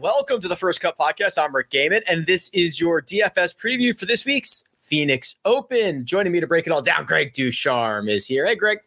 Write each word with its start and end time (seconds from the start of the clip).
Welcome 0.00 0.40
to 0.40 0.48
the 0.48 0.56
First 0.56 0.80
Cut 0.80 0.98
Podcast. 0.98 1.40
I'm 1.40 1.54
Rick 1.54 1.70
Gehman, 1.70 2.02
and 2.10 2.26
this 2.26 2.48
is 2.48 2.80
your 2.80 3.00
DFS 3.00 3.56
preview 3.56 3.96
for 3.96 4.06
this 4.06 4.24
week's 4.24 4.64
Phoenix 4.80 5.36
Open. 5.44 6.04
Joining 6.04 6.32
me 6.32 6.40
to 6.40 6.48
break 6.48 6.66
it 6.66 6.72
all 6.72 6.82
down, 6.82 7.04
Greg 7.04 7.32
DuCharme 7.32 8.10
is 8.10 8.26
here. 8.26 8.44
Hey, 8.44 8.56
Greg. 8.56 8.78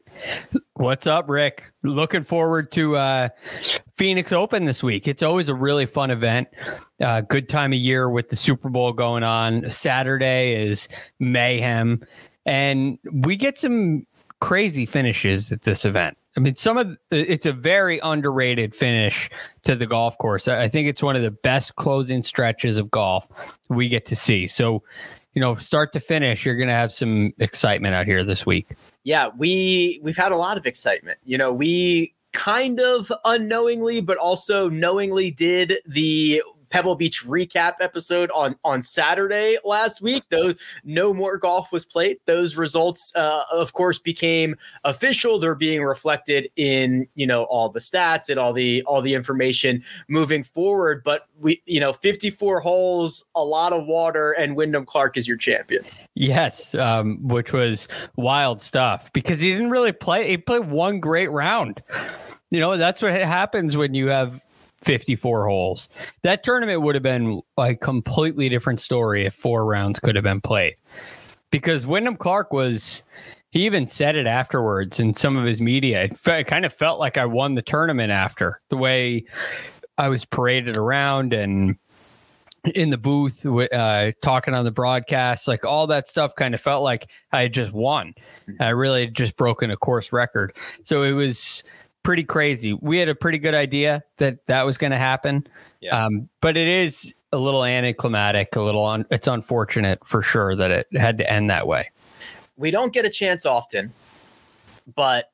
What's 0.73 1.07
up, 1.07 1.29
Rick? 1.29 1.71
Looking 1.81 2.23
forward 2.23 2.73
to 2.73 2.97
uh, 2.97 3.29
Phoenix 3.95 4.33
Open 4.33 4.65
this 4.65 4.83
week. 4.83 5.07
It's 5.07 5.23
always 5.23 5.47
a 5.47 5.55
really 5.55 5.85
fun 5.85 6.11
event. 6.11 6.49
Uh, 6.99 7.21
good 7.21 7.47
time 7.47 7.71
of 7.71 7.79
year 7.79 8.09
with 8.09 8.27
the 8.27 8.35
Super 8.35 8.67
Bowl 8.67 8.91
going 8.91 9.23
on. 9.23 9.71
Saturday 9.71 10.61
is 10.61 10.89
mayhem, 11.19 12.05
and 12.45 12.99
we 13.13 13.37
get 13.37 13.57
some 13.57 14.05
crazy 14.41 14.85
finishes 14.85 15.53
at 15.53 15.61
this 15.61 15.85
event. 15.85 16.17
I 16.37 16.39
mean, 16.39 16.55
some 16.55 16.77
of 16.77 16.95
it's 17.09 17.47
a 17.47 17.51
very 17.51 17.99
underrated 18.03 18.75
finish 18.75 19.27
to 19.63 19.75
the 19.75 19.87
golf 19.87 20.17
course. 20.19 20.47
I 20.47 20.67
think 20.67 20.87
it's 20.87 21.01
one 21.01 21.15
of 21.15 21.23
the 21.23 21.31
best 21.31 21.75
closing 21.77 22.21
stretches 22.21 22.77
of 22.77 22.91
golf 22.91 23.27
we 23.69 23.89
get 23.89 24.05
to 24.05 24.15
see. 24.15 24.45
So, 24.45 24.83
you 25.33 25.41
know, 25.41 25.55
start 25.55 25.93
to 25.93 25.99
finish, 25.99 26.45
you're 26.45 26.55
going 26.55 26.67
to 26.67 26.75
have 26.75 26.91
some 26.91 27.33
excitement 27.39 27.95
out 27.95 28.05
here 28.05 28.23
this 28.23 28.45
week. 28.45 28.75
Yeah, 29.03 29.29
we 29.35 29.99
we've 30.03 30.15
had 30.15 30.31
a 30.31 30.37
lot 30.37 30.57
of 30.57 30.67
excitement. 30.67 31.17
You 31.25 31.39
know, 31.39 31.51
we 31.51 32.13
kind 32.33 32.79
of 32.79 33.11
unknowingly, 33.25 33.99
but 34.01 34.17
also 34.17 34.69
knowingly 34.69 35.31
did 35.31 35.79
the 35.87 36.43
Pebble 36.69 36.95
Beach 36.95 37.25
recap 37.25 37.75
episode 37.79 38.29
on 38.33 38.55
on 38.63 38.81
Saturday 38.81 39.57
last 39.63 40.01
week. 40.01 40.23
Those 40.29 40.55
no 40.83 41.13
more 41.13 41.37
golf 41.37 41.71
was 41.71 41.85
played. 41.85 42.17
Those 42.25 42.55
results, 42.55 43.11
uh, 43.15 43.43
of 43.51 43.73
course, 43.73 43.99
became 43.99 44.55
official. 44.83 45.39
They're 45.39 45.55
being 45.55 45.83
reflected 45.83 46.49
in 46.55 47.07
you 47.15 47.27
know 47.27 47.43
all 47.43 47.69
the 47.69 47.79
stats 47.79 48.29
and 48.29 48.39
all 48.39 48.53
the 48.53 48.83
all 48.83 49.01
the 49.01 49.13
information 49.13 49.83
moving 50.07 50.43
forward. 50.43 51.03
But 51.03 51.27
we, 51.39 51.61
you 51.65 51.79
know, 51.79 51.93
54 51.93 52.59
holes, 52.59 53.25
a 53.35 53.43
lot 53.43 53.73
of 53.73 53.85
water, 53.85 54.31
and 54.33 54.55
Wyndham 54.55 54.85
Clark 54.85 55.17
is 55.17 55.27
your 55.27 55.37
champion. 55.37 55.83
Yes, 56.15 56.73
um, 56.75 57.19
which 57.27 57.53
was 57.53 57.87
wild 58.15 58.61
stuff 58.61 59.11
because 59.13 59.39
he 59.39 59.51
didn't 59.51 59.69
really 59.69 59.91
play. 59.91 60.29
He 60.29 60.37
played 60.37 60.69
one 60.69 60.99
great 60.99 61.29
round. 61.29 61.81
You 62.49 62.59
know, 62.59 62.77
that's 62.77 63.01
what 63.01 63.11
happens 63.11 63.75
when 63.75 63.93
you 63.93 64.07
have 64.07 64.41
54 64.81 65.47
holes. 65.47 65.89
That 66.23 66.43
tournament 66.43 66.81
would 66.81 66.95
have 66.95 67.03
been 67.03 67.41
a 67.57 67.75
completely 67.75 68.49
different 68.49 68.79
story 68.79 69.25
if 69.25 69.33
four 69.33 69.65
rounds 69.65 69.99
could 69.99 70.15
have 70.15 70.23
been 70.23 70.41
played. 70.41 70.75
Because 71.51 71.87
Wyndham 71.87 72.17
Clark 72.17 72.51
was, 72.51 73.03
he 73.49 73.65
even 73.65 73.87
said 73.87 74.15
it 74.15 74.27
afterwards 74.27 74.99
in 74.99 75.13
some 75.13 75.37
of 75.37 75.45
his 75.45 75.61
media. 75.61 76.03
It, 76.03 76.17
fe- 76.17 76.41
it 76.41 76.47
kind 76.47 76.65
of 76.65 76.73
felt 76.73 76.99
like 76.99 77.17
I 77.17 77.25
won 77.25 77.55
the 77.55 77.61
tournament 77.61 78.11
after 78.11 78.61
the 78.69 78.77
way 78.77 79.25
I 79.97 80.09
was 80.09 80.25
paraded 80.25 80.77
around 80.77 81.33
and 81.33 81.77
in 82.75 82.89
the 82.89 82.97
booth, 82.97 83.45
uh, 83.45 84.11
talking 84.21 84.53
on 84.53 84.65
the 84.65 84.71
broadcast, 84.71 85.47
like 85.47 85.63
all 85.63 85.87
that 85.87 86.07
stuff 86.07 86.35
kind 86.35 86.53
of 86.53 86.61
felt 86.61 86.83
like 86.83 87.09
I 87.31 87.43
had 87.43 87.53
just 87.53 87.71
won. 87.71 88.13
I 88.59 88.69
really 88.69 89.05
had 89.05 89.13
just 89.13 89.37
broken 89.37 89.71
a 89.71 89.77
course 89.77 90.11
record. 90.11 90.55
So 90.83 91.03
it 91.03 91.13
was 91.13 91.63
pretty 92.03 92.23
crazy. 92.23 92.73
We 92.73 92.97
had 92.97 93.09
a 93.09 93.15
pretty 93.15 93.37
good 93.37 93.53
idea 93.53 94.03
that 94.17 94.45
that 94.47 94.65
was 94.65 94.77
going 94.77 94.91
to 94.91 94.97
happen. 94.97 95.47
Yeah. 95.81 96.05
Um, 96.05 96.29
but 96.41 96.57
it 96.57 96.67
is 96.67 97.13
a 97.33 97.37
little 97.37 97.63
anticlimactic, 97.63 98.55
a 98.55 98.61
little 98.61 98.85
un- 98.85 99.05
it's 99.11 99.27
unfortunate 99.27 99.99
for 100.05 100.21
sure 100.21 100.55
that 100.55 100.71
it 100.71 100.87
had 100.95 101.17
to 101.17 101.29
end 101.29 101.49
that 101.49 101.67
way. 101.67 101.91
We 102.55 102.71
don't 102.71 102.93
get 102.93 103.05
a 103.05 103.09
chance 103.09 103.45
often, 103.45 103.93
but 104.95 105.31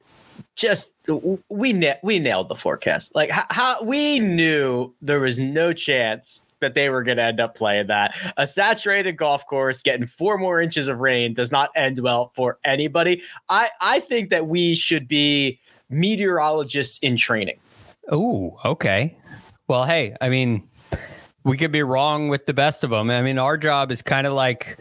just 0.56 0.96
we 1.50 1.74
na- 1.74 1.96
we 2.02 2.20
nailed 2.20 2.50
the 2.50 2.56
forecast. 2.56 3.14
Like 3.16 3.30
how, 3.30 3.46
how 3.52 3.84
we 3.84 4.20
knew 4.20 4.94
there 5.02 5.20
was 5.20 5.40
no 5.40 5.74
chance 5.74 6.44
that 6.60 6.74
they 6.74 6.90
were 6.90 7.04
going 7.04 7.18
to 7.18 7.24
end 7.24 7.40
up 7.40 7.56
playing 7.56 7.88
that. 7.88 8.16
A 8.38 8.48
saturated 8.48 9.18
golf 9.18 9.46
course 9.46 9.82
getting 9.82 10.08
four 10.08 10.38
more 10.38 10.62
inches 10.62 10.88
of 10.88 11.00
rain 11.00 11.34
does 11.34 11.52
not 11.52 11.70
end 11.76 12.00
well 12.00 12.32
for 12.36 12.58
anybody. 12.64 13.22
I 13.50 13.68
I 13.82 14.00
think 14.00 14.30
that 14.30 14.48
we 14.48 14.76
should 14.76 15.08
be 15.08 15.60
meteorologists 15.94 17.00
in 17.00 17.16
training. 17.18 17.60
Oh, 18.12 18.60
okay. 18.66 19.18
Well, 19.68 19.86
hey, 19.86 20.16
I 20.20 20.30
mean, 20.30 20.68
we 21.44 21.58
could 21.58 21.72
be 21.72 21.84
wrong 21.84 22.30
with 22.30 22.46
the 22.46 22.54
best 22.54 22.84
of 22.84 22.90
them. 22.90 23.10
I 23.10 23.22
mean, 23.22 23.38
our 23.38 23.58
job 23.58 23.92
is 23.92 24.02
kind 24.02 24.28
of 24.28 24.34
like, 24.34 24.78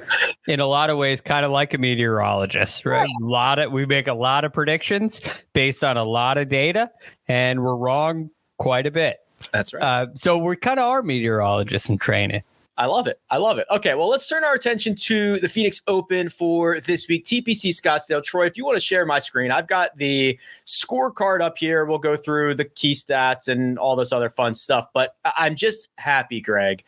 in 0.47 0.61
a 0.61 0.67
lot 0.67 0.91
of 0.91 0.99
ways, 0.99 1.21
kind 1.21 1.45
of 1.45 1.51
like 1.51 1.75
a 1.75 1.79
meteorologist, 1.79 2.85
right? 2.87 3.09
A 3.23 3.25
lot 3.25 3.59
of 3.59 3.73
we 3.73 3.87
make 3.87 4.09
a 4.09 4.15
lot 4.15 4.45
of 4.45 4.53
predictions 4.53 5.21
based 5.53 5.85
on 5.85 5.97
a 5.97 6.05
lot 6.05 6.39
of 6.39 6.49
data, 6.49 6.91
and 7.29 7.63
we're 7.63 7.77
wrong 7.77 8.31
quite 8.59 8.87
a 8.87 8.91
bit. 8.91 9.19
That's 9.53 9.75
right. 9.75 9.83
Uh, 9.83 10.07
so 10.15 10.39
we 10.39 10.57
kind 10.57 10.79
of 10.79 10.89
are 10.89 11.03
meteorologists 11.03 11.89
in 11.89 11.99
training. 11.99 12.43
I 12.79 12.87
love 12.87 13.07
it. 13.07 13.21
I 13.31 13.37
love 13.37 13.59
it. 13.59 13.67
Okay, 13.71 13.95
well, 13.95 14.09
let's 14.09 14.27
turn 14.27 14.45
our 14.45 14.55
attention 14.55 14.95
to 14.95 15.39
the 15.41 15.49
Phoenix 15.49 15.83
Open 15.87 16.31
for 16.31 16.81
this 16.81 17.07
week. 17.07 17.25
TPC 17.25 17.69
Scottsdale. 17.69 18.25
Troy, 18.25 18.47
if 18.47 18.57
you 18.57 18.65
want 18.65 18.77
to 18.77 18.81
share 18.81 19.05
my 19.05 19.19
screen, 19.19 19.51
I've 19.51 19.67
got 19.67 19.97
the 19.99 20.39
scorecard 20.65 21.43
up 21.43 21.59
here. 21.59 21.85
We'll 21.85 21.99
go 21.99 22.17
through 22.17 22.55
the 22.55 22.65
key 22.65 22.93
stats 22.93 23.49
and 23.49 23.79
all 23.79 23.95
this 23.95 24.11
other 24.11 24.31
fun 24.31 24.55
stuff. 24.55 24.87
But 24.95 25.17
I'm 25.37 25.55
just 25.55 25.91
happy, 25.99 26.41
Greg, 26.41 26.83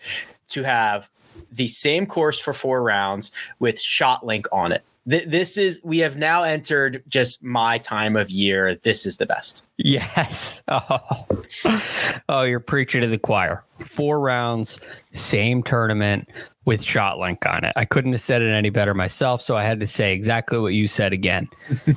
to 0.49 0.62
have 0.62 1.11
the 1.53 1.67
same 1.67 2.06
course 2.06 2.39
for 2.39 2.55
four 2.55 2.83
rounds 2.83 3.31
with 3.59 3.77
ShotLink 3.77 4.47
on 4.53 4.72
it. 4.72 4.84
Th- 5.09 5.25
this 5.25 5.56
is 5.56 5.81
we 5.84 5.98
have 5.98 6.16
now 6.16 6.42
entered 6.42 7.03
just 7.09 7.42
my 7.42 7.78
time 7.78 8.16
of 8.16 8.31
year. 8.31 8.75
This 8.76 9.06
is 9.06 9.16
the 9.18 9.27
best. 9.27 9.65
Yes. 9.77 10.62
Oh, 10.68 11.27
oh 12.28 12.42
you're 12.42 12.60
preaching 12.60 13.01
to 13.03 13.09
the 13.09 13.18
choir. 13.18 13.65
Four 13.80 14.21
rounds, 14.21 14.78
same 15.12 15.62
tournament 15.62 16.28
with 16.65 16.83
ShotLink 16.83 17.47
on 17.47 17.65
it. 17.65 17.72
I 17.77 17.84
couldn't 17.84 18.12
have 18.12 18.21
said 18.21 18.41
it 18.41 18.53
any 18.53 18.71
better 18.71 18.95
myself, 18.95 19.42
so 19.42 19.56
I 19.56 19.65
had 19.65 19.80
to 19.80 19.86
say 19.86 20.15
exactly 20.15 20.59
what 20.59 20.74
you 20.74 20.89
said 20.89 21.12
again. 21.12 21.48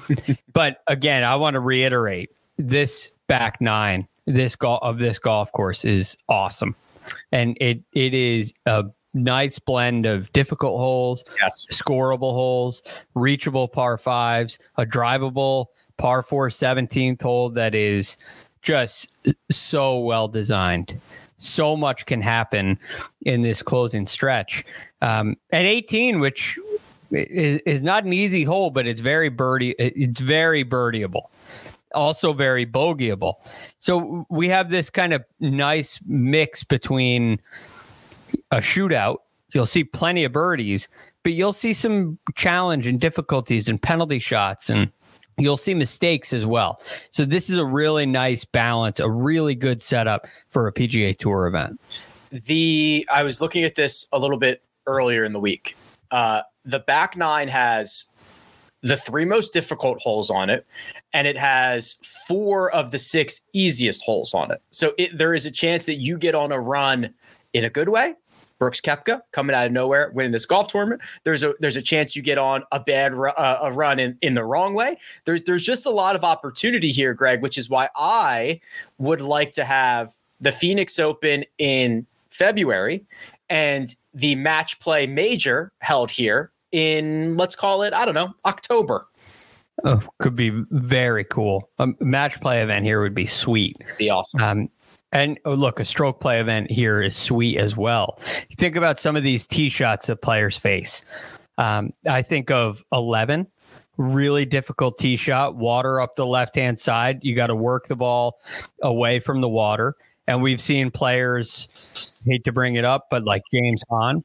but 0.54 0.84
again, 0.88 1.24
I 1.24 1.36
want 1.36 1.54
to 1.54 1.60
reiterate 1.60 2.32
this 2.58 3.12
back 3.28 3.62
nine 3.62 4.08
this 4.28 4.56
golf 4.56 4.80
of 4.84 5.00
this 5.00 5.18
golf 5.18 5.52
course 5.54 5.84
is 5.84 6.16
awesome. 6.30 6.76
And 7.32 7.58
it 7.60 7.82
it 7.94 8.14
is 8.14 8.54
a 8.66 8.86
nice 9.14 9.60
blend 9.60 10.06
of 10.06 10.32
difficult 10.34 10.78
holes, 10.78 11.24
yes. 11.42 11.66
scoreable 11.72 12.34
holes, 12.34 12.84
reachable 13.16 13.68
par 13.68 13.98
fives, 13.98 14.60
a 14.78 14.86
drivable 14.86 15.68
par 15.98 16.24
four 16.24 16.50
17th 16.50 17.22
hole 17.22 17.50
that 17.50 17.74
is 17.74 18.18
just 18.62 19.10
so 19.50 20.00
well 20.00 20.28
designed. 20.28 21.00
So 21.40 21.76
much 21.78 22.06
can 22.06 22.22
happen 22.22 22.80
in 23.22 23.44
this 23.44 23.62
closing 23.62 24.08
stretch. 24.08 24.66
Um, 25.02 25.36
and 25.52 25.68
18, 25.68 26.20
which 26.20 26.58
is, 27.12 27.62
is 27.66 27.84
not 27.84 28.04
an 28.04 28.14
easy 28.14 28.44
hole, 28.44 28.72
but 28.72 28.88
it's 28.88 29.02
very 29.02 29.30
birdie. 29.30 29.76
It's 29.78 30.20
very 30.20 30.66
birdieable. 30.66 31.24
also 31.94 32.34
very 32.34 32.66
bogeyable. 32.66 33.36
So 33.80 34.26
we 34.30 34.50
have 34.50 34.70
this 34.70 34.90
kind 34.90 35.14
of 35.14 35.24
nice 35.40 36.00
mix 36.06 36.64
between 36.64 37.40
a 38.52 38.58
shootout. 38.58 39.18
You'll 39.54 39.66
see 39.66 39.84
plenty 39.84 40.24
of 40.24 40.32
birdies, 40.32 40.88
but 41.24 41.34
you'll 41.34 41.54
see 41.54 41.74
some 41.74 42.20
challenge 42.36 42.88
and 42.88 43.00
difficulties 43.00 43.70
and 43.70 43.82
penalty 43.82 44.20
shots 44.20 44.70
and 44.70 44.92
you'll 45.38 45.58
see 45.58 45.74
mistakes 45.74 46.34
as 46.34 46.46
well. 46.46 46.82
So 47.12 47.26
this 47.26 47.50
is 47.50 47.58
a 47.58 47.66
really 47.66 48.06
nice 48.06 48.44
balance, 48.44 49.00
a 49.00 49.10
really 49.10 49.56
good 49.56 49.82
setup 49.82 50.28
for 50.50 50.68
a 50.68 50.74
PGA 50.74 51.16
Tour 51.18 51.48
event. 51.48 51.80
The 52.32 53.08
I 53.12 53.24
was 53.24 53.40
looking 53.40 53.64
at 53.64 53.76
this 53.76 54.08
a 54.12 54.20
little 54.20 54.38
bit 54.38 54.62
earlier 54.86 55.24
in 55.24 55.34
the 55.34 55.40
week. 55.40 55.78
Uh, 56.12 56.42
the 56.66 56.80
back 56.80 57.16
nine 57.16 57.48
has 57.48 58.06
the 58.82 58.98
three 58.98 59.26
most 59.26 59.54
difficult 59.54 60.00
holes 60.02 60.30
on 60.30 60.50
it, 60.50 60.66
and 61.14 61.26
it 61.28 61.38
has 61.38 61.96
four 62.28 62.72
of 62.72 62.92
the 62.92 63.00
six 63.00 63.42
easiest 63.54 64.02
holes 64.04 64.34
on 64.34 64.52
it. 64.52 64.62
So 64.72 64.94
it, 64.98 65.18
there 65.18 65.34
is 65.34 65.46
a 65.46 65.52
chance 65.52 65.86
that 65.86 65.96
you 65.96 66.18
get 66.18 66.36
on 66.36 66.52
a 66.52 66.60
run 66.60 67.14
in 67.54 67.66
a 67.66 67.70
good 67.70 67.90
way. 67.90 68.16
Brooks 68.60 68.82
Koepka 68.82 69.22
coming 69.32 69.56
out 69.56 69.68
of 69.68 69.72
nowhere, 69.72 70.12
winning 70.14 70.32
this 70.32 70.46
golf 70.46 70.68
tournament. 70.70 71.02
There's 71.24 71.44
a 71.44 71.54
there's 71.60 71.78
a 71.78 71.82
chance 71.82 72.16
you 72.16 72.22
get 72.22 72.38
on 72.38 72.64
a 72.72 72.80
bad 72.80 73.14
uh, 73.14 73.60
a 73.62 73.72
run 73.72 74.00
in, 74.00 74.18
in 74.22 74.34
the 74.34 74.44
wrong 74.44 74.74
way. 74.74 74.98
There's 75.26 75.42
there's 75.44 75.64
just 75.64 75.86
a 75.86 75.92
lot 75.92 76.16
of 76.16 76.24
opportunity 76.24 76.92
here, 76.92 77.14
Greg, 77.14 77.42
which 77.42 77.58
is 77.58 77.70
why 77.70 77.90
I 77.96 78.60
would 78.98 79.22
like 79.22 79.52
to 79.54 79.64
have 79.64 80.14
the 80.42 80.52
Phoenix 80.52 80.98
Open 81.00 81.46
in 81.58 82.06
February 82.30 83.06
and 83.50 83.96
the 84.14 84.36
match 84.36 84.80
play 84.80 85.08
major 85.08 85.72
held 85.80 86.12
here 86.12 86.52
in 86.72 87.38
let's 87.38 87.56
call 87.56 87.84
it 87.84 87.94
I 87.94 88.06
don't 88.06 88.16
know 88.16 88.34
October. 88.46 89.08
Oh, 89.84 90.02
could 90.18 90.36
be 90.36 90.50
very 90.72 91.24
cool. 91.24 91.70
A 91.78 91.90
match 92.00 92.42
play 92.42 92.64
event 92.64 92.84
here 92.84 93.00
would 93.00 93.14
be 93.14 93.28
sweet. 93.28 93.78
It'd 93.80 93.98
Be 93.98 94.10
awesome. 94.10 94.42
Um, 94.42 94.70
and 95.12 95.40
oh, 95.46 95.54
look, 95.54 95.80
a 95.80 95.86
stroke 95.86 96.20
play 96.20 96.40
event 96.40 96.70
here 96.70 97.02
is 97.02 97.16
sweet 97.16 97.58
as 97.58 97.78
well. 97.78 98.20
You 98.50 98.56
think 98.58 98.76
about 98.76 99.00
some 99.00 99.16
of 99.16 99.24
these 99.24 99.48
tee 99.48 99.70
shots 99.70 100.08
that 100.08 100.22
players 100.22 100.58
face. 100.58 101.02
Um, 101.58 101.94
I 102.08 102.22
think 102.22 102.52
of 102.52 102.84
11, 102.92 103.48
really 103.98 104.46
difficult 104.46 105.00
tee 105.00 105.16
shot, 105.16 105.56
water 105.56 106.00
up 106.02 106.16
the 106.16 106.26
left 106.26 106.56
hand 106.56 106.80
side. 106.80 107.20
You 107.24 107.36
got 107.36 107.48
to 107.48 107.56
work 107.56 107.88
the 107.88 107.96
ball 107.96 108.40
away 108.82 109.20
from 109.20 109.42
the 109.42 109.50
water. 109.50 109.96
And 110.28 110.42
we've 110.44 110.62
seen 110.62 110.92
players 110.92 112.22
hate 112.28 112.44
to 112.44 112.52
bring 112.52 112.76
it 112.76 112.84
up, 112.84 113.08
but 113.10 113.24
like 113.24 113.44
James 113.54 113.82
Hahn 113.90 114.24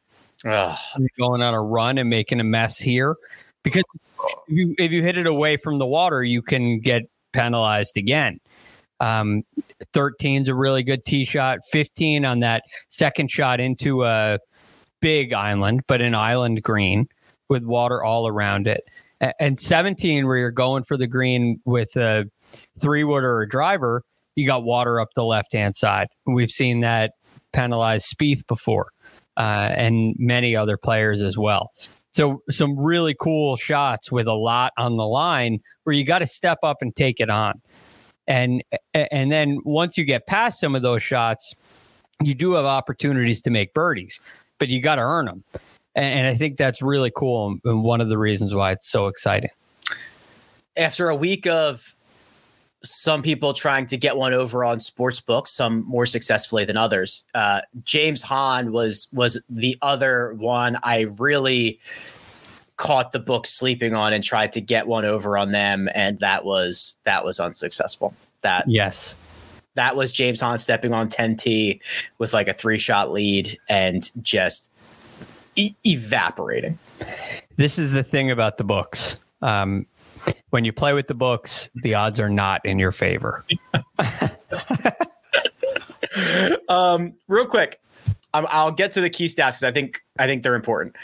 going 1.17 1.43
on 1.43 1.55
a 1.55 1.63
run 1.63 1.97
and 1.99 2.11
making 2.11 2.41
a 2.41 2.45
mess 2.45 2.77
here 2.77 3.17
because 3.63 3.85
if 4.49 4.55
you, 4.55 4.75
if 4.79 4.91
you 4.91 5.01
hit 5.03 5.17
it 5.17 5.29
away 5.29 5.57
from 5.57 5.79
the 5.79 5.87
water, 5.87 6.25
you 6.25 6.43
can 6.43 6.81
get 6.81 7.03
penalized 7.33 7.97
again. 7.97 8.41
Um, 9.03 9.43
13 9.93 10.43
is 10.43 10.49
a 10.49 10.55
really 10.55 10.85
good 10.85 11.05
tee 11.05 11.25
shot. 11.25 11.59
15 11.73 12.25
on 12.25 12.39
that 12.39 12.63
second 12.89 13.31
shot 13.31 13.61
into 13.61 14.05
a 14.05 14.39
big 15.01 15.33
island, 15.33 15.83
but 15.89 16.01
an 16.01 16.15
island 16.15 16.63
green 16.63 17.09
with 17.49 17.65
water 17.65 18.03
all 18.03 18.29
around 18.29 18.69
it. 18.69 18.85
And 19.41 19.61
17, 19.61 20.27
where 20.27 20.37
you're 20.37 20.51
going 20.53 20.85
for 20.85 20.97
the 20.97 21.09
green 21.09 21.61
with 21.65 21.97
a 21.97 22.31
three 22.81 23.03
wood 23.03 23.25
or 23.25 23.43
a 23.43 23.49
driver, 23.49 24.05
you 24.37 24.47
got 24.47 24.63
water 24.63 25.01
up 25.01 25.09
the 25.15 25.25
left 25.25 25.53
hand 25.53 25.77
side. 25.77 26.07
We've 26.25 26.51
seen 26.51 26.81
that 26.81 27.15
penalize 27.53 28.09
Spieth 28.09 28.47
before, 28.47 28.89
uh, 29.37 29.69
and 29.77 30.15
many 30.19 30.55
other 30.55 30.77
players 30.77 31.21
as 31.23 31.37
well. 31.37 31.73
So 32.13 32.43
some 32.51 32.79
really 32.79 33.17
cool 33.19 33.57
shots 33.57 34.13
with 34.13 34.27
a 34.27 34.35
lot 34.35 34.73
on 34.77 34.97
the 34.97 35.07
line 35.07 35.61
where 35.85 35.95
you 35.95 36.05
got 36.05 36.19
to 36.19 36.27
step 36.27 36.59
up 36.63 36.79
and 36.81 36.95
take 36.95 37.21
it 37.21 37.31
on. 37.31 37.61
And 38.27 38.63
and 38.95 39.33
then 39.33 39.59
once 39.65 39.99
you 39.99 40.05
get 40.05 40.27
past 40.27 40.61
some 40.61 40.75
of 40.75 40.83
those 40.83 41.03
shots, 41.03 41.55
you 42.23 42.35
do 42.35 42.53
have 42.53 42.65
opportunities 42.65 43.43
to 43.43 43.51
make 43.51 43.75
birdies, 43.75 44.21
but 44.59 44.69
you 44.69 44.81
got 44.81 44.97
to 44.97 45.03
earn 45.03 45.27
them. 45.27 45.45
And, 45.95 46.21
and 46.21 46.27
I 46.27 46.35
think 46.35 46.57
that's 46.57 46.81
really 46.81 47.13
cool 47.15 47.59
and 47.65 47.83
one 47.83 48.01
of 48.01 48.09
the 48.09 48.19
reasons 48.19 48.55
why 48.55 48.73
it's 48.73 48.89
so 48.89 49.09
exciting. 49.09 49.51
After 50.77 51.11
a 51.11 51.17
week 51.17 51.47
of 51.47 51.95
some 52.85 53.23
people 53.23 53.53
trying 53.53 53.87
to 53.87 53.97
get 53.97 54.17
one 54.17 54.33
over 54.33 54.65
on 54.65 54.81
sports 54.81 55.21
books, 55.21 55.53
some 55.53 55.85
more 55.87 56.07
successfully 56.07 56.65
than 56.65 56.77
others. 56.77 57.25
Uh, 57.35 57.61
James 57.85 58.23
Hahn 58.23 58.73
was 58.73 59.09
was 59.13 59.41
the 59.49 59.79
other 59.83 60.35
one 60.35 60.79
I 60.83 61.07
really 61.19 61.79
caught 62.77 63.13
the 63.13 63.19
book 63.19 63.47
sleeping 63.47 63.95
on 63.95 64.13
and 64.13 64.23
tried 64.23 64.53
to 64.53 64.61
get 64.61 64.87
one 64.87 65.05
over 65.05 65.37
on 65.37 65.53
them, 65.53 65.89
and 65.95 66.19
that 66.21 66.45
was 66.45 66.97
that 67.05 67.25
was 67.25 67.41
unsuccessful. 67.41 68.15
That 68.43 68.69
yes, 68.69 69.17
that 69.75 69.97
was 69.97 70.13
James 70.13 70.41
Hahn 70.41 70.59
stepping 70.59 70.93
on 70.93 71.09
10T 71.09 71.81
with 72.19 72.33
like 72.33 72.49
a 72.49 72.53
three 72.53 72.79
shot 72.79 73.11
lead 73.11 73.59
and 73.69 74.11
just 74.23 74.71
e- 75.57 75.75
evaporating. 75.85 76.79
This 77.57 77.79
is 77.79 77.91
the 77.91 78.03
thing 78.03 78.31
about 78.31 78.59
the 78.59 78.65
books. 78.65 79.17
Um, 79.41 79.87
when 80.51 80.65
you 80.65 80.73
play 80.73 80.93
with 80.93 81.07
the 81.07 81.15
books, 81.15 81.71
the 81.75 81.95
odds 81.95 82.21
are 82.21 82.31
not 82.31 82.65
in 82.65 82.79
your 82.79 82.93
favor. 82.93 83.45
um, 86.69 87.15
real 87.29 87.47
quick, 87.47 87.81
i 88.35 88.65
will 88.65 88.73
get 88.73 88.93
to 88.93 89.01
the 89.01 89.11
key 89.11 89.27
stats 89.27 89.35
because 89.35 89.63
I 89.65 89.73
think 89.73 90.03
I 90.19 90.27
think 90.27 90.43
they're 90.43 90.55
important. 90.55 90.97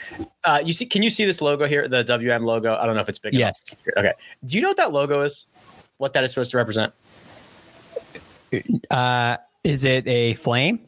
Uh, 0.44 0.60
you 0.64 0.72
see, 0.72 0.86
can 0.86 1.02
you 1.02 1.10
see 1.10 1.24
this 1.24 1.42
logo 1.42 1.66
here, 1.66 1.86
the 1.88 2.02
WM 2.04 2.44
logo? 2.44 2.74
I 2.74 2.86
don't 2.86 2.94
know 2.94 3.02
if 3.02 3.08
it's 3.08 3.18
big. 3.18 3.34
Yes. 3.34 3.64
Enough. 3.70 3.96
Okay. 3.98 4.12
Do 4.44 4.56
you 4.56 4.62
know 4.62 4.68
what 4.68 4.76
that 4.78 4.92
logo 4.92 5.20
is? 5.20 5.46
What 5.98 6.14
that 6.14 6.24
is 6.24 6.30
supposed 6.30 6.50
to 6.52 6.56
represent? 6.56 6.92
Uh, 8.90 9.36
is 9.64 9.84
it 9.84 10.06
a 10.06 10.34
flame? 10.34 10.80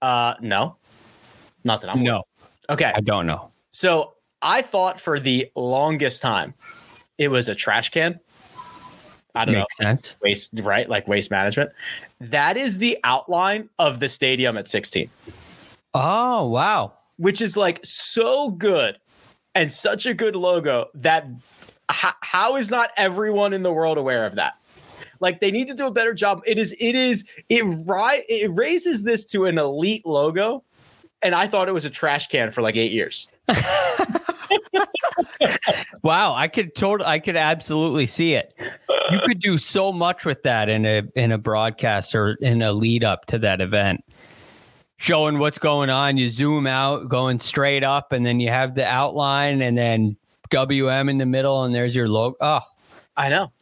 Uh, 0.00 0.34
no, 0.40 0.76
not 1.64 1.80
that 1.80 1.90
I'm. 1.90 2.02
No. 2.02 2.24
Okay. 2.68 2.92
I 2.94 3.00
don't 3.00 3.26
know. 3.26 3.50
So 3.70 4.14
I 4.40 4.62
thought 4.62 5.00
for 5.00 5.20
the 5.20 5.50
longest 5.54 6.22
time 6.22 6.54
it 7.18 7.28
was 7.28 7.48
a 7.48 7.54
trash 7.54 7.90
can. 7.90 8.18
I 9.34 9.44
don't 9.44 9.54
Makes 9.54 9.80
know. 9.80 9.86
sense. 9.86 10.16
Waste, 10.22 10.50
right? 10.62 10.88
Like 10.88 11.08
waste 11.08 11.30
management. 11.30 11.70
That 12.20 12.56
is 12.56 12.78
the 12.78 12.98
outline 13.04 13.70
of 13.78 14.00
the 14.00 14.08
stadium 14.08 14.58
at 14.58 14.68
16. 14.68 15.08
Oh, 15.94 16.48
wow. 16.48 16.94
Which 17.16 17.40
is 17.40 17.56
like 17.56 17.80
so 17.82 18.50
good 18.50 18.98
and 19.54 19.70
such 19.70 20.06
a 20.06 20.14
good 20.14 20.34
logo 20.34 20.86
that 20.94 21.26
how, 21.88 22.12
how 22.20 22.56
is 22.56 22.70
not 22.70 22.90
everyone 22.96 23.52
in 23.52 23.62
the 23.62 23.72
world 23.72 23.98
aware 23.98 24.24
of 24.24 24.36
that? 24.36 24.54
Like 25.20 25.40
they 25.40 25.50
need 25.50 25.68
to 25.68 25.74
do 25.74 25.86
a 25.86 25.90
better 25.90 26.14
job. 26.14 26.42
It 26.46 26.58
is, 26.58 26.74
it 26.80 26.94
is, 26.94 27.24
it 27.48 27.62
right, 27.86 28.22
it 28.28 28.50
raises 28.52 29.04
this 29.04 29.24
to 29.26 29.44
an 29.44 29.58
elite 29.58 30.04
logo. 30.04 30.64
And 31.22 31.34
I 31.34 31.46
thought 31.46 31.68
it 31.68 31.72
was 31.72 31.84
a 31.84 31.90
trash 31.90 32.26
can 32.26 32.50
for 32.50 32.62
like 32.62 32.76
eight 32.76 32.90
years. 32.90 33.28
wow, 36.02 36.34
I 36.34 36.48
could 36.48 36.74
totally, 36.74 37.08
I 37.08 37.20
could 37.20 37.36
absolutely 37.36 38.06
see 38.06 38.34
it. 38.34 38.54
You 39.10 39.20
could 39.20 39.38
do 39.38 39.58
so 39.58 39.92
much 39.92 40.24
with 40.24 40.42
that 40.42 40.68
in 40.68 40.84
a 40.86 41.02
in 41.14 41.30
a 41.32 41.38
broadcast 41.38 42.14
or 42.14 42.34
in 42.40 42.62
a 42.62 42.72
lead 42.72 43.04
up 43.04 43.26
to 43.26 43.38
that 43.38 43.60
event, 43.60 44.04
showing 45.02 45.40
what's 45.40 45.58
going 45.58 45.90
on. 45.90 46.16
You 46.16 46.30
zoom 46.30 46.66
out, 46.66 47.08
going 47.08 47.40
straight 47.40 47.82
up, 47.82 48.12
and 48.12 48.24
then 48.24 48.38
you 48.38 48.48
have 48.48 48.76
the 48.76 48.86
outline, 48.86 49.60
and 49.60 49.76
then 49.76 50.16
WM 50.50 51.08
in 51.08 51.18
the 51.18 51.26
middle, 51.26 51.64
and 51.64 51.74
there's 51.74 51.94
your 51.94 52.08
logo. 52.08 52.36
Oh, 52.40 52.60
I 53.16 53.28
know, 53.28 53.52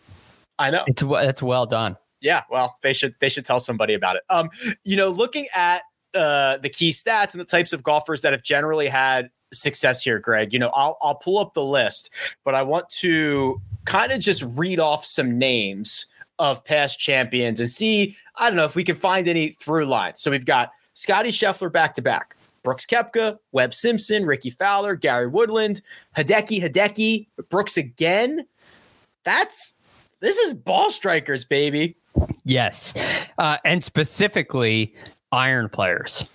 I 0.59 0.71
know. 0.71 0.85
It's 0.87 1.03
it's 1.03 1.43
well 1.43 1.67
done. 1.67 1.97
Yeah, 2.21 2.43
well, 2.51 2.77
they 2.83 2.93
should 2.93 3.15
they 3.21 3.31
should 3.31 3.47
tell 3.47 3.59
somebody 3.59 3.95
about 3.95 4.17
it. 4.17 4.23
Um, 4.29 4.51
you 4.85 4.97
know, 4.97 5.09
looking 5.09 5.47
at 5.57 5.83
uh, 6.15 6.59
the 6.59 6.69
key 6.69 6.91
stats 6.91 7.33
and 7.33 7.41
the 7.41 7.47
types 7.47 7.73
of 7.73 7.83
golfers 7.83 8.21
that 8.21 8.33
have 8.33 8.43
generally 8.43 8.89
had 8.89 9.31
success 9.53 10.05
here, 10.05 10.19
Greg. 10.19 10.53
You 10.53 10.59
know, 10.59 10.71
I'll 10.75 10.99
I'll 11.01 11.17
pull 11.17 11.39
up 11.39 11.55
the 11.55 11.65
list, 11.65 12.11
but 12.45 12.55
I 12.55 12.63
want 12.63 12.91
to 13.01 13.61
kind 13.87 14.13
of 14.13 14.21
just 14.21 14.45
read 14.57 14.79
off 14.79 15.07
some 15.07 15.39
names 15.39 16.07
of 16.39 16.65
past 16.65 16.99
champions 16.99 17.61
and 17.61 17.69
see, 17.69 18.17
I 18.37 18.49
don't 18.49 18.57
know 18.57 18.65
if 18.65 18.75
we 18.75 18.85
can 18.85 18.97
find 18.97 19.29
any 19.29 19.49
through 19.49 19.85
lines. 19.85 20.23
So 20.23 20.31
we've 20.31 20.45
got 20.45 20.71
Scottie 20.95 21.31
Scheffler 21.31 21.73
back 21.73 21.95
to 21.95 22.03
back, 22.03 22.37
Brooks 22.63 22.87
Koepka, 22.87 23.39
Webb 23.53 23.75
Simpson, 23.75 24.27
Rickie 24.27 24.51
Fowler, 24.51 24.95
Gary 24.95 25.27
Woodland, 25.27 25.81
Hideki 26.17 26.63
Hideki, 26.63 27.27
Brooks 27.49 27.77
again. 27.77 28.47
That's 29.25 29.75
this 30.21 30.37
is 30.39 30.55
ball 30.55 30.91
strikers, 30.91 31.45
baby. 31.45 31.97
Yes, 32.45 32.95
uh, 33.39 33.59
and 33.65 33.83
specifically 33.83 34.95
iron 35.33 35.69
players. 35.69 36.27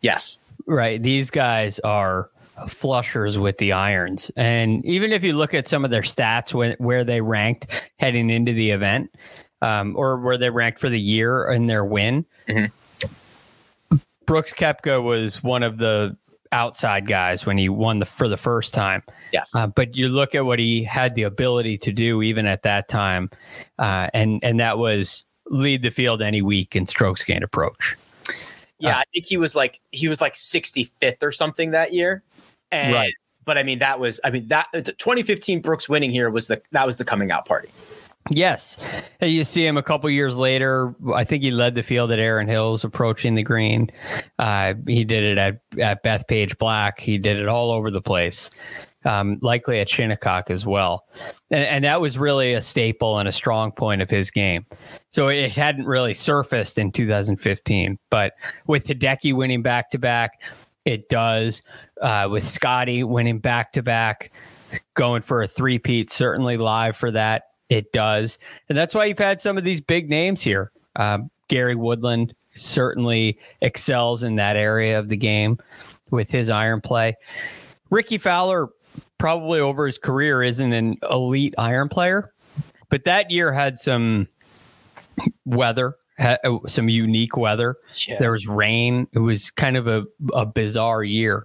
Yes, 0.00 0.38
right. 0.66 1.02
These 1.02 1.30
guys 1.30 1.78
are 1.80 2.30
flushers 2.68 3.38
with 3.38 3.58
the 3.58 3.72
irons. 3.72 4.30
And 4.36 4.84
even 4.84 5.12
if 5.12 5.24
you 5.24 5.32
look 5.32 5.54
at 5.54 5.68
some 5.68 5.84
of 5.84 5.90
their 5.90 6.02
stats 6.02 6.54
when, 6.54 6.76
where 6.78 7.04
they 7.04 7.20
ranked 7.20 7.66
heading 7.98 8.30
into 8.30 8.52
the 8.52 8.70
event, 8.70 9.14
um, 9.62 9.96
or 9.96 10.18
where 10.20 10.38
they 10.38 10.50
ranked 10.50 10.78
for 10.78 10.88
the 10.88 11.00
year 11.00 11.50
in 11.50 11.66
their 11.66 11.84
win, 11.84 12.24
mm-hmm. 12.48 12.66
Brooks 14.34 14.52
Koepka 14.52 15.00
was 15.00 15.44
one 15.44 15.62
of 15.62 15.78
the 15.78 16.16
outside 16.50 17.06
guys 17.06 17.46
when 17.46 17.56
he 17.56 17.68
won 17.68 18.00
the 18.00 18.04
for 18.04 18.26
the 18.26 18.36
first 18.36 18.74
time. 18.74 19.04
Yes. 19.32 19.54
Uh, 19.54 19.68
but 19.68 19.96
you 19.96 20.08
look 20.08 20.34
at 20.34 20.44
what 20.44 20.58
he 20.58 20.82
had 20.82 21.14
the 21.14 21.22
ability 21.22 21.78
to 21.78 21.92
do 21.92 22.20
even 22.20 22.44
at 22.44 22.64
that 22.64 22.88
time, 22.88 23.30
uh, 23.78 24.08
and 24.12 24.42
and 24.42 24.58
that 24.58 24.76
was 24.76 25.24
lead 25.46 25.84
the 25.84 25.92
field 25.92 26.20
any 26.20 26.42
week 26.42 26.74
in 26.74 26.84
strokes 26.84 27.22
gained 27.22 27.44
approach. 27.44 27.94
Yeah, 28.80 28.96
uh, 28.96 29.02
I 29.02 29.04
think 29.12 29.24
he 29.24 29.36
was 29.36 29.54
like 29.54 29.78
he 29.92 30.08
was 30.08 30.20
like 30.20 30.34
65th 30.34 31.22
or 31.22 31.30
something 31.30 31.70
that 31.70 31.92
year. 31.92 32.24
And, 32.72 32.92
right. 32.92 33.14
But 33.44 33.56
I 33.56 33.62
mean, 33.62 33.78
that 33.78 34.00
was 34.00 34.18
I 34.24 34.32
mean 34.32 34.48
that 34.48 34.66
2015 34.72 35.60
Brooks 35.60 35.88
winning 35.88 36.10
here 36.10 36.28
was 36.28 36.48
the 36.48 36.60
that 36.72 36.84
was 36.84 36.96
the 36.96 37.04
coming 37.04 37.30
out 37.30 37.46
party. 37.46 37.68
Yes. 38.30 38.78
You 39.20 39.44
see 39.44 39.66
him 39.66 39.76
a 39.76 39.82
couple 39.82 40.08
years 40.08 40.36
later. 40.36 40.94
I 41.14 41.24
think 41.24 41.42
he 41.42 41.50
led 41.50 41.74
the 41.74 41.82
field 41.82 42.10
at 42.10 42.18
Erin 42.18 42.48
Hills 42.48 42.82
approaching 42.82 43.34
the 43.34 43.42
green. 43.42 43.90
Uh, 44.38 44.74
he 44.86 45.04
did 45.04 45.24
it 45.24 45.38
at, 45.38 45.60
at 45.78 46.02
Bethpage 46.02 46.56
Black. 46.56 47.00
He 47.00 47.18
did 47.18 47.38
it 47.38 47.48
all 47.48 47.70
over 47.70 47.90
the 47.90 48.00
place, 48.00 48.50
um, 49.04 49.38
likely 49.42 49.78
at 49.78 49.90
Shinnecock 49.90 50.50
as 50.50 50.64
well. 50.64 51.04
And, 51.50 51.64
and, 51.64 51.84
that 51.84 52.00
was 52.00 52.16
really 52.16 52.54
a 52.54 52.62
staple 52.62 53.18
and 53.18 53.28
a 53.28 53.32
strong 53.32 53.72
point 53.72 54.00
of 54.00 54.08
his 54.08 54.30
game. 54.30 54.64
So 55.10 55.28
it 55.28 55.52
hadn't 55.52 55.84
really 55.84 56.14
surfaced 56.14 56.78
in 56.78 56.92
2015. 56.92 57.98
But 58.10 58.32
with 58.66 58.86
Hideki 58.86 59.34
winning 59.34 59.62
back 59.62 59.90
to 59.90 59.98
back, 59.98 60.40
it 60.86 61.10
does. 61.10 61.60
Uh, 62.00 62.28
with 62.30 62.46
Scottie 62.46 63.04
winning 63.04 63.38
back 63.38 63.72
to 63.74 63.82
back, 63.82 64.32
going 64.94 65.20
for 65.20 65.42
a 65.42 65.46
three-peat, 65.46 66.10
certainly 66.10 66.56
live 66.56 66.96
for 66.96 67.10
that 67.10 67.44
it 67.74 67.92
does. 67.92 68.38
And 68.68 68.78
that's 68.78 68.94
why 68.94 69.06
you've 69.06 69.18
had 69.18 69.40
some 69.40 69.58
of 69.58 69.64
these 69.64 69.80
big 69.80 70.08
names 70.08 70.42
here. 70.42 70.70
Um, 70.96 71.30
Gary 71.48 71.74
Woodland 71.74 72.32
certainly 72.54 73.38
excels 73.62 74.22
in 74.22 74.36
that 74.36 74.56
area 74.56 74.96
of 74.98 75.08
the 75.08 75.16
game 75.16 75.58
with 76.10 76.30
his 76.30 76.50
iron 76.50 76.80
play. 76.80 77.16
Rickie 77.90 78.18
Fowler, 78.18 78.68
probably 79.18 79.58
over 79.58 79.86
his 79.86 79.98
career, 79.98 80.42
isn't 80.42 80.72
an 80.72 80.96
elite 81.10 81.54
iron 81.58 81.88
player, 81.88 82.32
but 82.90 83.02
that 83.04 83.32
year 83.32 83.52
had 83.52 83.78
some 83.78 84.28
weather, 85.44 85.96
had 86.16 86.38
some 86.66 86.88
unique 86.88 87.36
weather. 87.36 87.76
Yeah. 88.06 88.18
There 88.20 88.32
was 88.32 88.46
rain. 88.46 89.08
It 89.12 89.18
was 89.18 89.50
kind 89.50 89.76
of 89.76 89.88
a, 89.88 90.04
a 90.32 90.46
bizarre 90.46 91.02
year. 91.02 91.44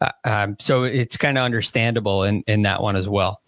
Uh, 0.00 0.10
um, 0.24 0.56
so 0.58 0.82
it's 0.82 1.16
kind 1.16 1.38
of 1.38 1.44
understandable 1.44 2.24
in, 2.24 2.42
in 2.48 2.62
that 2.62 2.82
one 2.82 2.96
as 2.96 3.08
well. 3.08 3.41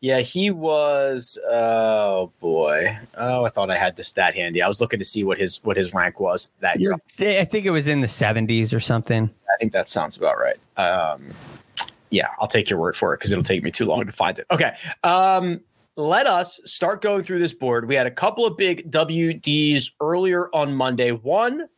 Yeah, 0.00 0.20
he 0.20 0.50
was. 0.50 1.38
Oh 1.48 2.30
boy. 2.40 2.96
Oh, 3.16 3.44
I 3.44 3.48
thought 3.48 3.70
I 3.70 3.76
had 3.76 3.96
the 3.96 4.04
stat 4.04 4.34
handy. 4.34 4.62
I 4.62 4.68
was 4.68 4.80
looking 4.80 4.98
to 4.98 5.04
see 5.04 5.24
what 5.24 5.38
his 5.38 5.62
what 5.64 5.76
his 5.76 5.94
rank 5.94 6.20
was 6.20 6.52
that 6.60 6.80
year. 6.80 6.94
I 7.18 7.44
think 7.44 7.66
it 7.66 7.70
was 7.70 7.86
in 7.88 8.00
the 8.00 8.08
seventies 8.08 8.72
or 8.72 8.80
something. 8.80 9.30
I 9.52 9.56
think 9.58 9.72
that 9.72 9.88
sounds 9.88 10.16
about 10.16 10.36
right. 10.38 10.56
Um, 10.76 11.30
yeah, 12.10 12.28
I'll 12.38 12.48
take 12.48 12.70
your 12.70 12.78
word 12.78 12.96
for 12.96 13.14
it 13.14 13.18
because 13.18 13.32
it'll 13.32 13.44
take 13.44 13.62
me 13.62 13.70
too 13.70 13.86
long 13.86 14.04
to 14.06 14.12
find 14.12 14.38
it. 14.38 14.46
Okay. 14.50 14.74
Um, 15.02 15.60
let 15.96 16.26
us 16.26 16.60
start 16.64 17.02
going 17.02 17.22
through 17.22 17.38
this 17.38 17.52
board. 17.52 17.86
We 17.88 17.94
had 17.94 18.06
a 18.06 18.10
couple 18.10 18.44
of 18.44 18.56
big 18.56 18.90
WDs 18.90 19.90
earlier 20.00 20.48
on 20.54 20.74
Monday. 20.74 21.12
One 21.12 21.68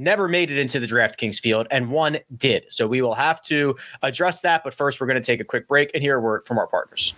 never 0.00 0.26
made 0.26 0.50
it 0.50 0.58
into 0.58 0.80
the 0.80 0.86
DraftKings 0.86 1.40
field, 1.40 1.66
and 1.70 1.90
one 1.90 2.18
did. 2.36 2.64
So 2.68 2.86
we 2.86 3.02
will 3.02 3.14
have 3.14 3.40
to 3.42 3.76
address 4.02 4.40
that. 4.40 4.64
But 4.64 4.74
first, 4.74 5.00
we're 5.00 5.06
going 5.06 5.20
to 5.20 5.26
take 5.26 5.40
a 5.40 5.44
quick 5.44 5.68
break 5.68 5.90
and 5.94 6.02
hear 6.02 6.16
a 6.16 6.20
word 6.20 6.44
from 6.44 6.58
our 6.58 6.66
partners. 6.66 7.14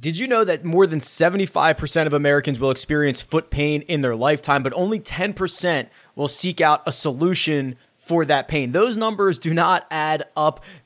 Did 0.00 0.18
you 0.18 0.26
know 0.26 0.42
that 0.44 0.64
more 0.64 0.86
than 0.86 1.00
75% 1.00 2.06
of 2.06 2.14
Americans 2.14 2.58
will 2.58 2.70
experience 2.70 3.20
foot 3.20 3.50
pain 3.50 3.82
in 3.82 4.00
their 4.00 4.16
lifetime, 4.16 4.62
but 4.62 4.72
only 4.74 4.98
10% 4.98 5.88
will 6.16 6.28
seek 6.28 6.62
out 6.62 6.82
a 6.86 6.92
solution 6.92 7.76
for 7.98 8.24
that 8.24 8.48
pain? 8.48 8.72
Those 8.72 8.96
numbers 8.96 9.38
do 9.38 9.52
not 9.52 9.86
add 9.90 10.24
up 10.34 10.64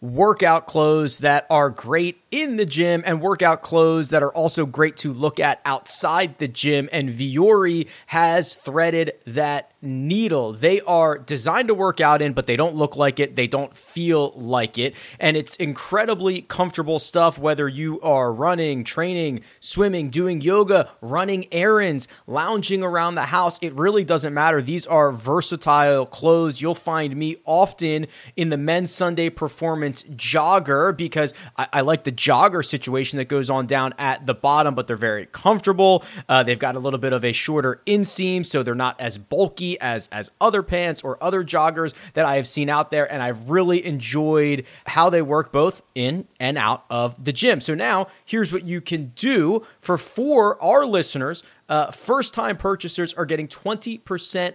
workout 0.00 0.66
clothes 0.66 1.18
that 1.18 1.46
are 1.50 1.70
great 1.70 2.20
in 2.30 2.56
the 2.56 2.66
gym 2.66 3.02
and 3.04 3.20
workout 3.20 3.62
clothes 3.62 4.10
that 4.10 4.22
are 4.22 4.32
also 4.32 4.64
great 4.64 4.96
to 4.98 5.12
look 5.12 5.40
at 5.40 5.60
outside 5.64 6.38
the 6.38 6.48
gym. 6.48 6.88
And 6.92 7.10
Vuori 7.10 7.88
has 8.06 8.54
threaded 8.54 9.12
that 9.26 9.72
needle. 9.80 10.52
They 10.52 10.80
are 10.80 11.18
designed 11.18 11.68
to 11.68 11.74
work 11.74 12.00
out 12.00 12.20
in, 12.20 12.32
but 12.32 12.46
they 12.46 12.56
don't 12.56 12.74
look 12.74 12.96
like 12.96 13.20
it. 13.20 13.36
They 13.36 13.46
don't 13.46 13.76
feel 13.76 14.32
like 14.34 14.78
it. 14.78 14.94
And 15.20 15.36
it's 15.36 15.56
incredibly 15.56 16.42
comfortable 16.42 16.98
stuff, 16.98 17.38
whether 17.38 17.68
you 17.68 18.00
are 18.00 18.32
running, 18.32 18.84
training, 18.84 19.42
swimming, 19.60 20.10
doing 20.10 20.40
yoga, 20.40 20.90
running 21.00 21.46
errands, 21.52 22.08
lounging 22.26 22.82
around 22.82 23.14
the 23.14 23.22
house. 23.22 23.58
It 23.62 23.72
really 23.74 24.04
doesn't 24.04 24.34
matter. 24.34 24.60
These 24.60 24.86
are 24.86 25.12
versatile 25.12 26.06
clothes. 26.06 26.60
You'll 26.60 26.74
find 26.74 27.14
me 27.16 27.36
often 27.44 28.06
in 28.36 28.48
the 28.48 28.56
men's 28.56 28.90
Sunday 28.90 29.30
performance 29.30 30.02
jogger 30.02 30.96
because 30.96 31.34
I, 31.56 31.68
I 31.74 31.80
like 31.82 32.04
the 32.04 32.12
jogger 32.12 32.64
situation 32.64 33.18
that 33.18 33.28
goes 33.28 33.50
on 33.50 33.66
down 33.66 33.94
at 33.98 34.26
the 34.26 34.34
bottom, 34.34 34.74
but 34.74 34.86
they're 34.86 34.96
very 34.96 35.26
comfortable. 35.26 36.04
Uh, 36.28 36.42
they've 36.42 36.58
got 36.58 36.74
a 36.74 36.78
little 36.80 36.98
bit 36.98 37.12
of 37.12 37.24
a 37.24 37.32
shorter 37.32 37.80
inseam, 37.86 38.44
so 38.44 38.62
they're 38.62 38.74
not 38.74 39.00
as 39.00 39.18
bulky 39.18 39.67
as 39.80 40.08
as 40.08 40.30
other 40.40 40.62
pants 40.62 41.02
or 41.02 41.22
other 41.22 41.44
joggers 41.44 41.94
that 42.14 42.24
I 42.24 42.36
have 42.36 42.46
seen 42.46 42.68
out 42.68 42.90
there, 42.90 43.10
and 43.10 43.22
I've 43.22 43.50
really 43.50 43.84
enjoyed 43.84 44.64
how 44.86 45.10
they 45.10 45.22
work 45.22 45.52
both 45.52 45.82
in 45.94 46.26
and 46.38 46.56
out 46.56 46.84
of 46.88 47.22
the 47.22 47.32
gym. 47.32 47.60
So 47.60 47.74
now 47.74 48.06
here's 48.24 48.52
what 48.52 48.64
you 48.64 48.80
can 48.80 49.12
do 49.14 49.66
for 49.80 49.98
for 49.98 50.62
our 50.62 50.86
listeners. 50.86 51.42
Uh, 51.68 51.90
first 51.90 52.32
time 52.32 52.56
purchasers 52.56 53.12
are 53.14 53.26
getting 53.26 53.48
20% 53.48 54.54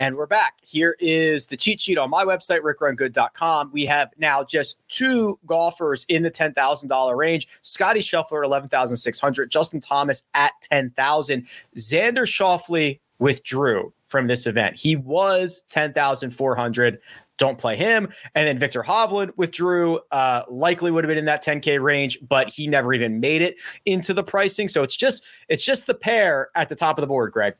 And 0.00 0.16
we're 0.16 0.26
back. 0.26 0.54
Here 0.62 0.96
is 0.98 1.48
the 1.48 1.58
cheat 1.58 1.78
sheet 1.78 1.98
on 1.98 2.08
my 2.08 2.24
website, 2.24 2.60
rickrungood.com. 2.60 3.70
We 3.70 3.84
have 3.84 4.08
now 4.16 4.42
just 4.42 4.78
two 4.88 5.38
golfers 5.44 6.06
in 6.08 6.22
the 6.22 6.30
$10,000 6.30 7.16
range. 7.16 7.46
Scottie 7.60 8.00
Scheffler, 8.00 8.42
11,600. 8.42 9.50
Justin 9.50 9.78
Thomas 9.78 10.24
at 10.32 10.52
10,000. 10.62 11.46
Xander 11.76 12.22
Schauffele 12.22 12.98
withdrew 13.18 13.92
from 14.06 14.26
this 14.26 14.46
event. 14.46 14.74
He 14.74 14.96
was 14.96 15.64
10,400. 15.68 16.98
Don't 17.40 17.56
play 17.58 17.74
him. 17.74 18.12
And 18.34 18.46
then 18.46 18.58
Viktor 18.58 18.82
Hovland 18.82 19.32
withdrew, 19.38 19.98
uh, 20.12 20.42
likely 20.48 20.90
would 20.90 21.02
have 21.02 21.08
been 21.08 21.16
in 21.16 21.24
that 21.24 21.42
10K 21.42 21.82
range, 21.82 22.18
but 22.28 22.50
he 22.50 22.66
never 22.68 22.92
even 22.92 23.18
made 23.18 23.40
it 23.40 23.56
into 23.86 24.12
the 24.12 24.22
pricing. 24.22 24.68
So 24.68 24.82
it's 24.82 24.94
just 24.94 25.24
it's 25.48 25.64
just 25.64 25.86
the 25.86 25.94
pair 25.94 26.50
at 26.54 26.68
the 26.68 26.76
top 26.76 26.98
of 26.98 27.00
the 27.00 27.06
board, 27.06 27.32
Greg. 27.32 27.54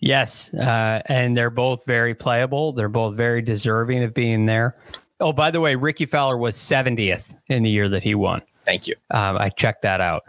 Yes. 0.00 0.52
Uh, 0.54 1.02
and 1.04 1.36
they're 1.36 1.50
both 1.50 1.84
very 1.84 2.14
playable. 2.14 2.72
They're 2.72 2.88
both 2.88 3.14
very 3.14 3.42
deserving 3.42 4.02
of 4.04 4.14
being 4.14 4.46
there. 4.46 4.74
Oh, 5.20 5.34
by 5.34 5.50
the 5.50 5.60
way, 5.60 5.76
Rickie 5.76 6.06
Fowler 6.06 6.38
was 6.38 6.56
70th 6.56 7.36
in 7.48 7.62
the 7.62 7.70
year 7.70 7.90
that 7.90 8.02
he 8.02 8.14
won. 8.14 8.40
Thank 8.64 8.86
you. 8.86 8.94
Um, 9.10 9.36
I 9.36 9.50
checked 9.50 9.82
that 9.82 10.00
out. 10.00 10.22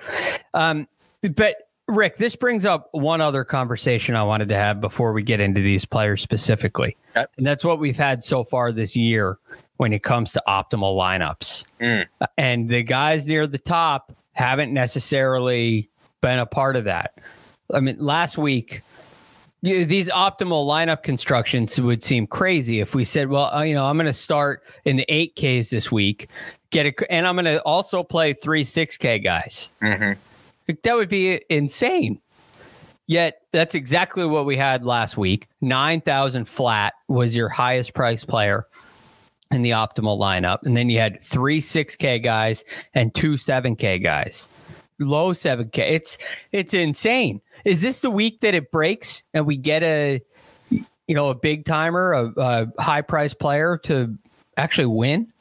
Um, 0.53 0.86
but 1.22 1.65
Rick, 1.88 2.18
this 2.18 2.36
brings 2.36 2.65
up 2.65 2.89
one 2.92 3.22
other 3.22 3.44
conversation 3.44 4.15
I 4.15 4.24
wanted 4.24 4.50
to 4.50 4.56
have 4.56 4.82
before 4.82 5.13
we 5.13 5.22
get 5.22 5.39
into 5.39 5.62
these 5.62 5.86
players 5.86 6.22
specifically. 6.22 6.98
Okay. 7.15 7.25
And 7.38 7.46
that's 7.46 7.63
what 7.63 7.80
we've 7.80 7.98
had 7.98 8.24
so 8.24 8.44
far 8.44 8.72
this 8.72 8.96
year 8.96 9.38
when 9.77 9.94
it 9.94 10.01
comes 10.01 10.32
to 10.34 10.44
optimal 10.48 10.98
lineups. 10.98 11.65
Mm. 11.80 12.08
And 12.38 12.70
the 12.70 12.82
guys 12.82 13.27
near 13.27 13.46
the 13.46 13.60
top 13.60 14.12
haven't 14.34 14.74
necessarily 14.74 15.89
been 16.22 16.39
a 16.39 16.46
part 16.46 16.75
of 16.75 16.86
that. 16.86 17.20
I 17.72 17.80
mean, 17.82 17.98
last 18.00 18.38
week, 18.38 18.82
you, 19.62 19.86
these 19.86 20.10
optimal 20.10 20.65
lineup 20.65 21.04
constructions 21.04 21.80
would 21.80 22.04
seem 22.04 22.25
crazy 22.25 22.80
if 22.80 22.96
we 22.96 23.04
said, 23.04 23.30
well, 23.30 23.54
uh, 23.54 23.62
you 23.62 23.75
know, 23.75 23.86
I'm 23.86 23.98
going 23.98 24.06
to 24.08 24.13
start 24.13 24.63
in 24.86 24.98
the 24.98 25.06
8Ks 25.10 25.70
this 25.70 25.92
week, 25.92 26.30
get 26.70 26.86
it, 26.86 26.96
and 27.10 27.27
I'm 27.27 27.36
going 27.36 27.46
to 27.46 27.62
also 27.62 28.04
play 28.04 28.34
three 28.34 28.63
6K 28.63 29.24
guys. 29.24 29.70
Mm-hmm. 29.82 30.20
That 30.68 30.96
would 30.96 31.10
be 31.10 31.42
insane. 31.50 32.22
Yet 33.08 33.42
that's 33.52 33.76
exactly 33.76 34.26
what 34.26 34.46
we 34.46 34.58
had 34.58 34.84
last 34.84 35.16
week. 35.16 35.48
9,000 35.62 36.46
flat 36.46 36.94
was 37.08 37.36
your 37.36 37.50
highest 37.50 37.94
price 37.94 38.26
player 38.26 38.66
in 39.52 39.62
the 39.62 39.72
optimal 39.72 40.20
lineup. 40.20 40.60
And 40.64 40.76
then 40.76 40.90
you 40.90 41.00
had 41.00 41.22
three 41.22 41.62
6K 41.62 42.24
guys 42.24 42.64
and 42.94 43.14
two 43.14 43.34
7K 43.34 44.02
guys. 44.02 44.48
Low 45.00 45.34
7K. 45.34 45.78
It's 45.78 46.18
it's 46.52 46.74
insane. 46.74 47.42
Is 47.64 47.82
this 47.82 48.00
the 48.00 48.10
week 48.10 48.42
that 48.42 48.54
it 48.54 48.72
breaks 48.72 49.24
and 49.34 49.46
we 49.46 49.58
get 49.58 49.84
a 49.84 50.22
you 50.70 51.16
know 51.16 51.30
a 51.30 51.36
big 51.36 51.66
timer, 51.66 52.14
a, 52.14 52.34
a 52.38 52.82
high 52.82 53.02
price 53.02 53.34
player 53.34 53.78
to 53.84 54.18
actually 54.58 54.88
win? 54.88 55.32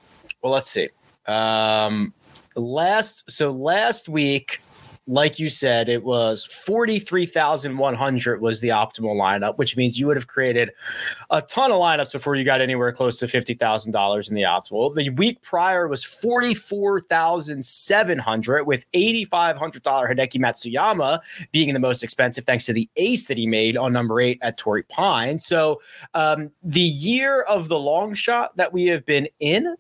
Well, 0.43 0.53
let's 0.53 0.69
see. 0.69 0.89
Um, 1.27 2.13
last 2.57 3.31
so 3.31 3.51
last 3.53 4.09
week, 4.09 4.61
like 5.07 5.39
you 5.39 5.51
said, 5.51 5.89
it 5.89 6.03
was 6.03 6.47
forty 6.47 6.99
three 6.99 7.27
thousand 7.27 7.77
one 7.77 7.95
hundred 7.95 8.41
was 8.41 8.61
the 8.61 8.69
optimal 8.69 9.15
lineup, 9.15 9.59
which 9.59 9.77
means 9.77 10.01
you 10.01 10.07
would 10.07 10.17
have 10.17 10.29
created 10.29 10.71
a 11.31 11.43
ton 11.43 11.71
of 11.71 11.79
lineups 11.79 12.13
before 12.13 12.37
you 12.37 12.45
got 12.45 12.63
anywhere 12.63 12.91
close 12.91 13.19
to 13.19 13.29
fifty 13.29 13.53
thousand 13.53 13.93
dollars 13.93 14.31
in 14.31 14.35
the 14.35 14.43
optimal. 14.43 14.95
The 14.95 15.11
week 15.11 15.43
prior 15.43 15.89
was 15.89 16.03
forty 16.03 16.55
four 16.55 17.01
thousand 17.01 17.65
seven 17.67 18.19
hundred, 18.19 18.65
with 18.65 18.87
eighty 18.95 19.27
five 19.27 19.59
hundred 19.59 19.83
dollar 19.83 20.09
Hideki 20.09 20.41
Matsuyama 20.41 21.19
being 21.53 21.75
the 21.75 21.81
most 21.81 22.03
expensive, 22.03 22.45
thanks 22.45 22.65
to 22.67 22.73
the 22.73 22.89
ace 22.97 23.27
that 23.27 23.37
he 23.37 23.47
made 23.47 23.77
on 23.77 23.93
number 23.93 24.21
eight 24.21 24.39
at 24.41 24.57
Torrey 24.57 24.85
Pine. 24.85 25.39
So 25.39 25.83
um, 26.15 26.51
the 26.63 26.81
year 26.81 27.43
of 27.43 27.69
the 27.69 27.79
long 27.79 28.15
shot 28.15 28.57
that 28.57 28.73
we 28.73 28.87
have 28.87 29.05
been 29.05 29.29
in 29.39 29.77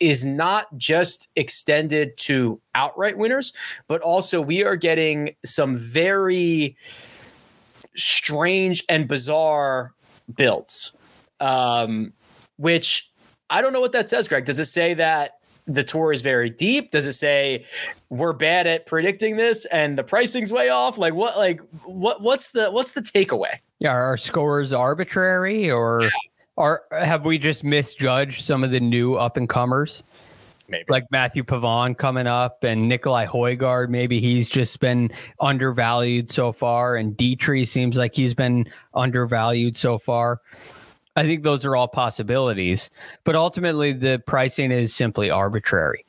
is 0.00 0.24
not 0.24 0.66
just 0.76 1.28
extended 1.36 2.16
to 2.16 2.60
outright 2.74 3.16
winners, 3.16 3.52
but 3.86 4.00
also 4.02 4.40
we 4.40 4.64
are 4.64 4.76
getting 4.76 5.34
some 5.44 5.76
very 5.76 6.76
strange 7.94 8.84
and 8.88 9.06
bizarre 9.08 9.92
builds. 10.36 10.92
Um, 11.40 12.12
which 12.56 13.10
I 13.50 13.60
don't 13.60 13.72
know 13.72 13.80
what 13.80 13.92
that 13.92 14.08
says, 14.08 14.28
Greg. 14.28 14.44
Does 14.44 14.58
it 14.58 14.66
say 14.66 14.94
that 14.94 15.38
the 15.66 15.82
tour 15.82 16.12
is 16.12 16.22
very 16.22 16.50
deep? 16.50 16.90
Does 16.90 17.06
it 17.06 17.14
say 17.14 17.64
we're 18.10 18.32
bad 18.32 18.66
at 18.66 18.86
predicting 18.86 19.36
this 19.36 19.64
and 19.66 19.98
the 19.98 20.04
pricing's 20.04 20.52
way 20.52 20.68
off? 20.68 20.98
Like 20.98 21.14
what 21.14 21.36
like 21.36 21.60
what 21.84 22.20
what's 22.20 22.50
the 22.50 22.70
what's 22.70 22.92
the 22.92 23.00
takeaway? 23.00 23.58
Yeah, 23.78 23.92
are 23.92 24.04
our 24.04 24.16
scores 24.16 24.72
arbitrary 24.72 25.70
or 25.70 26.08
are 26.56 26.84
have 26.90 27.24
we 27.24 27.38
just 27.38 27.64
misjudged 27.64 28.44
some 28.44 28.64
of 28.64 28.70
the 28.70 28.80
new 28.80 29.14
up 29.14 29.36
and 29.36 29.48
comers? 29.48 30.02
Maybe. 30.66 30.84
Like 30.88 31.04
Matthieu 31.10 31.44
Pavon 31.44 31.96
coming 31.98 32.26
up 32.26 32.64
and 32.64 32.88
Nicolai 32.88 33.26
Hojgaard, 33.26 33.90
maybe 33.90 34.18
he's 34.18 34.48
just 34.48 34.80
been 34.80 35.12
undervalued 35.38 36.30
so 36.30 36.52
far, 36.52 36.96
and 36.96 37.14
Dietrich 37.14 37.68
seems 37.68 37.98
like 37.98 38.14
he's 38.14 38.32
been 38.32 38.66
undervalued 38.94 39.76
so 39.76 39.98
far. 39.98 40.40
I 41.16 41.24
think 41.24 41.42
those 41.42 41.64
are 41.64 41.76
all 41.76 41.86
possibilities, 41.86 42.88
but 43.24 43.36
ultimately 43.36 43.92
the 43.92 44.22
pricing 44.26 44.72
is 44.72 44.94
simply 44.94 45.30
arbitrary. 45.30 46.04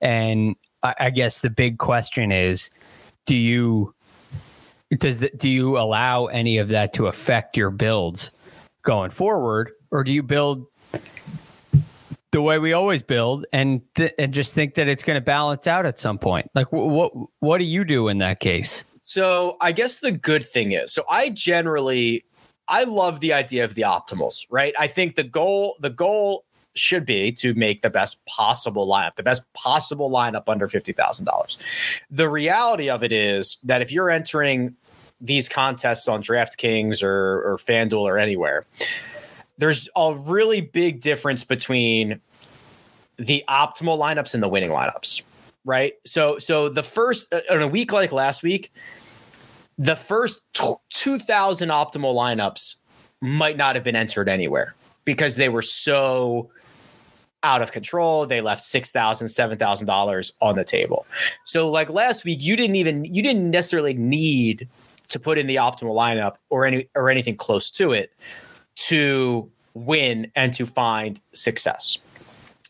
And 0.00 0.56
I, 0.82 0.94
I 0.98 1.10
guess 1.10 1.42
the 1.42 1.50
big 1.50 1.78
question 1.78 2.32
is, 2.32 2.70
do 3.26 3.36
you 3.36 3.94
does 4.96 5.20
the, 5.20 5.30
do 5.36 5.50
you 5.50 5.76
allow 5.76 6.26
any 6.26 6.56
of 6.56 6.68
that 6.68 6.94
to 6.94 7.08
affect 7.08 7.58
your 7.58 7.70
builds 7.70 8.30
going 8.82 9.10
forward, 9.10 9.70
or 9.90 10.04
do 10.04 10.12
you 10.12 10.22
build 10.22 10.66
the 12.30 12.42
way 12.42 12.58
we 12.58 12.72
always 12.72 13.02
build 13.02 13.46
and 13.52 13.80
th- 13.94 14.12
and 14.18 14.34
just 14.34 14.54
think 14.54 14.74
that 14.74 14.88
it's 14.88 15.02
going 15.02 15.16
to 15.16 15.24
balance 15.24 15.66
out 15.66 15.86
at 15.86 15.98
some 15.98 16.18
point? 16.18 16.50
Like 16.54 16.68
wh- 16.68 16.72
what 16.72 17.12
what 17.40 17.58
do 17.58 17.64
you 17.64 17.84
do 17.84 18.08
in 18.08 18.18
that 18.18 18.40
case? 18.40 18.84
So 19.00 19.56
I 19.60 19.72
guess 19.72 20.00
the 20.00 20.12
good 20.12 20.44
thing 20.44 20.72
is, 20.72 20.92
so 20.92 21.04
I 21.10 21.30
generally 21.30 22.24
I 22.68 22.84
love 22.84 23.20
the 23.20 23.32
idea 23.32 23.64
of 23.64 23.74
the 23.74 23.82
optimals, 23.82 24.46
right? 24.50 24.74
I 24.78 24.86
think 24.86 25.16
the 25.16 25.24
goal 25.24 25.76
the 25.80 25.90
goal 25.90 26.44
should 26.74 27.04
be 27.04 27.32
to 27.32 27.54
make 27.54 27.82
the 27.82 27.90
best 27.90 28.24
possible 28.26 28.86
lineup, 28.86 29.16
the 29.16 29.22
best 29.22 29.50
possible 29.54 30.10
lineup 30.10 30.44
under 30.46 30.68
fifty 30.68 30.92
thousand 30.92 31.24
dollars. 31.24 31.58
The 32.10 32.28
reality 32.28 32.90
of 32.90 33.02
it 33.02 33.12
is 33.12 33.56
that 33.64 33.82
if 33.82 33.90
you're 33.90 34.10
entering 34.10 34.76
these 35.20 35.48
contests 35.48 36.06
on 36.06 36.22
DraftKings 36.22 37.02
or 37.02 37.42
or 37.42 37.56
FanDuel 37.56 38.02
or 38.02 38.18
anywhere, 38.18 38.66
there's 39.58 39.88
a 39.96 40.14
really 40.26 40.60
big 40.60 41.00
difference 41.00 41.44
between 41.44 42.20
the 43.16 43.44
optimal 43.48 43.98
lineups 43.98 44.32
and 44.32 44.42
the 44.42 44.48
winning 44.48 44.70
lineups, 44.70 45.22
right? 45.64 45.94
So 46.06 46.38
so 46.38 46.68
the 46.68 46.84
first 46.84 47.32
uh, 47.32 47.40
on 47.50 47.62
a 47.62 47.68
week 47.68 47.92
like 47.92 48.12
last 48.12 48.42
week, 48.42 48.72
the 49.76 49.96
first 49.96 50.42
t- 50.54 50.74
2000 50.90 51.68
optimal 51.68 52.14
lineups 52.14 52.76
might 53.20 53.56
not 53.56 53.74
have 53.74 53.84
been 53.84 53.96
entered 53.96 54.28
anywhere 54.28 54.74
because 55.04 55.36
they 55.36 55.48
were 55.48 55.62
so 55.62 56.50
out 57.42 57.62
of 57.62 57.72
control. 57.72 58.26
They 58.26 58.40
left 58.40 58.62
$6000 58.62 59.58
$7000 59.58 60.32
on 60.40 60.56
the 60.56 60.64
table. 60.64 61.06
So 61.44 61.70
like 61.70 61.90
last 61.90 62.24
week 62.24 62.38
you 62.40 62.56
didn't 62.56 62.76
even 62.76 63.04
you 63.04 63.22
didn't 63.22 63.50
necessarily 63.50 63.94
need 63.94 64.68
to 65.08 65.18
put 65.18 65.38
in 65.38 65.46
the 65.46 65.56
optimal 65.56 65.94
lineup 65.94 66.36
or 66.50 66.66
any 66.66 66.86
or 66.94 67.10
anything 67.10 67.36
close 67.36 67.70
to 67.72 67.92
it 67.92 68.12
to 68.78 69.50
win 69.74 70.30
and 70.34 70.52
to 70.54 70.64
find 70.64 71.20
success. 71.34 71.98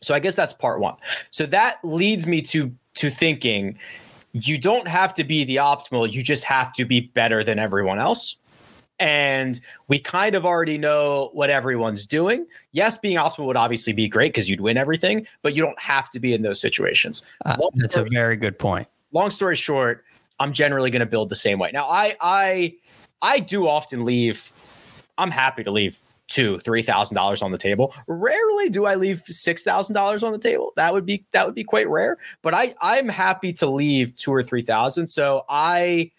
So 0.01 0.13
i 0.13 0.19
guess 0.19 0.35
that's 0.35 0.53
part 0.53 0.79
one. 0.79 0.95
So 1.31 1.45
that 1.47 1.77
leads 1.83 2.25
me 2.27 2.41
to 2.43 2.73
to 2.95 3.09
thinking 3.09 3.77
you 4.33 4.57
don't 4.57 4.87
have 4.87 5.13
to 5.15 5.23
be 5.23 5.43
the 5.43 5.57
optimal 5.57 6.11
you 6.11 6.23
just 6.23 6.43
have 6.43 6.73
to 6.73 6.85
be 6.85 7.01
better 7.01 7.43
than 7.43 7.59
everyone 7.59 7.99
else. 7.99 8.35
And 8.99 9.59
we 9.87 9.97
kind 9.97 10.35
of 10.35 10.45
already 10.45 10.77
know 10.77 11.29
what 11.33 11.49
everyone's 11.49 12.05
doing. 12.07 12.47
Yes 12.71 12.97
being 12.97 13.17
optimal 13.17 13.45
would 13.45 13.57
obviously 13.57 13.93
be 13.93 14.07
great 14.09 14.33
because 14.33 14.49
you'd 14.49 14.61
win 14.61 14.77
everything 14.77 15.27
but 15.41 15.55
you 15.55 15.63
don't 15.63 15.79
have 15.79 16.09
to 16.09 16.19
be 16.19 16.33
in 16.33 16.41
those 16.41 16.59
situations. 16.59 17.23
Uh, 17.45 17.55
that's 17.75 17.97
a 17.97 18.03
very 18.03 18.35
good 18.35 18.57
point. 18.57 18.87
long 19.11 19.29
story 19.29 19.55
short 19.55 20.03
i'm 20.39 20.53
generally 20.53 20.89
going 20.89 21.01
to 21.01 21.05
build 21.05 21.29
the 21.29 21.35
same 21.35 21.59
way. 21.59 21.69
Now 21.71 21.87
i 21.87 22.15
i 22.19 22.75
i 23.21 23.39
do 23.39 23.67
often 23.67 24.05
leave 24.05 24.51
i'm 25.19 25.31
happy 25.31 25.63
to 25.63 25.71
leave 25.71 25.99
two 26.27 26.59
three 26.59 26.81
thousand 26.81 27.15
dollars 27.15 27.41
on 27.41 27.51
the 27.51 27.57
table 27.57 27.93
rarely 28.07 28.69
do 28.69 28.85
i 28.85 28.95
leave 28.95 29.19
six 29.21 29.63
thousand 29.63 29.93
dollars 29.93 30.23
on 30.23 30.31
the 30.31 30.39
table 30.39 30.71
that 30.75 30.93
would 30.93 31.05
be 31.05 31.25
that 31.31 31.45
would 31.45 31.55
be 31.55 31.63
quite 31.63 31.89
rare 31.89 32.17
but 32.41 32.53
i 32.53 32.73
i'm 32.81 33.09
happy 33.09 33.51
to 33.51 33.67
leave 33.67 34.15
two 34.15 34.31
or 34.31 34.43
three 34.43 34.61
thousand 34.61 35.07
so 35.07 35.43
i 35.49 36.09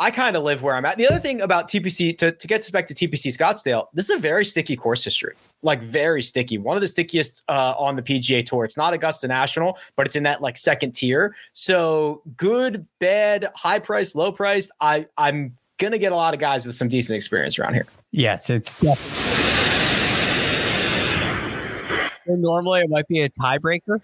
I 0.00 0.10
kind 0.10 0.34
of 0.34 0.42
live 0.44 0.62
where 0.62 0.74
I'm 0.74 0.86
at. 0.86 0.96
The 0.96 1.06
other 1.06 1.18
thing 1.18 1.42
about 1.42 1.68
TPC, 1.68 2.16
to, 2.16 2.32
to 2.32 2.46
get 2.46 2.72
back 2.72 2.86
to 2.86 2.94
TPC 2.94 3.36
Scottsdale, 3.36 3.88
this 3.92 4.08
is 4.08 4.16
a 4.16 4.18
very 4.18 4.46
sticky 4.46 4.74
course 4.74 5.04
history, 5.04 5.34
like 5.60 5.82
very 5.82 6.22
sticky. 6.22 6.56
One 6.56 6.74
of 6.74 6.80
the 6.80 6.88
stickiest 6.88 7.44
uh, 7.48 7.74
on 7.78 7.96
the 7.96 8.02
PGA 8.02 8.42
Tour. 8.42 8.64
It's 8.64 8.78
not 8.78 8.94
Augusta 8.94 9.28
National, 9.28 9.76
but 9.96 10.06
it's 10.06 10.16
in 10.16 10.22
that 10.22 10.40
like 10.40 10.56
second 10.56 10.92
tier. 10.92 11.36
So 11.52 12.22
good, 12.38 12.86
bad, 12.98 13.50
high 13.54 13.78
price, 13.78 14.14
low 14.14 14.32
price. 14.32 14.70
I 14.80 15.04
I'm 15.18 15.54
gonna 15.80 15.98
get 15.98 16.12
a 16.12 16.16
lot 16.16 16.34
of 16.34 16.40
guys 16.40 16.64
with 16.64 16.76
some 16.76 16.88
decent 16.88 17.16
experience 17.16 17.58
around 17.58 17.74
here. 17.74 17.86
Yes, 18.12 18.50
it's 18.50 18.80
definitely. 18.80 19.60
normally 22.36 22.80
it 22.80 22.90
might 22.90 23.08
be 23.08 23.22
a 23.22 23.28
tiebreaker. 23.30 24.00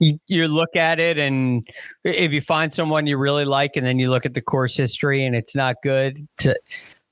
You, 0.00 0.18
you 0.26 0.48
look 0.48 0.76
at 0.76 0.98
it, 0.98 1.18
and 1.18 1.66
if 2.02 2.32
you 2.32 2.40
find 2.40 2.72
someone 2.72 3.06
you 3.06 3.16
really 3.16 3.44
like, 3.44 3.76
and 3.76 3.86
then 3.86 3.98
you 3.98 4.10
look 4.10 4.26
at 4.26 4.34
the 4.34 4.42
course 4.42 4.76
history 4.76 5.24
and 5.24 5.34
it's 5.34 5.54
not 5.54 5.76
good, 5.82 6.26
to 6.38 6.58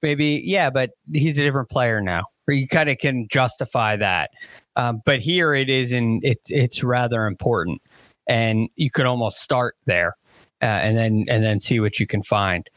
maybe 0.03 0.43
yeah, 0.45 0.69
but 0.69 0.91
he's 1.13 1.39
a 1.39 1.43
different 1.43 1.71
player 1.71 2.01
now, 2.01 2.25
or 2.47 2.55
you 2.55 2.67
kind 2.67 2.91
of 2.91 2.99
can 2.99 3.27
justify 3.29 3.97
that. 3.97 4.31
Um, 4.77 5.01
but 5.07 5.21
here 5.21 5.55
it 5.55 5.71
is, 5.71 5.93
and 5.93 6.21
it's 6.25 6.51
it's 6.51 6.83
rather 6.83 7.27
important, 7.27 7.81
and 8.27 8.69
you 8.77 8.91
could 8.91 9.07
almost 9.07 9.39
start 9.41 9.77
there, 9.87 10.17
uh, 10.61 10.67
and 10.67 10.97
then 10.97 11.25
and 11.29 11.45
then 11.45 11.61
see 11.61 11.79
what 11.79 12.01
you 12.01 12.07
can 12.07 12.23
find. 12.23 12.69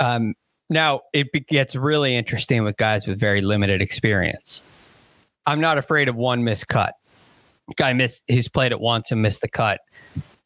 Um, 0.00 0.34
now 0.70 1.00
it 1.12 1.30
be- 1.32 1.40
gets 1.40 1.76
really 1.76 2.16
interesting 2.16 2.64
with 2.64 2.76
guys 2.76 3.06
with 3.06 3.18
very 3.18 3.40
limited 3.40 3.82
experience. 3.82 4.62
I'm 5.46 5.60
not 5.60 5.78
afraid 5.78 6.08
of 6.08 6.16
one 6.16 6.44
missed 6.44 6.68
cut. 6.68 6.94
Guy 7.76 7.92
missed. 7.92 8.22
He's 8.26 8.48
played 8.48 8.72
it 8.72 8.80
once 8.80 9.10
and 9.10 9.22
missed 9.22 9.40
the 9.40 9.48
cut. 9.48 9.80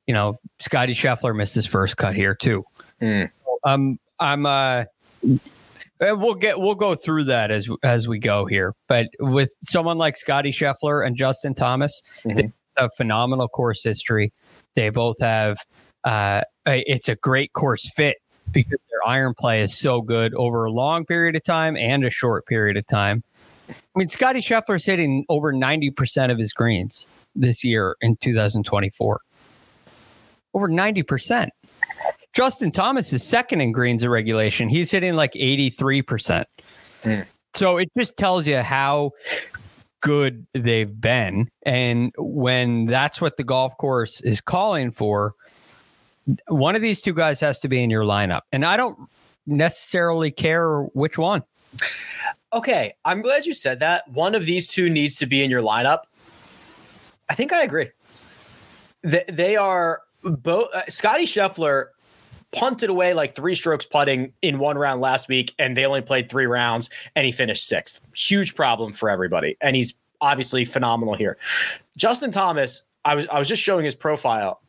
You 0.07 0.15
know, 0.15 0.39
Scottie 0.59 0.95
Scheffler 0.95 1.37
missed 1.37 1.55
his 1.55 1.67
first 1.67 1.97
cut 1.97 2.15
here 2.15 2.35
too. 2.35 2.65
Hmm. 3.01 3.25
um, 3.65 3.99
I'm 4.21 4.47
uh, 4.47 4.85
we'll 6.01 6.35
get 6.35 6.59
we'll 6.59 6.75
go 6.75 6.95
through 6.95 7.25
that 7.25 7.51
as 7.51 7.69
as 7.83 8.09
we 8.09 8.19
go 8.19 8.47
here. 8.47 8.75
But 8.89 9.09
with 9.21 9.51
someone 9.63 9.99
like 9.99 10.17
Scottie 10.17 10.53
Scheffler 10.53 11.07
and 11.07 11.17
Justin 11.17 11.55
Thomas, 11.55 12.03
mm-hmm. 12.25 12.37
they 12.37 12.53
have 12.77 12.91
phenomenal 12.97 13.49
course 13.49 13.83
history. 13.83 14.33
They 14.75 14.91
both 14.91 15.21
have 15.21 15.59
uh, 16.05 16.43
it's 16.67 17.09
a 17.09 17.17
great 17.17 17.53
course 17.53 17.91
fit 17.95 18.17
because 18.53 18.79
their 18.91 19.07
iron 19.07 19.35
play 19.35 19.61
is 19.61 19.77
so 19.77 20.01
good 20.01 20.35
over 20.35 20.65
a 20.65 20.71
long 20.71 21.05
period 21.05 21.37
of 21.37 21.45
time 21.45 21.77
and 21.77 22.05
a 22.05 22.11
short 22.11 22.47
period 22.47 22.77
of 22.77 22.87
time. 22.87 23.23
I 23.69 23.75
mean, 23.95 24.09
Scottie 24.09 24.41
Scheffler's 24.41 24.85
hitting 24.85 25.25
over 25.29 25.53
90% 25.53 26.31
of 26.31 26.39
his 26.39 26.53
greens 26.53 27.07
this 27.35 27.65
year 27.65 27.97
in 28.01 28.17
2024. 28.17 29.21
Over 30.55 30.69
90%. 30.69 31.49
Justin 32.33 32.71
Thomas 32.71 33.13
is 33.13 33.23
second 33.23 33.61
in 33.61 33.73
greens 33.73 34.05
of 34.05 34.11
regulation. 34.11 34.69
He's 34.69 34.91
hitting 34.91 35.15
like 35.15 35.33
83%. 35.33 36.45
Mm. 37.03 37.27
So 37.55 37.79
it 37.79 37.91
just 37.99 38.17
tells 38.17 38.47
you 38.47 38.59
how 38.59 39.13
good 40.01 40.47
they've 40.55 41.01
been. 41.01 41.49
And 41.65 42.13
when 42.17 42.87
that's 42.87 43.21
what 43.21 43.37
the 43.37 43.45
golf 43.45 43.77
course 43.79 44.21
is 44.21 44.41
calling 44.41 44.93
for, 44.93 45.35
one 46.49 46.77
of 46.77 46.83
these 46.83 47.01
two 47.01 47.15
guys 47.15 47.41
has 47.41 47.59
to 47.61 47.69
be 47.69 47.83
in 47.83 47.91
your 47.91 48.05
lineup. 48.05 48.43
And 48.53 48.65
I 48.65 48.77
don't 48.77 48.99
necessarily 49.47 50.31
care 50.31 50.83
which 50.83 51.19
one. 51.19 51.43
Okay, 52.53 52.95
I'm 53.05 53.21
glad 53.23 53.47
you 53.47 53.55
said 53.55 53.81
that. 53.81 54.09
One 54.09 54.35
of 54.35 54.47
these 54.47 54.69
two 54.69 54.89
needs 54.89 55.17
to 55.17 55.27
be 55.27 55.43
in 55.43 55.51
your 55.51 55.63
lineup. 55.63 56.01
I 57.29 57.35
think 57.35 57.53
I 57.53 57.63
agree. 57.63 57.91
They, 59.03 59.25
they 59.29 59.57
are 59.57 60.03
both. 60.23 60.73
Uh, 60.75 60.83
Scottie 60.87 61.27
Scheffler 61.27 61.87
punted 62.53 62.89
away 62.89 63.13
like 63.13 63.37
three 63.37 63.55
strokes 63.55 63.85
putting 63.85 64.33
in 64.41 64.59
one 64.59 64.79
round 64.79 65.01
last 65.01 65.29
week, 65.29 65.55
and 65.59 65.77
they 65.77 65.85
only 65.85 66.01
played 66.01 66.31
three 66.31 66.47
rounds, 66.47 66.89
and 67.15 67.27
he 67.27 67.33
finished 67.33 67.67
sixth. 67.67 68.01
Huge 68.15 68.55
problem 68.55 68.95
for 68.95 69.11
everybody, 69.11 69.57
and 69.61 69.77
he's 69.77 69.95
obviously 70.21 70.65
phenomenal 70.65 71.15
here. 71.15 71.37
Justin 71.97 72.31
Thomas, 72.31 72.83
I 73.05 73.15
was 73.15 73.29
I 73.29 73.39
was 73.39 73.47
just 73.47 73.63
showing 73.63 73.85
his 73.85 73.95
profile 73.95 74.63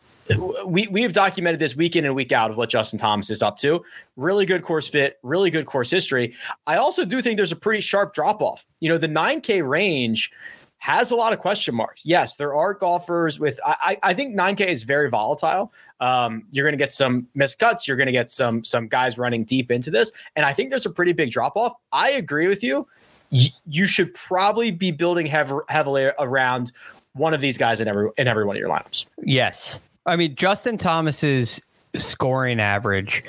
we 0.66 0.88
we 0.88 1.02
have 1.02 1.14
documented 1.14 1.60
this 1.60 1.76
week 1.76 1.96
in 1.96 2.06
and 2.06 2.16
week 2.16 2.32
out 2.32 2.52
of 2.52 2.58
what 2.58 2.70
Justin 2.70 3.00
Thomas 3.00 3.30
is 3.30 3.42
up 3.42 3.58
to. 3.60 3.84
Really 4.16 4.46
good 4.46 4.64
course 4.64 4.88
fit, 4.88 5.18
really 5.24 5.50
good 5.50 5.66
course 5.66 5.90
history. 5.90 6.36
I 6.68 6.78
also 6.78 7.06
do 7.06 7.22
think 7.22 7.38
there's 7.38 7.52
a 7.52 7.58
pretty 7.58 7.82
sharp 7.82 8.14
drop 8.14 8.42
off. 8.42 8.66
You 8.80 8.90
know, 8.90 8.98
the 8.98 9.08
9K 9.08 9.68
range 9.68 10.32
has 10.78 11.12
a 11.12 11.16
lot 11.16 11.34
of 11.34 11.40
question 11.40 11.76
marks. 11.76 12.06
Yes, 12.06 12.36
there 12.36 12.54
are 12.54 12.74
golfers 12.74 13.40
with. 13.40 13.60
I 13.66 13.98
I 14.04 14.14
think 14.14 14.36
9K 14.36 14.68
is 14.68 14.84
very 14.84 15.10
volatile. 15.10 15.74
Um, 16.00 16.46
you're 16.52 16.66
going 16.66 16.78
to 16.78 16.84
get 16.84 16.94
some 16.94 17.28
missed 17.36 17.60
cuts. 17.60 17.88
You're 17.88 17.98
going 17.98 18.08
to 18.08 18.14
get 18.14 18.32
some 18.32 18.64
some 18.64 18.88
guys 18.88 19.18
running 19.18 19.44
deep 19.44 19.72
into 19.72 19.92
this, 19.92 20.12
and 20.36 20.46
I 20.46 20.54
think 20.54 20.70
there's 20.70 20.86
a 20.86 20.92
pretty 20.92 21.14
big 21.14 21.32
drop 21.32 21.58
off. 21.58 21.74
I 21.92 22.12
agree 22.12 22.48
with 22.48 22.64
you. 22.64 22.88
Y- 23.32 23.48
you 23.68 23.86
should 23.86 24.14
probably 24.14 24.72
be 24.72 24.92
building 24.92 25.26
hev- 25.26 25.62
heavily 25.68 26.10
around 26.18 26.72
one 27.14 27.34
of 27.34 27.42
these 27.42 27.58
guys 27.58 27.82
in 27.82 27.88
every 27.88 28.10
in 28.18 28.28
every 28.28 28.46
one 28.46 28.56
of 28.56 28.60
your 28.60 28.70
lineups. 28.70 29.06
Yes, 29.24 29.80
I 30.10 30.16
mean, 30.16 30.36
Justin 30.36 30.80
Thomas's 30.80 31.62
scoring 31.96 32.60
average. 32.60 33.24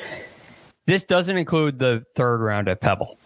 This 0.86 1.04
doesn't 1.04 1.36
include 1.36 1.78
the 1.78 2.04
third 2.14 2.40
round 2.40 2.68
at 2.68 2.80
Pebble. 2.80 3.18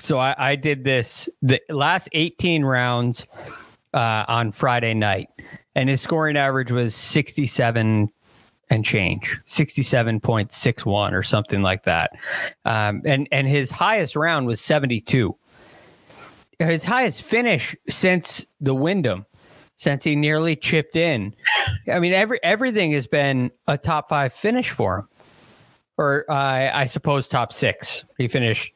So 0.00 0.18
I, 0.18 0.34
I 0.36 0.56
did 0.56 0.82
this 0.82 1.28
the 1.40 1.60
last 1.68 2.08
18 2.12 2.64
rounds 2.64 3.26
uh, 3.94 4.24
on 4.26 4.50
Friday 4.50 4.92
night, 4.92 5.28
and 5.76 5.88
his 5.88 6.00
scoring 6.00 6.36
average 6.36 6.72
was 6.72 6.94
67 6.96 8.10
and 8.68 8.84
change, 8.84 9.38
67.61 9.46 11.12
or 11.12 11.22
something 11.22 11.62
like 11.62 11.84
that. 11.84 12.10
Um, 12.64 13.02
and 13.04 13.28
and 13.30 13.46
his 13.46 13.70
highest 13.70 14.16
round 14.16 14.48
was 14.48 14.60
72. 14.60 15.34
His 16.58 16.84
highest 16.84 17.22
finish 17.22 17.76
since 17.88 18.44
the 18.60 18.74
Wyndham 18.74 19.26
since 19.76 20.04
he 20.04 20.16
nearly 20.16 20.56
chipped 20.56 20.96
in. 20.96 21.34
I 21.92 22.00
mean, 22.00 22.12
every 22.12 22.40
everything 22.42 22.92
has 22.92 23.06
been 23.06 23.50
a 23.68 23.78
top 23.78 24.08
five 24.08 24.32
finish 24.32 24.70
for 24.70 24.98
him, 24.98 25.08
or 25.96 26.24
uh, 26.28 26.70
I 26.74 26.86
suppose 26.86 27.28
top 27.28 27.52
six. 27.52 28.04
He 28.18 28.28
finished 28.28 28.72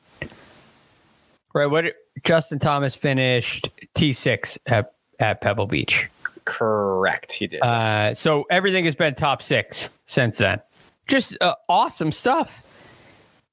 right. 1.54 1.66
What 1.66 1.86
Justin 2.22 2.58
Thomas 2.58 2.94
finished 2.94 3.68
T 3.94 4.12
six 4.12 4.58
at 4.66 4.92
at 5.18 5.40
Pebble 5.40 5.66
Beach. 5.66 6.08
Correct, 6.44 7.32
he 7.32 7.46
did. 7.46 7.62
Uh, 7.62 8.14
so 8.14 8.44
everything 8.50 8.84
has 8.84 8.94
been 8.94 9.14
top 9.14 9.42
six 9.42 9.90
since 10.06 10.38
then. 10.38 10.60
Just 11.06 11.36
uh, 11.40 11.54
awesome 11.68 12.12
stuff, 12.12 12.62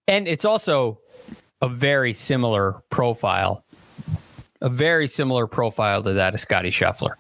and 0.08 0.28
it's 0.28 0.46
also 0.46 1.00
a 1.62 1.70
very 1.70 2.14
similar 2.14 2.84
profile, 2.90 3.64
a 4.62 4.70
very 4.70 5.08
similar 5.08 5.48
profile 5.48 6.04
to 6.04 6.14
that 6.14 6.36
of 6.36 6.40
Scottie 6.40 6.70
Scheffler. 6.70 7.16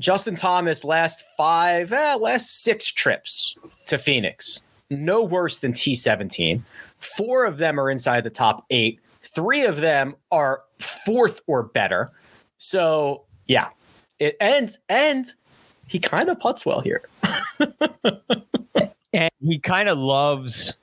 Justin 0.00 0.34
Thomas 0.34 0.84
last 0.84 1.24
five, 1.36 1.92
eh, 1.92 2.14
last 2.16 2.62
six 2.62 2.90
trips 2.90 3.56
to 3.86 3.98
Phoenix, 3.98 4.62
no 4.90 5.22
worse 5.22 5.60
than 5.60 5.72
T17. 5.72 6.62
Four 6.98 7.44
of 7.44 7.58
them 7.58 7.78
are 7.78 7.90
inside 7.90 8.24
the 8.24 8.30
top 8.30 8.64
eight. 8.70 9.00
Three 9.22 9.64
of 9.64 9.76
them 9.76 10.16
are 10.30 10.62
fourth 10.78 11.40
or 11.46 11.62
better. 11.62 12.10
So 12.58 13.24
yeah, 13.46 13.68
it 14.18 14.36
and 14.40 14.76
and 14.88 15.26
he 15.86 15.98
kind 15.98 16.28
of 16.28 16.40
puts 16.40 16.66
well 16.66 16.80
here. 16.80 17.02
and 19.12 19.30
he 19.40 19.58
kind 19.60 19.88
of 19.88 19.98
loves 19.98 20.74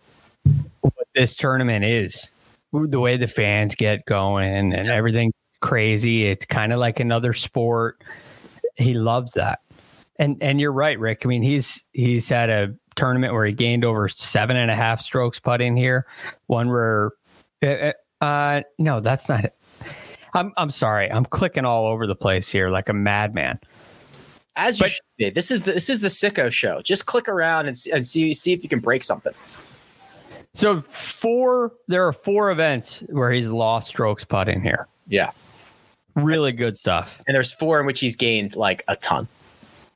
what 0.81 1.07
this 1.15 1.35
tournament 1.35 1.83
is. 1.85 2.29
The 2.71 2.99
way 2.99 3.17
the 3.17 3.27
fans 3.27 3.75
get 3.75 4.05
going 4.05 4.73
and 4.73 4.89
everything 4.89 5.33
crazy. 5.59 6.25
It's 6.25 6.45
kind 6.45 6.71
of 6.71 6.79
like 6.79 6.99
another 6.99 7.33
sport 7.33 8.01
he 8.81 8.93
loves 8.93 9.33
that. 9.33 9.59
And 10.17 10.37
and 10.41 10.59
you're 10.59 10.73
right, 10.73 10.99
Rick. 10.99 11.21
I 11.25 11.27
mean, 11.27 11.41
he's 11.41 11.83
he's 11.93 12.29
had 12.29 12.49
a 12.49 12.75
tournament 12.95 13.33
where 13.33 13.45
he 13.45 13.53
gained 13.53 13.85
over 13.85 14.07
seven 14.07 14.57
and 14.57 14.69
a 14.69 14.75
half 14.75 15.01
strokes 15.01 15.39
putting 15.39 15.75
here. 15.75 16.05
One 16.47 16.69
where, 16.69 17.11
uh, 17.63 17.67
uh, 17.67 17.93
uh 18.23 18.61
no, 18.77 18.99
that's 18.99 19.29
not 19.29 19.45
it. 19.45 19.55
I'm 20.33 20.53
I'm 20.57 20.69
sorry. 20.69 21.11
I'm 21.11 21.25
clicking 21.25 21.65
all 21.65 21.87
over 21.87 22.05
the 22.07 22.15
place 22.15 22.49
here 22.49 22.69
like 22.69 22.89
a 22.89 22.93
madman. 22.93 23.59
As 24.55 24.79
you 24.79 24.85
but, 24.85 24.91
should 24.91 25.01
be. 25.17 25.29
This 25.29 25.49
is 25.49 25.63
the 25.63 25.71
this 25.71 25.89
is 25.89 26.01
the 26.01 26.09
sicko 26.09 26.51
show. 26.51 26.81
Just 26.81 27.05
click 27.05 27.27
around 27.27 27.67
and, 27.67 27.75
and 27.93 28.05
see 28.05 28.33
see 28.33 28.53
if 28.53 28.63
you 28.63 28.69
can 28.69 28.79
break 28.79 29.03
something. 29.03 29.33
So 30.53 30.81
four, 30.81 31.71
there 31.87 32.05
are 32.05 32.13
four 32.13 32.51
events 32.51 33.03
where 33.09 33.31
he's 33.31 33.49
lost 33.49 33.87
strokes 33.87 34.25
putting 34.25 34.61
here. 34.61 34.87
Yeah. 35.07 35.31
Really 36.21 36.51
good 36.51 36.77
stuff. 36.77 37.21
And 37.27 37.35
there's 37.35 37.51
four 37.51 37.79
in 37.79 37.85
which 37.85 37.99
he's 37.99 38.15
gained 38.15 38.55
like 38.55 38.83
a 38.87 38.95
ton. 38.95 39.27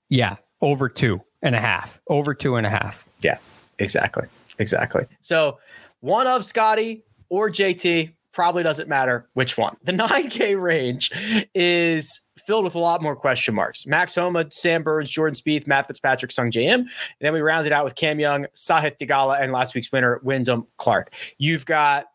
Yeah, 0.09 0.37
over 0.61 0.89
two 0.89 1.21
and 1.41 1.55
a 1.55 1.59
half. 1.59 1.99
Over 2.07 2.33
two 2.33 2.55
and 2.55 2.65
a 2.65 2.69
half. 2.69 3.05
Yeah, 3.21 3.37
exactly. 3.79 4.27
Exactly. 4.59 5.05
So 5.21 5.59
one 5.99 6.27
of 6.27 6.45
Scottie 6.45 7.03
or 7.29 7.49
JT 7.49 8.13
probably 8.31 8.63
doesn't 8.63 8.89
matter 8.89 9.27
which 9.33 9.57
one. 9.57 9.77
The 9.83 9.91
9K 9.93 10.61
range 10.61 11.11
is 11.55 12.21
filled 12.45 12.65
with 12.65 12.75
a 12.75 12.79
lot 12.79 13.01
more 13.01 13.15
question 13.15 13.55
marks. 13.55 13.87
Max 13.87 14.13
Homa, 14.13 14.45
Sam 14.51 14.83
Burns, 14.83 15.09
Jordan 15.09 15.35
Spieth, 15.35 15.65
Matt 15.67 15.87
Fitzpatrick, 15.87 16.31
Sungjae 16.31 16.63
Im. 16.63 16.81
And 16.81 16.89
then 17.21 17.33
we 17.33 17.39
rounded 17.39 17.71
out 17.71 17.85
with 17.85 17.95
Cam 17.95 18.19
Young, 18.19 18.45
Sahith 18.53 18.97
Theegala, 18.99 19.41
and 19.41 19.51
last 19.53 19.73
week's 19.73 19.91
winner, 19.91 20.19
Wyndham 20.21 20.67
Clark. 20.77 21.13
You've 21.37 21.65
got 21.65 22.07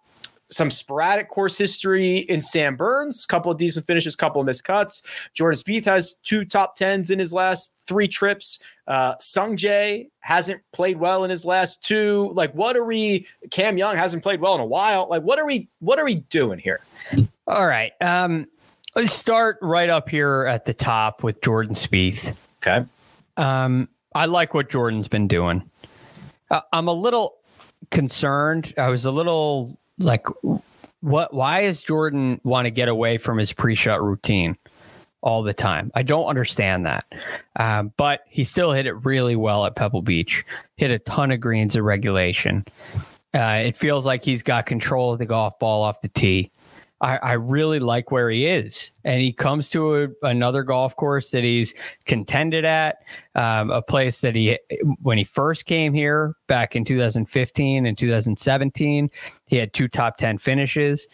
some 0.50 0.70
sporadic 0.70 1.28
course 1.28 1.56
history 1.56 2.18
in 2.18 2.40
Sam 2.40 2.76
Burns, 2.76 3.24
couple 3.26 3.52
of 3.52 3.58
decent 3.58 3.86
finishes, 3.86 4.16
couple 4.16 4.40
of 4.40 4.46
missed 4.46 4.64
cuts. 4.64 5.02
Jordan 5.34 5.58
Spieth 5.58 5.84
has 5.84 6.14
two 6.22 6.44
top 6.44 6.74
tens 6.74 7.10
in 7.10 7.18
his 7.18 7.32
last 7.32 7.74
three 7.86 8.08
trips. 8.08 8.58
Uh, 8.86 9.14
Sungjae 9.16 10.08
hasn't 10.20 10.60
played 10.72 10.98
well 10.98 11.22
in 11.22 11.30
his 11.30 11.44
last 11.44 11.84
two. 11.84 12.32
Like, 12.34 12.52
what 12.54 12.76
are 12.76 12.84
we? 12.84 13.26
Cam 13.50 13.78
Young 13.78 13.96
hasn't 13.96 14.22
played 14.22 14.40
well 14.40 14.54
in 14.56 14.60
a 14.60 14.66
while. 14.66 15.06
Like, 15.08 15.22
what 15.22 15.38
are 15.38 15.46
we? 15.46 15.68
What 15.78 15.98
are 15.98 16.04
we 16.04 16.16
doing 16.16 16.58
here? 16.58 16.80
All 17.46 17.66
right. 17.66 17.92
Um, 18.00 18.46
let's 18.96 19.12
start 19.12 19.58
right 19.62 19.88
up 19.88 20.08
here 20.08 20.46
at 20.46 20.64
the 20.64 20.74
top 20.74 21.22
with 21.22 21.40
Jordan 21.40 21.74
Spieth. 21.74 22.36
Okay. 22.58 22.84
Um, 23.36 23.88
I 24.14 24.26
like 24.26 24.54
what 24.54 24.68
Jordan's 24.70 25.08
been 25.08 25.28
doing. 25.28 25.62
Uh, 26.50 26.62
I'm 26.72 26.88
a 26.88 26.92
little 26.92 27.36
concerned. 27.92 28.74
I 28.76 28.88
was 28.88 29.04
a 29.04 29.10
little 29.12 29.78
like 30.00 30.26
what 31.00 31.32
why 31.32 31.60
is 31.60 31.82
Jordan 31.82 32.40
want 32.44 32.66
to 32.66 32.70
get 32.70 32.88
away 32.88 33.18
from 33.18 33.38
his 33.38 33.52
pre-shot 33.52 34.02
routine 34.02 34.56
all 35.22 35.42
the 35.42 35.54
time? 35.54 35.90
I 35.94 36.02
don't 36.02 36.26
understand 36.26 36.86
that. 36.86 37.04
Um, 37.56 37.92
but 37.96 38.20
he 38.28 38.44
still 38.44 38.72
hit 38.72 38.86
it 38.86 39.04
really 39.04 39.36
well 39.36 39.64
at 39.66 39.76
Pebble 39.76 40.02
Beach. 40.02 40.44
Hit 40.76 40.90
a 40.90 40.98
ton 40.98 41.30
of 41.30 41.40
greens 41.40 41.76
of 41.76 41.84
regulation. 41.84 42.64
Uh, 43.32 43.62
it 43.64 43.76
feels 43.76 44.04
like 44.04 44.24
he's 44.24 44.42
got 44.42 44.66
control 44.66 45.12
of 45.12 45.18
the 45.18 45.26
golf 45.26 45.58
ball 45.58 45.82
off 45.82 46.00
the 46.00 46.08
tee. 46.08 46.50
I, 47.00 47.16
I 47.18 47.32
really 47.32 47.78
like 47.78 48.10
where 48.10 48.28
he 48.28 48.46
is. 48.46 48.92
And 49.04 49.22
he 49.22 49.32
comes 49.32 49.70
to 49.70 50.02
a, 50.02 50.08
another 50.22 50.62
golf 50.62 50.94
course 50.96 51.30
that 51.30 51.42
he's 51.42 51.74
contended 52.04 52.64
at, 52.64 52.98
um, 53.34 53.70
a 53.70 53.80
place 53.80 54.20
that 54.20 54.34
he, 54.34 54.58
when 55.02 55.16
he 55.16 55.24
first 55.24 55.64
came 55.64 55.94
here 55.94 56.34
back 56.46 56.76
in 56.76 56.84
2015 56.84 57.86
and 57.86 57.96
2017, 57.96 59.10
he 59.46 59.56
had 59.56 59.72
two 59.72 59.88
top 59.88 60.18
10 60.18 60.38
finishes. 60.38 61.08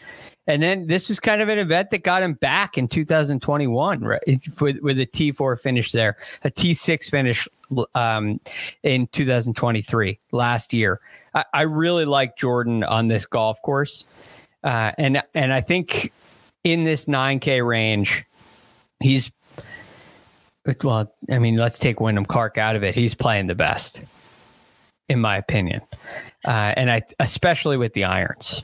And 0.45 0.61
then 0.61 0.87
this 0.87 1.09
was 1.09 1.19
kind 1.19 1.41
of 1.41 1.49
an 1.49 1.59
event 1.59 1.91
that 1.91 2.03
got 2.03 2.21
him 2.21 2.33
back 2.33 2.77
in 2.77 2.87
2021, 2.87 4.01
right? 4.01 4.21
With, 4.59 4.79
with 4.79 4.99
a 4.99 5.05
T4 5.05 5.59
finish 5.59 5.91
there, 5.91 6.17
a 6.43 6.51
T6 6.51 7.09
finish 7.09 7.47
um, 7.95 8.39
in 8.83 9.07
2023 9.07 10.19
last 10.31 10.73
year. 10.73 10.99
I, 11.33 11.45
I 11.53 11.61
really 11.61 12.05
like 12.05 12.37
Jordan 12.37 12.83
on 12.83 13.07
this 13.07 13.25
golf 13.25 13.61
course. 13.61 14.05
Uh, 14.63 14.91
and 14.97 15.21
and 15.33 15.53
I 15.53 15.61
think 15.61 16.11
in 16.63 16.83
this 16.83 17.05
9K 17.05 17.65
range, 17.65 18.25
he's 19.01 19.31
well. 20.83 21.13
I 21.31 21.39
mean, 21.39 21.55
let's 21.55 21.79
take 21.79 22.01
Wyndham 22.01 22.25
Clark 22.25 22.57
out 22.57 22.75
of 22.75 22.83
it. 22.83 22.95
He's 22.95 23.15
playing 23.15 23.47
the 23.47 23.55
best, 23.55 24.01
in 25.07 25.21
my 25.21 25.37
opinion, 25.37 25.81
uh, 26.45 26.73
and 26.75 26.91
I 26.91 27.01
especially 27.19 27.77
with 27.77 27.93
the 27.93 28.03
irons. 28.03 28.61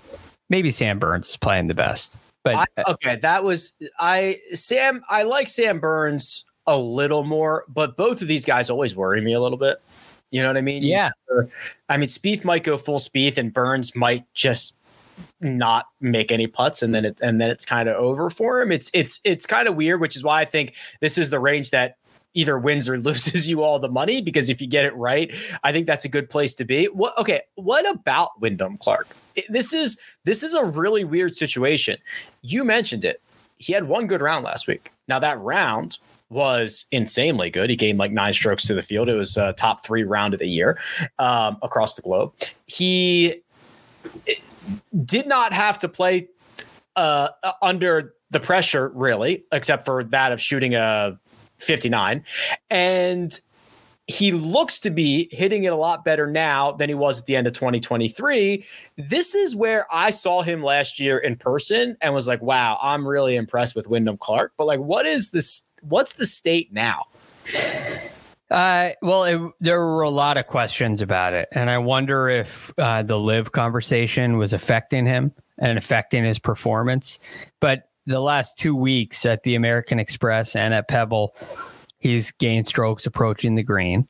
Maybe 0.50 0.72
Sam 0.72 1.00
Burns 1.00 1.30
is 1.30 1.38
playing 1.38 1.68
the 1.68 1.74
best, 1.74 2.16
but 2.44 2.56
I, 2.56 2.66
okay, 2.90 3.16
that 3.18 3.44
was 3.44 3.74
I 4.00 4.40
Sam. 4.54 5.04
I 5.10 5.24
like 5.24 5.48
Sam 5.48 5.80
Burns 5.80 6.46
a 6.68 6.78
little 6.78 7.24
more, 7.24 7.66
but 7.68 7.98
both 7.98 8.22
of 8.22 8.28
these 8.28 8.46
guys 8.46 8.70
always 8.70 8.96
worry 8.96 9.22
me 9.22 9.34
a 9.34 9.40
little 9.40 9.58
bit. 9.58 9.82
You 10.32 10.42
know 10.42 10.48
what 10.48 10.58
I 10.58 10.62
mean? 10.62 10.82
Yeah. 10.82 11.12
I 11.90 11.98
mean, 11.98 12.10
Spieth 12.10 12.44
might 12.44 12.64
go 12.64 12.78
full 12.78 13.00
speed, 13.00 13.38
and 13.38 13.54
Burns 13.54 13.96
might 13.96 14.26
just 14.34 14.74
not 15.42 15.88
make 16.00 16.32
any 16.32 16.48
putts 16.48 16.82
and 16.82 16.94
then 16.94 17.06
it 17.06 17.18
and 17.22 17.40
then 17.40 17.50
it's 17.50 17.66
kind 17.66 17.90
of 17.90 17.96
over 17.96 18.30
for 18.30 18.62
him. 18.62 18.72
It's 18.72 18.90
it's 18.94 19.20
it's 19.24 19.46
kind 19.46 19.68
of 19.68 19.76
weird, 19.76 20.02
which 20.02 20.16
is 20.16 20.24
why 20.24 20.42
I 20.42 20.46
think 20.46 20.76
this 21.02 21.18
is 21.18 21.30
the 21.30 21.40
range 21.40 21.72
that 21.72 21.98
either 22.34 22.58
wins 22.58 22.90
or 22.90 22.98
loses 23.00 23.50
you 23.50 23.62
all 23.62 23.80
the 23.80 23.90
money 23.90 24.22
because 24.22 24.50
if 24.50 24.62
you 24.62 24.68
get 24.68 24.86
it 24.86 24.96
right, 24.96 25.34
I 25.64 25.72
think 25.72 25.88
that's 25.88 26.06
a 26.06 26.10
good 26.10 26.30
place 26.30 26.56
to 26.56 26.66
be. 26.66 26.86
What 26.86 27.18
okay, 27.18 27.42
what 27.56 27.90
about 27.90 28.40
Wyndham 28.40 28.78
Clark? 28.78 29.08
This 29.50 29.74
is 29.74 29.98
this 30.26 30.44
is 30.44 30.54
a 30.54 30.66
really 30.66 31.04
weird 31.04 31.36
situation. 31.36 31.98
You 32.42 32.64
mentioned 32.64 33.06
it. 33.06 33.22
He 33.58 33.74
had 33.74 33.86
one 33.86 34.08
good 34.08 34.22
round 34.22 34.44
last 34.44 34.68
week. 34.68 34.92
Now 35.08 35.20
that 35.20 35.40
round 35.40 36.00
was 36.30 36.86
insanely 36.92 37.50
good. 37.50 37.70
He 37.70 37.76
gained 37.76 38.00
like 38.00 38.12
nine 38.12 38.34
strokes 38.34 38.66
to 38.68 38.74
the 38.74 38.82
field. 38.82 39.08
It 39.08 39.16
was 39.16 39.38
a 39.38 39.54
top 39.54 39.86
three 39.86 40.04
round 40.04 40.34
of 40.34 40.40
the 40.40 40.48
year 40.48 40.80
um, 41.20 41.58
across 41.62 41.94
the 41.94 42.02
globe. 42.02 42.34
He 42.66 43.43
did 45.06 45.28
not 45.28 45.54
have 45.54 45.80
to 45.80 45.90
play 45.90 46.30
uh, 46.96 47.30
under 47.62 48.14
the 48.30 48.40
pressure, 48.40 48.92
really, 48.94 49.46
except 49.52 49.86
for 49.86 50.04
that 50.06 50.32
of 50.32 50.42
shooting 50.42 50.76
a 50.76 51.20
59. 51.58 52.24
And 52.70 53.40
he 54.08 54.34
looks 54.34 54.82
to 54.82 54.90
be 54.90 55.30
hitting 55.32 55.64
it 55.64 55.72
a 55.72 55.78
lot 55.78 56.04
better 56.04 56.28
now 56.28 56.74
than 56.74 56.90
he 56.90 56.96
was 56.96 57.22
at 57.22 57.26
the 57.26 57.36
end 57.36 57.48
of 57.48 57.54
2023. 57.54 58.66
This 58.98 59.34
is 59.34 59.56
where 59.56 59.86
I 59.92 60.12
saw 60.12 60.42
him 60.42 60.62
last 60.62 61.00
year 61.00 61.18
in 61.18 61.38
person 61.38 61.96
and 62.02 62.14
was 62.14 62.28
like, 62.28 62.42
wow, 62.42 62.78
I'm 62.82 63.08
really 63.08 63.38
impressed 63.38 63.76
with 63.76 63.88
Wyndham 63.88 64.18
Clark. 64.18 64.54
But 64.58 64.68
like, 64.68 64.82
what 64.82 65.06
is 65.06 65.32
this? 65.32 65.64
What's 65.82 66.14
the 66.14 66.26
state 66.26 66.74
now? 66.74 67.06
Uh, 68.54 68.92
well, 69.02 69.24
it, 69.24 69.52
there 69.62 69.80
were 69.80 70.04
a 70.04 70.12
lot 70.12 70.38
of 70.38 70.46
questions 70.46 71.02
about 71.02 71.34
it, 71.34 71.50
and 71.54 71.72
I 71.72 71.80
wonder 71.80 72.30
if 72.30 72.72
uh, 72.78 73.02
the 73.02 73.18
LIV 73.18 73.52
conversation 73.52 74.38
was 74.38 74.54
affecting 74.54 75.08
him 75.08 75.32
and 75.58 75.76
affecting 75.76 76.24
his 76.24 76.38
performance. 76.38 77.18
But 77.60 77.90
the 78.06 78.20
last 78.20 78.56
two 78.56 78.76
weeks 78.76 79.26
at 79.26 79.42
the 79.42 79.56
American 79.56 80.00
Express 80.00 80.56
and 80.56 80.72
at 80.72 80.88
Pebble, 80.88 81.36
he's 81.98 82.30
gained 82.30 82.68
strokes 82.68 83.08
approaching 83.08 83.56
the 83.56 83.64
green. 83.64 84.08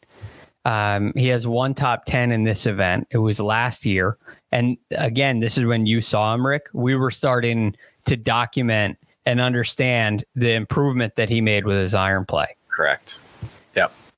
Um, 0.65 1.13
he 1.15 1.29
has 1.29 1.47
one 1.47 1.73
top 1.73 2.03
10 2.05 2.33
in 2.33 2.43
this 2.43 2.65
event. 2.65 3.07
It 3.11 3.19
was 3.19 3.39
last 3.39 3.85
year. 3.85 4.17
And 4.51 4.75
again, 4.91 5.39
this 5.39 5.57
is 5.57 5.63
when 5.63 5.85
you 5.85 6.01
saw 6.01 6.33
him, 6.33 6.45
Rick. 6.45 6.67
We 6.73 6.95
were 6.95 7.11
starting 7.11 7.77
to 8.07 8.17
document 8.17 8.97
and 9.25 9.39
understand 9.39 10.25
the 10.35 10.51
improvement 10.51 11.15
that 11.15 11.29
he 11.29 11.39
made 11.39 11.65
with 11.65 11.77
his 11.77 11.93
iron 11.93 12.25
play. 12.25 12.57
Correct. 12.67 13.19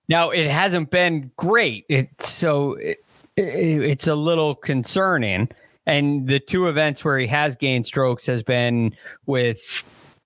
Now 0.08 0.30
it 0.30 0.50
hasn't 0.50 0.92
been 0.92 1.32
great. 1.38 1.86
It 1.90 2.10
so 2.22 2.74
it, 2.74 3.04
it, 3.36 3.44
it's 3.46 4.08
a 4.08 4.16
little 4.16 4.56
concerning. 4.56 5.50
And 5.88 6.28
the 6.28 6.40
two 6.40 6.68
events 6.68 7.06
where 7.06 7.20
he 7.20 7.28
has 7.28 7.56
gained 7.56 7.86
strokes 7.86 8.26
has 8.26 8.42
been 8.42 8.96
with 9.28 9.84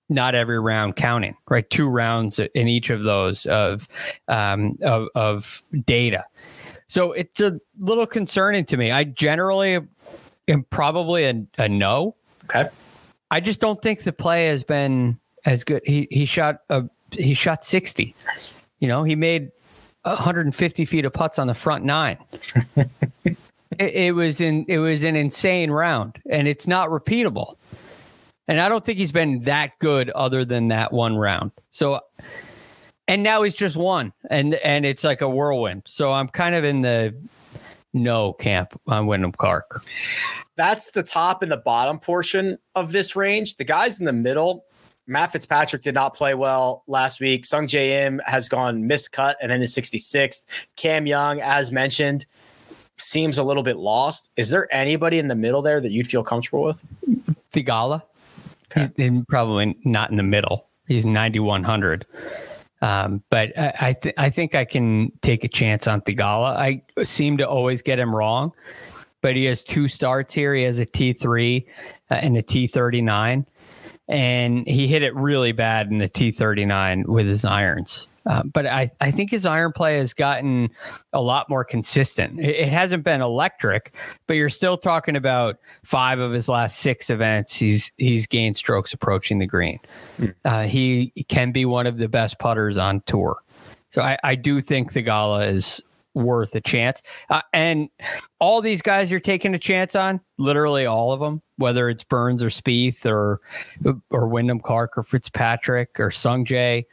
not 0.08 0.34
every 0.34 0.58
round 0.58 0.96
counting, 0.96 1.36
right? 1.48 1.68
Two 1.70 1.86
rounds 1.86 2.38
in 2.38 2.66
each 2.66 2.90
of 2.90 3.04
those 3.04 3.46
of 3.46 3.86
um, 4.28 4.78
of, 4.82 5.08
of 5.14 5.62
data. 5.86 6.24
So 6.88 7.12
it's 7.12 7.40
a 7.40 7.60
little 7.78 8.06
concerning 8.06 8.64
to 8.66 8.76
me. 8.76 8.90
I 8.90 9.04
generally 9.04 9.78
am 10.48 10.64
probably 10.70 11.24
a, 11.24 11.44
a 11.58 11.68
no. 11.68 12.16
Okay. 12.44 12.68
I 13.30 13.38
just 13.38 13.60
don't 13.60 13.80
think 13.80 14.02
the 14.02 14.12
play 14.12 14.46
has 14.46 14.64
been 14.64 15.20
as 15.44 15.62
good. 15.62 15.82
He 15.84 16.08
he 16.10 16.24
shot 16.24 16.62
a 16.68 16.84
he 17.12 17.34
shot 17.34 17.64
sixty. 17.64 18.14
You 18.80 18.88
know, 18.88 19.04
he 19.04 19.14
made 19.14 19.52
150 20.02 20.84
feet 20.84 21.04
of 21.04 21.12
putts 21.12 21.38
on 21.38 21.46
the 21.46 21.54
front 21.54 21.84
nine. 21.84 22.18
it, 23.24 23.36
it, 23.78 24.14
was 24.14 24.40
in 24.40 24.64
it 24.68 24.78
was 24.78 25.02
an 25.02 25.16
insane 25.16 25.70
round, 25.70 26.18
and 26.28 26.48
it's 26.48 26.66
not 26.66 26.88
repeatable. 26.88 27.56
And 28.48 28.60
I 28.60 28.68
don't 28.68 28.84
think 28.84 28.98
he's 28.98 29.12
been 29.12 29.40
that 29.42 29.78
good 29.78 30.10
other 30.10 30.44
than 30.44 30.68
that 30.68 30.92
one 30.92 31.16
round. 31.16 31.52
So, 31.70 32.00
and 33.06 33.22
now 33.22 33.42
he's 33.42 33.54
just 33.54 33.76
won, 33.76 34.12
and 34.30 34.54
and 34.54 34.84
it's 34.84 35.04
like 35.04 35.20
a 35.20 35.28
whirlwind. 35.28 35.82
So 35.86 36.12
I'm 36.12 36.28
kind 36.28 36.54
of 36.54 36.64
in 36.64 36.82
the 36.82 37.14
no 37.92 38.32
camp 38.32 38.80
on 38.86 39.06
Wyndham 39.06 39.32
Clark. 39.32 39.84
That's 40.56 40.90
the 40.90 41.02
top 41.02 41.42
and 41.42 41.50
the 41.50 41.56
bottom 41.56 41.98
portion 41.98 42.58
of 42.74 42.92
this 42.92 43.16
range. 43.16 43.56
The 43.56 43.64
guys 43.64 43.98
in 43.98 44.06
the 44.06 44.12
middle, 44.12 44.64
Matt 45.10 45.32
Fitzpatrick 45.32 45.82
did 45.82 45.94
not 45.94 46.14
play 46.14 46.34
well 46.34 46.84
last 46.86 47.20
week. 47.20 47.42
Sungjae 47.42 48.06
Im 48.06 48.20
has 48.24 48.48
gone 48.48 48.84
miscut 48.84 49.34
and 49.42 49.50
then 49.50 49.60
is 49.60 49.74
66th. 49.74 50.44
Cam 50.76 51.06
Young, 51.06 51.40
as 51.40 51.72
mentioned, 51.72 52.26
seems 52.96 53.36
a 53.36 53.42
little 53.42 53.64
bit 53.64 53.76
lost. 53.76 54.30
Is 54.36 54.50
there 54.50 54.68
anybody 54.70 55.18
in 55.18 55.26
the 55.26 55.34
middle 55.34 55.62
there 55.62 55.80
that 55.80 55.90
you'd 55.90 56.06
feel 56.06 56.22
comfortable 56.22 56.62
with? 56.62 56.82
Theegala. 57.52 58.02
Okay. 58.70 58.88
He's 58.96 59.24
probably 59.28 59.76
not 59.84 60.10
in 60.10 60.16
the 60.16 60.22
middle. 60.22 60.68
He's 60.86 61.04
9100. 61.04 62.06
Um, 62.80 63.22
but 63.30 63.58
I 63.58 63.72
I, 63.80 63.92
th- 63.92 64.14
I, 64.16 64.30
think 64.30 64.54
I 64.54 64.64
can 64.64 65.10
take 65.22 65.42
a 65.42 65.48
chance 65.48 65.88
on 65.88 66.02
Theegala. 66.02 66.56
I 66.56 66.82
seem 67.02 67.36
to 67.38 67.48
always 67.48 67.82
get 67.82 67.98
him 67.98 68.14
wrong, 68.14 68.52
but 69.22 69.34
he 69.34 69.46
has 69.46 69.64
two 69.64 69.88
starts 69.88 70.32
here. 70.32 70.54
He 70.54 70.62
has 70.62 70.78
a 70.78 70.86
T3 70.86 71.66
uh, 72.10 72.14
and 72.14 72.38
a 72.38 72.42
T39 72.42 73.44
and 74.10 74.66
he 74.66 74.88
hit 74.88 75.02
it 75.02 75.14
really 75.14 75.52
bad 75.52 75.88
in 75.88 75.98
the 75.98 76.08
T39 76.08 77.06
with 77.06 77.26
his 77.26 77.44
irons. 77.44 78.08
Uh, 78.26 78.42
but 78.42 78.66
I, 78.66 78.90
I 79.00 79.10
think 79.10 79.30
his 79.30 79.46
iron 79.46 79.72
play 79.72 79.96
has 79.96 80.12
gotten 80.12 80.68
a 81.12 81.22
lot 81.22 81.48
more 81.48 81.64
consistent. 81.64 82.38
It, 82.38 82.56
it, 82.56 82.68
hasn't 82.68 83.02
been 83.02 83.22
electric, 83.22 83.94
but 84.26 84.34
you're 84.34 84.50
still 84.50 84.76
talking 84.76 85.16
about 85.16 85.58
five 85.84 86.18
of 86.18 86.32
his 86.32 86.46
last 86.48 86.80
six 86.80 87.08
events. 87.08 87.56
He's 87.56 87.92
he's 87.96 88.26
gained 88.26 88.58
strokes 88.58 88.92
approaching 88.92 89.38
the 89.38 89.46
green. 89.46 89.78
Mm. 90.18 90.34
Uh, 90.44 90.62
he 90.64 91.12
can 91.28 91.50
be 91.50 91.64
one 91.64 91.86
of 91.86 91.96
the 91.96 92.08
best 92.08 92.38
putters 92.38 92.76
on 92.76 93.00
tour. 93.06 93.38
So 93.90 94.02
I, 94.02 94.18
I 94.22 94.34
do 94.34 94.60
think 94.60 94.92
Theegala 94.92 95.50
is 95.50 95.80
worth 96.14 96.54
a 96.54 96.60
chance. 96.60 97.02
Uh, 97.28 97.42
and 97.52 97.88
all 98.38 98.60
these 98.60 98.82
guys 98.82 99.10
you're 99.10 99.20
taking 99.20 99.54
a 99.54 99.58
chance 99.58 99.94
on, 99.94 100.20
literally 100.38 100.86
all 100.86 101.12
of 101.12 101.20
them, 101.20 101.42
whether 101.56 101.88
it's 101.88 102.04
Burns 102.04 102.42
or 102.42 102.48
Spieth 102.48 103.06
or 103.06 103.40
or 104.10 104.26
Wyndham 104.26 104.60
Clark 104.60 104.98
or 104.98 105.02
Fitzpatrick 105.02 106.00
or 106.00 106.10
Sungjae 106.10 106.84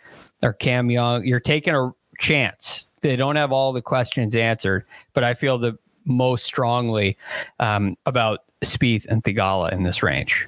or 0.43 0.53
Cam 0.53 0.91
Young, 0.91 1.25
you're 1.25 1.39
taking 1.39 1.75
a 1.75 1.91
chance. 2.19 2.87
They 3.01 3.15
don't 3.15 3.35
have 3.35 3.51
all 3.51 3.73
the 3.73 3.81
questions 3.81 4.35
answered, 4.35 4.85
but 5.13 5.23
I 5.23 5.33
feel 5.33 5.57
the 5.57 5.77
most 6.05 6.45
strongly 6.45 7.17
um, 7.59 7.97
about 8.05 8.39
Spieth 8.63 9.05
and 9.07 9.23
Theegala 9.23 9.71
in 9.71 9.83
this 9.83 10.01
range. 10.01 10.47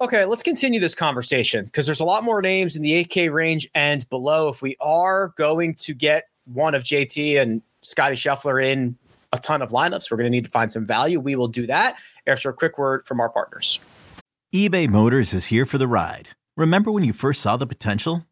Okay, 0.00 0.24
let's 0.24 0.42
continue 0.42 0.80
this 0.80 0.94
conversation 0.94 1.64
because 1.66 1.86
there's 1.86 2.00
a 2.00 2.04
lot 2.04 2.24
more 2.24 2.42
names 2.42 2.76
in 2.76 2.82
the 2.82 3.04
8K 3.04 3.32
range 3.32 3.68
and 3.74 4.08
below. 4.10 4.48
If 4.48 4.60
we 4.60 4.76
are 4.80 5.32
going 5.36 5.74
to 5.76 5.94
get 5.94 6.24
one 6.44 6.74
of 6.74 6.82
JT 6.82 7.40
and 7.40 7.62
Scottie 7.84 8.16
Scheffler 8.16 8.64
in 8.64 8.96
a 9.32 9.38
ton 9.38 9.62
of 9.62 9.70
lineups. 9.70 10.10
We're 10.10 10.16
going 10.16 10.26
to 10.26 10.30
need 10.30 10.44
to 10.44 10.50
find 10.50 10.70
some 10.70 10.86
value. 10.86 11.20
We 11.20 11.36
will 11.36 11.48
do 11.48 11.66
that 11.66 11.96
after 12.26 12.48
a 12.48 12.54
quick 12.54 12.78
word 12.78 13.04
from 13.04 13.20
our 13.20 13.28
partners. 13.28 13.78
eBay 14.54 14.88
Motors 14.88 15.32
is 15.34 15.46
here 15.46 15.66
for 15.66 15.78
the 15.78 15.88
ride. 15.88 16.28
Remember 16.56 16.90
when 16.90 17.04
you 17.04 17.12
first 17.12 17.40
saw 17.42 17.56
the 17.56 17.66
potential? 17.66 18.26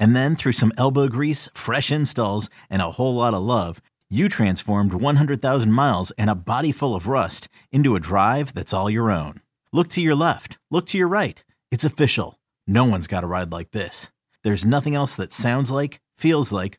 And 0.00 0.14
then 0.14 0.36
through 0.36 0.52
some 0.52 0.72
elbow 0.76 1.08
grease, 1.08 1.48
fresh 1.54 1.90
installs, 1.90 2.50
and 2.68 2.82
a 2.82 2.92
whole 2.92 3.14
lot 3.14 3.34
of 3.34 3.42
love, 3.42 3.80
you 4.10 4.28
transformed 4.28 4.92
100,000 4.92 5.72
miles 5.72 6.10
and 6.12 6.30
a 6.30 6.34
body 6.34 6.72
full 6.72 6.94
of 6.94 7.08
rust 7.08 7.48
into 7.72 7.96
a 7.96 8.00
drive 8.00 8.54
that's 8.54 8.72
all 8.72 8.88
your 8.90 9.10
own. 9.10 9.40
Look 9.72 9.88
to 9.90 10.00
your 10.00 10.14
left, 10.14 10.58
look 10.70 10.86
to 10.86 10.98
your 10.98 11.08
right 11.08 11.42
It's 11.70 11.84
official. 11.84 12.38
No 12.66 12.84
one's 12.84 13.06
got 13.06 13.24
a 13.24 13.26
ride 13.26 13.52
like 13.52 13.72
this. 13.72 14.10
There's 14.42 14.64
nothing 14.64 14.94
else 14.94 15.16
that 15.16 15.32
sounds 15.32 15.72
like, 15.72 16.00
feels 16.16 16.52
like, 16.52 16.78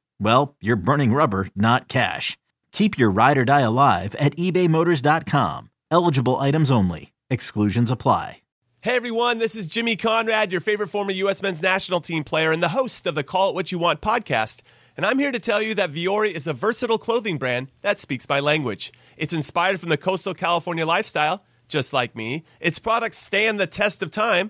well, 0.21 0.55
you're 0.61 0.75
burning 0.75 1.13
rubber, 1.13 1.47
not 1.55 1.87
cash. 1.87 2.37
Keep 2.71 2.97
your 2.97 3.11
ride 3.11 3.37
or 3.37 3.45
die 3.45 3.61
alive 3.61 4.15
at 4.15 4.35
ebaymotors.com. 4.37 5.69
Eligible 5.89 6.37
items 6.37 6.71
only. 6.71 7.11
Exclusions 7.29 7.91
apply. 7.91 8.37
Hey 8.83 8.95
everyone, 8.95 9.37
this 9.37 9.55
is 9.55 9.67
Jimmy 9.67 9.95
Conrad, 9.95 10.51
your 10.51 10.59
favorite 10.59 10.87
former 10.87 11.11
U.S. 11.11 11.43
men's 11.43 11.61
national 11.61 12.01
team 12.01 12.23
player 12.23 12.51
and 12.51 12.63
the 12.63 12.69
host 12.69 13.05
of 13.05 13.13
the 13.13 13.23
Call 13.23 13.49
It 13.49 13.53
What 13.55 13.71
You 13.71 13.77
Want 13.77 14.01
podcast. 14.01 14.61
And 14.97 15.05
I'm 15.05 15.19
here 15.19 15.31
to 15.31 15.37
tell 15.37 15.61
you 15.61 15.75
that 15.75 15.91
Vuori 15.91 16.33
is 16.33 16.47
a 16.47 16.53
versatile 16.53 16.97
clothing 16.97 17.37
brand 17.37 17.67
that 17.81 17.99
speaks 17.99 18.27
my 18.27 18.39
language. 18.39 18.91
It's 19.17 19.35
inspired 19.35 19.79
from 19.79 19.89
the 19.89 19.97
coastal 19.97 20.33
California 20.33 20.83
lifestyle, 20.83 21.43
just 21.67 21.93
like 21.93 22.15
me. 22.15 22.43
Its 22.59 22.79
products 22.79 23.19
stand 23.19 23.59
the 23.59 23.67
test 23.67 24.01
of 24.01 24.09
time 24.09 24.49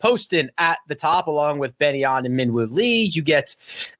Poston 0.00 0.50
at 0.58 0.78
the 0.88 0.94
top, 0.94 1.26
along 1.26 1.58
with 1.58 1.78
Ben 1.78 1.94
An 1.94 2.26
and 2.26 2.38
Minwoo 2.38 2.70
Lee. 2.70 3.04
You 3.04 3.22
get 3.22 3.54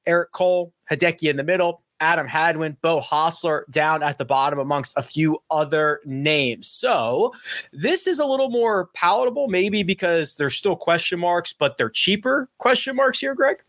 Eric 0.07 0.33
Cole, 0.33 0.73
Hideki 0.91 1.31
in 1.31 1.37
the 1.37 1.45
middle, 1.45 1.83
Adam 2.01 2.27
Hadwin, 2.27 2.77
Beau 2.81 3.01
Hossler 3.01 3.63
down 3.71 4.03
at 4.03 4.19
the 4.19 4.25
bottom, 4.25 4.59
amongst 4.59 4.97
a 4.97 5.03
few 5.03 5.39
other 5.51 6.01
names. 6.05 6.69
So 6.69 7.33
this 7.73 8.07
is 8.07 8.19
a 8.19 8.27
little 8.27 8.51
more 8.51 8.89
palatable, 8.95 9.49
maybe 9.49 9.83
because 9.83 10.37
there's 10.37 10.57
still 10.57 10.77
question 10.77 11.21
marks, 11.21 11.53
but 11.53 11.77
they're 11.77 11.91
cheaper 11.91 12.49
question 12.59 12.97
marks 12.97 13.21
here, 13.21 13.35
Greg. 13.35 13.63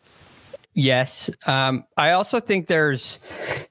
Yes. 0.73 1.29
Um, 1.47 1.83
I 1.97 2.11
also 2.11 2.39
think 2.39 2.67
there's 2.67 3.19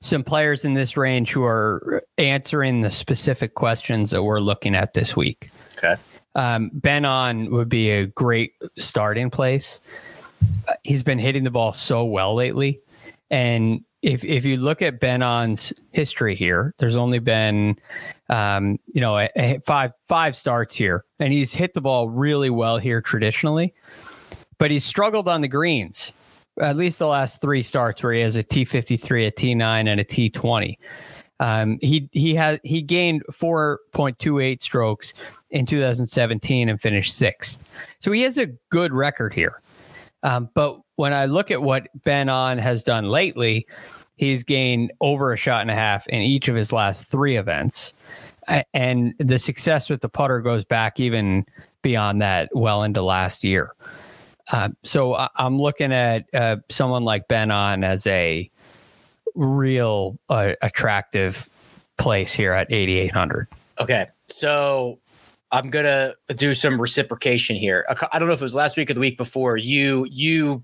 some 0.00 0.22
players 0.22 0.66
in 0.66 0.74
this 0.74 0.98
range 0.98 1.32
who 1.32 1.44
are 1.44 2.02
answering 2.18 2.82
the 2.82 2.90
specific 2.90 3.54
questions 3.54 4.10
that 4.10 4.22
we're 4.22 4.40
looking 4.40 4.74
at 4.74 4.92
this 4.92 5.16
week. 5.16 5.50
Okay. 5.78 5.96
Um, 6.34 6.70
Ben 6.72 7.04
An 7.04 7.50
would 7.50 7.68
be 7.68 7.90
a 7.90 8.06
great 8.06 8.54
starting 8.78 9.30
place. 9.30 9.80
Uh, 10.68 10.74
he's 10.84 11.02
been 11.02 11.18
hitting 11.18 11.44
the 11.44 11.50
ball 11.50 11.72
so 11.72 12.04
well 12.04 12.34
lately. 12.34 12.80
And 13.30 13.84
if 14.02 14.24
if 14.24 14.44
you 14.44 14.56
look 14.56 14.80
at 14.82 15.00
Ben 15.00 15.22
An's 15.22 15.72
history 15.92 16.34
here, 16.34 16.74
there's 16.78 16.96
only 16.96 17.18
been 17.18 17.78
um, 18.28 18.78
you 18.86 19.00
know 19.00 19.18
a, 19.18 19.28
a 19.36 19.60
five 19.66 19.92
five 20.08 20.36
starts 20.36 20.74
here, 20.74 21.04
and 21.18 21.32
he's 21.32 21.52
hit 21.52 21.74
the 21.74 21.80
ball 21.80 22.08
really 22.08 22.50
well 22.50 22.78
here 22.78 23.02
traditionally, 23.02 23.74
but 24.58 24.70
he's 24.70 24.84
struggled 24.84 25.28
on 25.28 25.42
the 25.42 25.48
greens. 25.48 26.12
At 26.60 26.76
least 26.76 26.98
the 26.98 27.06
last 27.06 27.40
three 27.40 27.62
starts 27.62 28.02
where 28.02 28.12
he 28.12 28.20
has 28.20 28.36
a 28.36 28.44
T53, 28.44 29.28
a 29.28 29.30
T9, 29.30 29.88
and 29.88 30.00
a 30.00 30.04
T20. 30.04 30.76
Um, 31.38 31.78
he 31.80 32.08
he 32.12 32.34
has 32.34 32.58
he 32.64 32.82
gained 32.82 33.22
4.28 33.32 34.62
strokes 34.62 35.14
in 35.50 35.66
2017 35.66 36.68
and 36.68 36.80
finished 36.80 37.16
sixth. 37.16 37.62
So 38.00 38.12
he 38.12 38.22
has 38.22 38.38
a 38.38 38.46
good 38.70 38.92
record 38.92 39.34
here. 39.34 39.60
Um, 40.22 40.50
but 40.54 40.80
when 40.96 41.12
I 41.12 41.26
look 41.26 41.50
at 41.50 41.62
what 41.62 41.88
Ben 42.04 42.28
An 42.28 42.58
has 42.58 42.84
done 42.84 43.08
lately, 43.08 43.66
he's 44.16 44.44
gained 44.44 44.92
over 45.00 45.32
a 45.32 45.36
shot 45.36 45.62
and 45.62 45.70
a 45.70 45.74
half 45.74 46.06
in 46.08 46.22
each 46.22 46.48
of 46.48 46.56
his 46.56 46.72
last 46.72 47.06
three 47.06 47.36
events. 47.36 47.94
And 48.74 49.14
the 49.18 49.38
success 49.38 49.88
with 49.88 50.00
the 50.00 50.08
putter 50.08 50.40
goes 50.40 50.64
back 50.64 51.00
even 51.00 51.46
beyond 51.82 52.20
that, 52.20 52.50
well 52.52 52.82
into 52.82 53.02
last 53.02 53.44
year. 53.44 53.74
Uh, 54.52 54.70
so 54.82 55.28
I'm 55.36 55.58
looking 55.58 55.92
at 55.92 56.26
uh, 56.34 56.56
someone 56.68 57.04
like 57.04 57.28
Ben 57.28 57.50
An 57.50 57.84
as 57.84 58.06
a 58.06 58.50
real 59.34 60.18
uh, 60.28 60.52
attractive 60.60 61.48
place 61.98 62.32
here 62.32 62.52
at 62.52 62.70
8,800. 62.70 63.46
Okay. 63.78 64.06
So 64.26 64.98
I'm 65.52 65.70
gonna 65.70 66.14
do 66.36 66.54
some 66.54 66.80
reciprocation 66.80 67.56
here. 67.56 67.84
I 68.12 68.18
don't 68.18 68.28
know 68.28 68.34
if 68.34 68.40
it 68.40 68.44
was 68.44 68.54
last 68.54 68.76
week 68.76 68.90
or 68.90 68.94
the 68.94 69.00
week 69.00 69.16
before. 69.16 69.56
You 69.56 70.06
you 70.10 70.62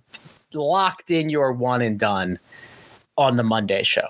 locked 0.53 1.11
in 1.11 1.29
your 1.29 1.53
one 1.53 1.83
and 1.83 1.99
done 1.99 2.38
on 3.18 3.37
the 3.37 3.42
Monday 3.42 3.83
show. 3.83 4.09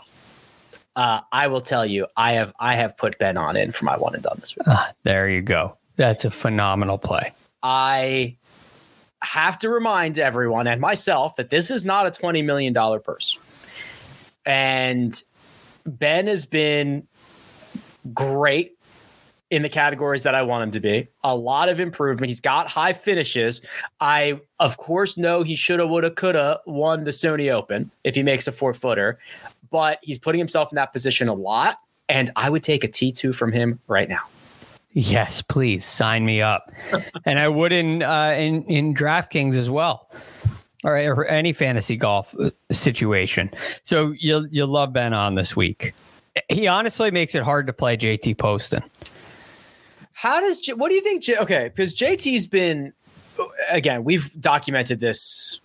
Uh, 0.97 1.21
I 1.31 1.49
will 1.49 1.61
tell 1.61 1.85
you, 1.85 2.07
I 2.17 2.33
have 2.33 2.55
I 2.59 2.75
have 2.77 2.97
put 2.97 3.19
Ben 3.19 3.37
An 3.37 3.57
in 3.57 3.73
for 3.73 3.85
my 3.85 3.97
one 3.97 4.15
and 4.15 4.23
done 4.23 4.37
this 4.39 4.57
week. 4.57 4.67
Uh, 4.69 4.87
there 5.03 5.29
you 5.29 5.43
go. 5.43 5.77
That's 5.97 6.25
a 6.25 6.31
phenomenal 6.31 6.99
play. 6.99 7.33
I 7.62 8.37
have 9.23 9.59
to 9.61 9.71
remind 9.71 10.19
everyone 10.19 10.67
and 10.67 10.81
myself 10.81 11.37
that 11.37 11.51
this 11.51 11.71
is 11.71 11.85
not 11.85 12.07
a 12.07 12.11
twenty 12.11 12.43
million 12.43 12.73
dollar 12.73 13.01
purse, 13.01 13.39
and 14.45 15.23
Ben 15.87 16.27
has 16.27 16.45
been 16.45 17.07
great 18.12 18.77
in 19.51 19.63
the 19.63 19.69
categories 19.69 20.25
that 20.25 20.35
I 20.35 20.43
want 20.43 20.65
him 20.65 20.71
to 20.73 20.81
be. 20.81 21.09
A 21.23 21.37
lot 21.37 21.69
of 21.69 21.79
improvement. 21.79 22.29
He's 22.29 22.41
got 22.41 22.67
high 22.67 22.93
finishes. 22.93 23.63
I, 24.01 24.41
of 24.59 24.77
course, 24.77 25.17
know 25.17 25.43
he 25.43 25.55
shoulda, 25.55 25.87
woulda, 25.87 26.11
coulda 26.11 26.61
won 26.67 27.05
the 27.05 27.13
Sony 27.13 27.53
Open 27.53 27.91
if 28.05 28.15
he 28.15 28.23
makes 28.23 28.47
a 28.47 28.53
four 28.53 28.75
footer, 28.75 29.19
but 29.71 29.99
he's 30.03 30.19
putting 30.19 30.39
himself 30.39 30.73
in 30.73 30.77
that 30.77 30.93
position 30.93 31.29
a 31.29 31.35
lot. 31.35 31.81
And 32.09 32.31
I 32.37 32.51
would 32.51 32.63
take 32.63 32.85
a 32.85 32.89
T2 32.89 33.35
from 33.35 33.53
him 33.53 33.81
right 33.89 34.09
now. 34.09 34.21
Yes, 34.93 35.43
please 35.43 35.85
sign 35.85 36.25
me 36.25 36.41
up. 36.41 36.73
and 37.25 37.39
I 37.39 37.49
would 37.49 37.73
in, 37.73 38.03
uh, 38.03 38.35
in, 38.37 38.65
in 38.65 38.95
DraftKings 38.95 39.55
as 39.55 39.71
well. 39.71 40.11
Or, 40.85 40.97
or 40.99 41.27
any 41.27 41.53
fantasy 41.53 41.97
golf 41.97 42.35
uh, 42.39 42.51
situation. 42.71 43.51
So 43.83 44.15
you'll 44.19 44.47
you'll 44.49 44.69
love 44.69 44.93
Ben 44.93 45.13
An 45.13 45.35
this 45.35 45.57
week. 45.57 45.95
He 46.49 46.69
honestly 46.69 47.11
makes 47.11 47.35
it 47.35 47.43
hard 47.43 47.67
to 47.67 47.73
play 47.73 47.97
JT 47.97 48.39
Poston. 48.39 48.85
How 50.17 50.41
does 50.41 50.67
what 50.77 50.89
do 50.89 50.95
you 50.95 51.03
think? 51.03 51.25
Okay, 51.29 51.65
because 51.69 51.95
JT's 51.95 52.47
been 52.47 52.95
again, 53.71 54.03
we've 54.03 54.31
documented 54.41 54.99
this 54.99 55.61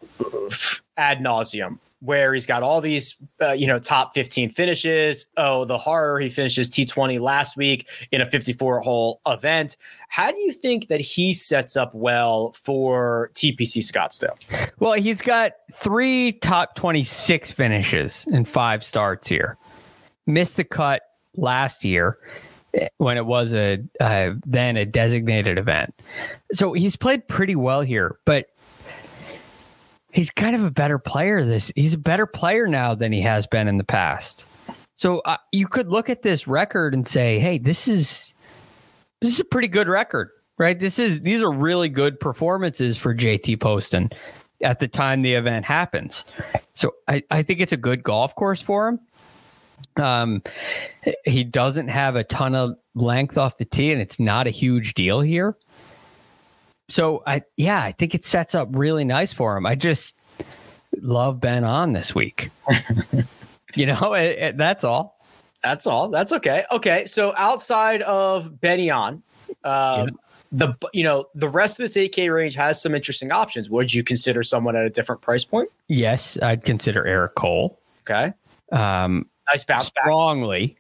ad 0.98 1.20
nauseum 1.20 1.80
where 2.02 2.34
he's 2.34 2.46
got 2.46 2.62
all 2.62 2.82
these, 2.82 3.16
uh, 3.42 3.54
you 3.54 3.66
know, 3.66 3.80
top 3.80 4.14
15 4.14 4.50
finishes. 4.50 5.26
Oh, 5.38 5.64
the 5.64 5.78
horror, 5.78 6.20
he 6.20 6.30
finishes 6.30 6.70
T20 6.70 7.22
last 7.22 7.56
week 7.56 7.88
in 8.12 8.20
a 8.20 8.30
54 8.30 8.82
hole 8.82 9.22
event. 9.26 9.78
How 10.10 10.32
do 10.32 10.38
you 10.40 10.52
think 10.52 10.90
that 10.90 11.00
he 11.00 11.32
sets 11.32 11.78
up 11.78 11.96
well 11.96 12.52
for 12.54 13.32
TPC 13.36 13.78
Scottsdale? 13.78 14.36
Well, 14.80 14.94
he's 14.94 15.22
got 15.22 15.54
three 15.72 16.34
top 16.34 16.76
26 16.76 17.52
finishes 17.52 18.26
and 18.34 18.46
five 18.46 18.84
starts 18.84 19.30
here. 19.30 19.58
Missed 20.28 20.58
the 20.58 20.66
cut 20.66 21.04
last 21.36 21.86
year 21.86 22.18
when 22.98 23.18
it 23.18 23.26
was 23.26 23.54
a 23.54 23.80
uh, 24.00 24.32
then 24.46 24.78
a 24.78 24.86
designated 24.86 25.58
event. 25.58 25.94
So 26.54 26.74
he's 26.74 26.96
played 26.96 27.28
pretty 27.28 27.56
well 27.56 27.82
here, 27.82 28.18
but 28.26 28.48
he's 30.12 30.30
kind 30.30 30.56
of 30.56 30.64
a 30.64 30.72
better 30.72 31.00
player. 31.00 31.44
This 31.44 31.72
he's 31.76 31.94
a 31.94 32.00
better 32.00 32.26
player 32.26 32.68
now 32.68 32.96
than 32.96 33.12
he 33.12 33.22
has 33.22 33.48
been 33.48 33.68
in 33.68 33.78
the 33.78 33.84
past. 33.84 34.46
So 34.96 35.20
uh, 35.20 35.38
you 35.52 35.68
could 35.68 35.88
look 35.88 36.10
at 36.10 36.22
this 36.22 36.48
record 36.48 36.94
and 36.94 37.08
say, 37.08 37.40
"Hey, 37.40 37.58
this 37.58 37.88
is 37.88 38.34
this 39.20 39.34
is 39.34 39.40
a 39.40 39.46
pretty 39.46 39.68
good 39.68 39.88
record, 39.88 40.30
right? 40.58 40.80
This 40.80 41.00
is 41.00 41.22
these 41.22 41.42
are 41.42 41.52
really 41.52 41.90
good 41.90 42.20
performances 42.20 42.98
for 42.98 43.14
JT 43.16 43.60
Poston 43.60 44.12
at 44.62 44.80
the 44.80 44.88
time 44.88 45.22
the 45.22 45.34
event 45.34 45.66
happens." 45.66 46.24
So 46.76 46.94
I, 47.08 47.24
I 47.32 47.44
think 47.44 47.60
it's 47.60 47.74
a 47.74 47.78
good 47.78 48.04
golf 48.04 48.36
course 48.36 48.62
for 48.62 48.88
him. 48.88 49.00
Um, 49.98 50.42
he 51.26 51.44
doesn't 51.44 51.90
have 51.90 52.16
a 52.16 52.24
ton 52.24 52.56
of 52.56 52.76
length 52.96 53.38
off 53.38 53.58
the 53.58 53.66
tee, 53.66 53.92
and 53.92 54.02
it's 54.02 54.20
not 54.20 54.48
a 54.48 54.52
huge 54.52 54.94
deal 54.94 55.22
here. 55.22 55.58
So 56.90 57.24
I, 57.26 57.44
yeah, 57.56 57.82
I 57.82 57.94
think 57.94 58.14
it 58.16 58.26
sets 58.26 58.54
up 58.54 58.70
really 58.72 59.06
nice 59.06 59.32
for 59.32 59.56
him. 59.56 59.66
I 59.66 59.76
just 59.76 60.16
love 61.02 61.40
Ben 61.40 61.64
An 61.64 61.94
this 61.94 62.14
week. 62.14 62.50
you 63.76 63.86
know, 63.86 64.14
it, 64.14 64.40
it, 64.40 64.58
that's 64.58 64.84
all. 64.84 65.18
That's 65.64 65.88
all. 65.88 66.10
That's 66.10 66.34
okay. 66.34 66.64
Okay, 66.72 67.06
so 67.06 67.34
outside 67.38 68.02
of 68.02 68.60
Ben 68.60 68.80
An, 68.80 69.24
uh, 69.64 70.08
yeah. 70.08 70.12
the 70.52 70.76
you 70.94 71.04
know 71.04 71.26
the 71.36 71.48
rest 71.48 71.80
of 71.80 71.84
this 71.84 71.96
8K 71.96 72.34
range 72.34 72.56
has 72.56 72.82
some 72.82 72.96
interesting 72.96 73.32
options. 73.32 73.70
Would 73.70 73.94
you 73.94 74.04
consider 74.04 74.44
someone 74.44 74.76
at 74.76 74.86
a 74.86 74.90
different 74.90 75.22
price 75.22 75.46
point? 75.46 75.70
Yes, 75.88 76.38
I'd 76.42 76.66
consider 76.66 77.06
Eric 77.06 77.36
Cole. 77.36 77.78
Okay. 78.02 78.34
Um, 78.72 79.28
nice 79.50 79.64
bounce 79.64 79.90
back. 79.90 80.04
Strongly. 80.06 80.78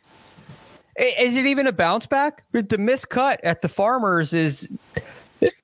Is 0.97 1.36
it 1.36 1.45
even 1.45 1.68
a 1.68 1.72
bounce 1.72 2.05
back? 2.05 2.43
The 2.51 2.64
miscut 2.64 3.38
at 3.43 3.62
the 3.62 3.70
Farmers 3.70 4.34
is 4.34 4.70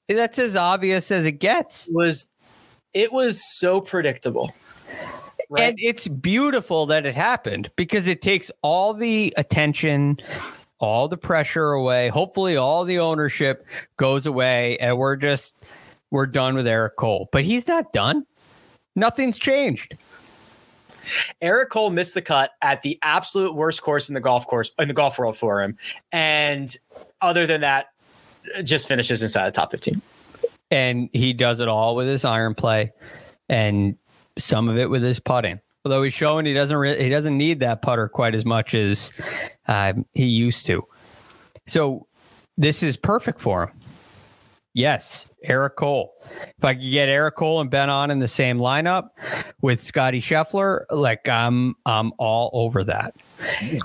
that's 0.07 0.39
as 0.39 0.55
obvious 0.55 1.11
as 1.11 1.25
it 1.25 1.33
gets. 1.33 1.89
Was 1.91 2.29
it 2.93 3.11
was 3.11 3.43
so 3.59 3.81
predictable. 3.81 4.51
Right? 5.49 5.69
And 5.69 5.77
it's 5.79 6.07
beautiful 6.07 6.85
that 6.87 7.05
it 7.05 7.13
happened 7.13 7.69
because 7.75 8.07
it 8.07 8.21
takes 8.21 8.51
all 8.63 8.93
the 8.93 9.33
attention, 9.37 10.17
all 10.79 11.07
the 11.07 11.17
pressure 11.17 11.71
away. 11.71 12.09
Hopefully 12.09 12.57
all 12.57 12.83
the 12.83 12.99
ownership 12.99 13.65
goes 13.97 14.25
away 14.25 14.77
and 14.79 14.97
we're 14.97 15.15
just 15.15 15.55
we're 16.09 16.25
done 16.25 16.55
with 16.55 16.67
Eric 16.67 16.95
Cole. 16.97 17.29
But 17.31 17.43
he's 17.43 17.67
not 17.67 17.93
done. 17.93 18.25
Nothing's 18.95 19.37
changed. 19.37 19.95
Eric 21.41 21.69
Cole 21.69 21.89
missed 21.89 22.13
the 22.13 22.21
cut 22.21 22.51
at 22.61 22.81
the 22.81 22.97
absolute 23.01 23.55
worst 23.55 23.81
course 23.81 24.09
in 24.09 24.13
the 24.13 24.21
golf 24.21 24.47
course 24.47 24.71
in 24.79 24.87
the 24.87 24.93
golf 24.93 25.17
world 25.17 25.37
for 25.37 25.61
him. 25.61 25.77
And 26.11 26.75
other 27.21 27.45
than 27.45 27.61
that, 27.61 27.87
just 28.63 28.87
finishes 28.87 29.21
inside 29.23 29.47
the 29.47 29.51
top 29.51 29.71
15. 29.71 30.01
And 30.71 31.09
he 31.13 31.33
does 31.33 31.59
it 31.59 31.67
all 31.67 31.95
with 31.95 32.07
his 32.07 32.25
iron 32.25 32.55
play 32.55 32.91
and 33.49 33.97
some 34.37 34.69
of 34.69 34.77
it 34.77 34.89
with 34.89 35.03
his 35.03 35.19
putting. 35.19 35.59
Although 35.85 36.03
he's 36.03 36.13
showing 36.13 36.45
he 36.45 36.53
doesn't 36.53 36.75
re- 36.75 37.01
he 37.01 37.09
doesn't 37.09 37.37
need 37.37 37.61
that 37.61 37.81
putter 37.81 38.09
quite 38.09 38.35
as 38.35 38.45
much 38.45 38.73
as 38.73 39.13
uh, 39.67 39.93
he 40.13 40.25
used 40.25 40.65
to. 40.65 40.85
So 41.65 42.07
this 42.57 42.83
is 42.83 42.97
perfect 42.97 43.39
for 43.39 43.67
him. 43.67 43.76
Yes, 44.77 45.27
Eric 45.43 45.75
Cole. 45.75 46.13
If 46.55 46.63
I 46.63 46.75
could 46.75 46.83
get 46.83 47.09
Eric 47.09 47.37
Cole 47.37 47.61
and 47.61 47.67
Ben 47.67 47.89
An 47.89 48.11
in 48.11 48.19
the 48.19 48.27
same 48.27 48.59
lineup 48.59 49.09
with 49.59 49.81
Scottie 49.81 50.21
Scheffler, 50.21 50.85
like 50.91 51.27
I'm 51.27 51.73
I'm 51.87 52.13
all 52.19 52.51
over 52.53 52.83
that. 52.83 53.15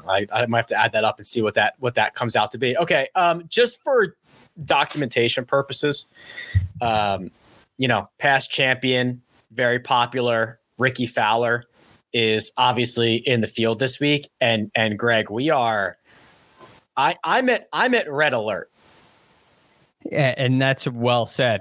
I, 0.07 0.27
I 0.31 0.45
might 0.45 0.59
have 0.59 0.67
to 0.67 0.79
add 0.79 0.93
that 0.93 1.03
up 1.03 1.17
and 1.17 1.27
see 1.27 1.41
what 1.41 1.55
that 1.55 1.77
what 1.79 1.95
that 1.95 2.15
comes 2.15 2.37
out 2.37 2.51
to 2.51 2.59
be. 2.59 2.77
Okay, 2.77 3.09
um, 3.15 3.45
just 3.49 3.83
for 3.83 4.19
documentation 4.67 5.47
purposes, 5.47 6.05
um, 6.83 7.31
you 7.79 7.89
know, 7.89 8.11
past 8.19 8.51
champion, 8.51 9.23
very 9.51 9.79
popular, 9.79 10.61
Rickie 10.79 11.07
Fowler 11.07 11.65
is 12.13 12.53
obviously 12.59 13.15
in 13.17 13.41
the 13.41 13.49
field 13.49 13.79
this 13.79 13.99
week, 13.99 14.29
and 14.43 14.71
and 14.75 14.99
Greg, 14.99 15.31
we 15.31 15.49
are. 15.49 15.97
I 16.99 17.17
I'm 17.25 17.49
at 17.49 17.67
I'm 17.73 17.95
at 17.95 18.13
red 18.13 18.35
alert 18.35 18.72
and 20.11 20.61
that's 20.61 20.87
well 20.89 21.27
said, 21.27 21.61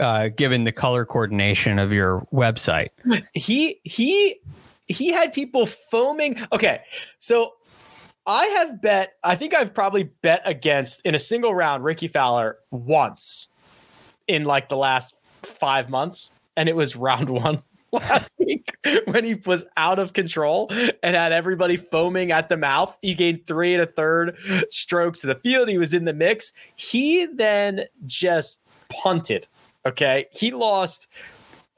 uh, 0.00 0.28
given 0.28 0.64
the 0.64 0.72
color 0.72 1.04
coordination 1.04 1.78
of 1.78 1.92
your 1.92 2.26
website. 2.32 2.88
He 3.34 3.80
he 3.84 4.40
he 4.86 5.12
had 5.12 5.32
people 5.32 5.66
foaming. 5.66 6.40
Okay, 6.52 6.80
so 7.18 7.54
I 8.26 8.44
have 8.46 8.82
bet. 8.82 9.14
I 9.22 9.36
think 9.36 9.54
I've 9.54 9.72
probably 9.72 10.04
bet 10.22 10.42
against 10.44 11.02
in 11.04 11.14
a 11.14 11.18
single 11.18 11.54
round 11.54 11.84
Rickie 11.84 12.08
Fowler 12.08 12.58
once 12.70 13.48
in 14.26 14.44
like 14.44 14.68
the 14.68 14.76
last 14.76 15.14
five 15.42 15.88
months, 15.88 16.30
and 16.56 16.68
it 16.68 16.76
was 16.76 16.96
round 16.96 17.30
one 17.44 17.62
last 17.92 18.34
week 18.38 18.76
when 19.06 19.24
he 19.24 19.34
was 19.34 19.64
out 19.76 19.98
of 19.98 20.12
control 20.12 20.68
and 21.02 21.16
had 21.16 21.32
everybody 21.32 21.76
foaming 21.76 22.32
at 22.32 22.48
the 22.48 22.56
mouth. 22.56 22.98
He 23.02 23.14
gained 23.14 23.46
three 23.46 23.74
and 23.74 23.82
a 23.82 23.86
third 23.86 24.36
strokes 24.70 25.20
to 25.22 25.26
the 25.26 25.34
field. 25.36 25.68
He 25.68 25.78
was 25.78 25.94
in 25.94 26.04
the 26.04 26.12
mix. 26.12 26.52
He 26.76 27.26
then 27.26 27.84
just 28.06 28.60
punted. 28.88 29.48
Okay. 29.86 30.26
He 30.32 30.50
lost 30.50 31.08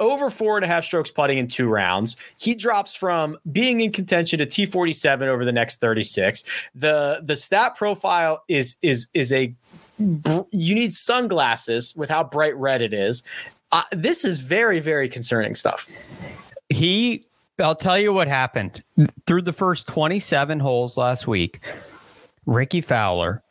over 0.01 0.31
four 0.31 0.57
and 0.57 0.65
a 0.65 0.69
half 0.69 0.85
strokes 0.85 1.11
putting 1.11 1.39
in 1.39 1.47
two 1.47 1.69
rounds. 1.69 2.17
He 2.39 2.55
drops 2.55 2.95
from 2.97 3.39
being 3.53 3.81
in 3.81 3.93
contention 3.93 4.39
to 4.39 4.47
T47 4.47 5.27
over 5.27 5.45
the 5.45 5.53
next 5.53 5.81
36. 5.81 6.43
The 6.75 7.21
the 7.23 7.37
stat 7.37 7.77
profile 7.77 8.43
is 8.49 8.77
is 8.83 9.09
is 9.15 9.33
a 9.33 9.55
you 9.99 10.75
need 10.75 10.95
sunglasses 10.95 11.95
with 11.95 12.09
how 12.09 12.25
bright 12.25 12.57
red 12.57 12.81
it 12.81 12.95
is 12.95 13.23
uh, 13.73 13.83
this 13.93 14.25
is 14.25 14.39
very, 14.39 14.81
very 14.81 15.09
concerning 15.09 15.55
stuff. 15.55 15.89
He, 16.68 17.27
I'll 17.59 17.75
tell 17.75 17.99
you 17.99 18.12
what 18.12 18.29
happened 18.29 18.83
through 19.27 19.43
the 19.43 19.53
first 19.53 19.87
27 19.89 20.61
holes 20.61 20.97
last 20.97 21.27
week. 21.27 21.61
Rickie 22.47 22.81
Fowler 22.81 23.43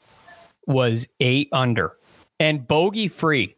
was 0.67 1.07
eight 1.19 1.49
under 1.51 1.95
and 2.39 2.67
bogey 2.67 3.07
free. 3.07 3.55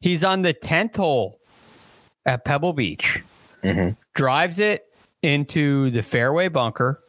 He's 0.00 0.24
on 0.24 0.42
the 0.42 0.54
10th 0.54 0.96
hole 0.96 1.40
at 2.26 2.44
Pebble 2.44 2.72
Beach, 2.72 3.22
mm-hmm. 3.62 3.90
drives 4.14 4.58
it 4.58 4.86
into 5.22 5.90
the 5.90 6.02
fairway 6.02 6.48
bunker 6.48 7.00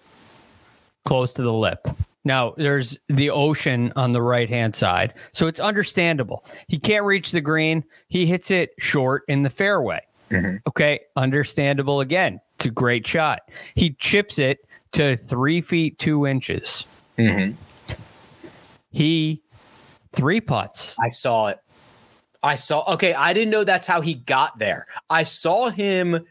close 1.03 1.33
to 1.33 1.41
the 1.41 1.53
lip. 1.53 1.87
Now 2.25 2.55
there's 2.57 2.97
the 3.07 3.29
ocean 3.29 3.93
on 3.95 4.11
the 4.11 4.21
right 4.21 4.49
hand 4.49 4.75
side, 4.75 5.13
so 5.31 5.47
it's 5.47 5.59
understandable. 5.59 6.43
He 6.67 6.79
can't 6.79 7.05
reach 7.05 7.31
the 7.31 7.39
green. 7.39 7.85
He 8.09 8.25
hits 8.25 8.51
it 8.51 8.71
short 8.79 9.23
in 9.27 9.43
the 9.43 9.49
fairway. 9.49 10.01
Mm-hmm. 10.31 10.57
Okay, 10.67 11.01
understandable 11.15 12.01
again. 12.01 12.41
It's 12.55 12.65
a 12.65 12.71
great 12.71 13.05
shot. 13.05 13.41
He 13.75 13.91
chips 13.93 14.39
it 14.39 14.67
to 14.93 15.15
three 15.15 15.61
feet 15.61 15.99
two 15.99 16.25
inches. 16.25 16.83
Mm-hmm. 17.17 17.53
He 18.91 19.43
three 20.13 20.41
putts. 20.41 20.95
I 20.99 21.09
saw 21.09 21.49
it. 21.49 21.59
I 22.41 22.55
saw. 22.55 22.93
Okay, 22.93 23.13
I 23.13 23.33
didn't 23.33 23.51
know 23.51 23.63
that's 23.63 23.87
how 23.87 24.01
he 24.01 24.15
got 24.15 24.57
there. 24.57 24.87
I 25.09 25.23
saw 25.23 25.69
him 25.69 26.25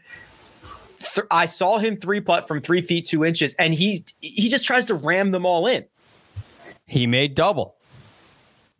th- 0.97 1.27
I 1.31 1.45
saw 1.45 1.77
him 1.77 1.97
three 1.97 2.21
putt 2.21 2.47
from 2.47 2.61
three 2.61 2.81
feet 2.81 3.05
two 3.05 3.25
inches, 3.25 3.53
and 3.55 3.73
he 3.73 4.05
he 4.21 4.49
just 4.49 4.65
tries 4.65 4.85
to 4.85 4.95
ram 4.95 5.31
them 5.31 5.45
all 5.45 5.67
in. 5.67 5.85
He 6.85 7.07
made 7.07 7.35
double. 7.35 7.75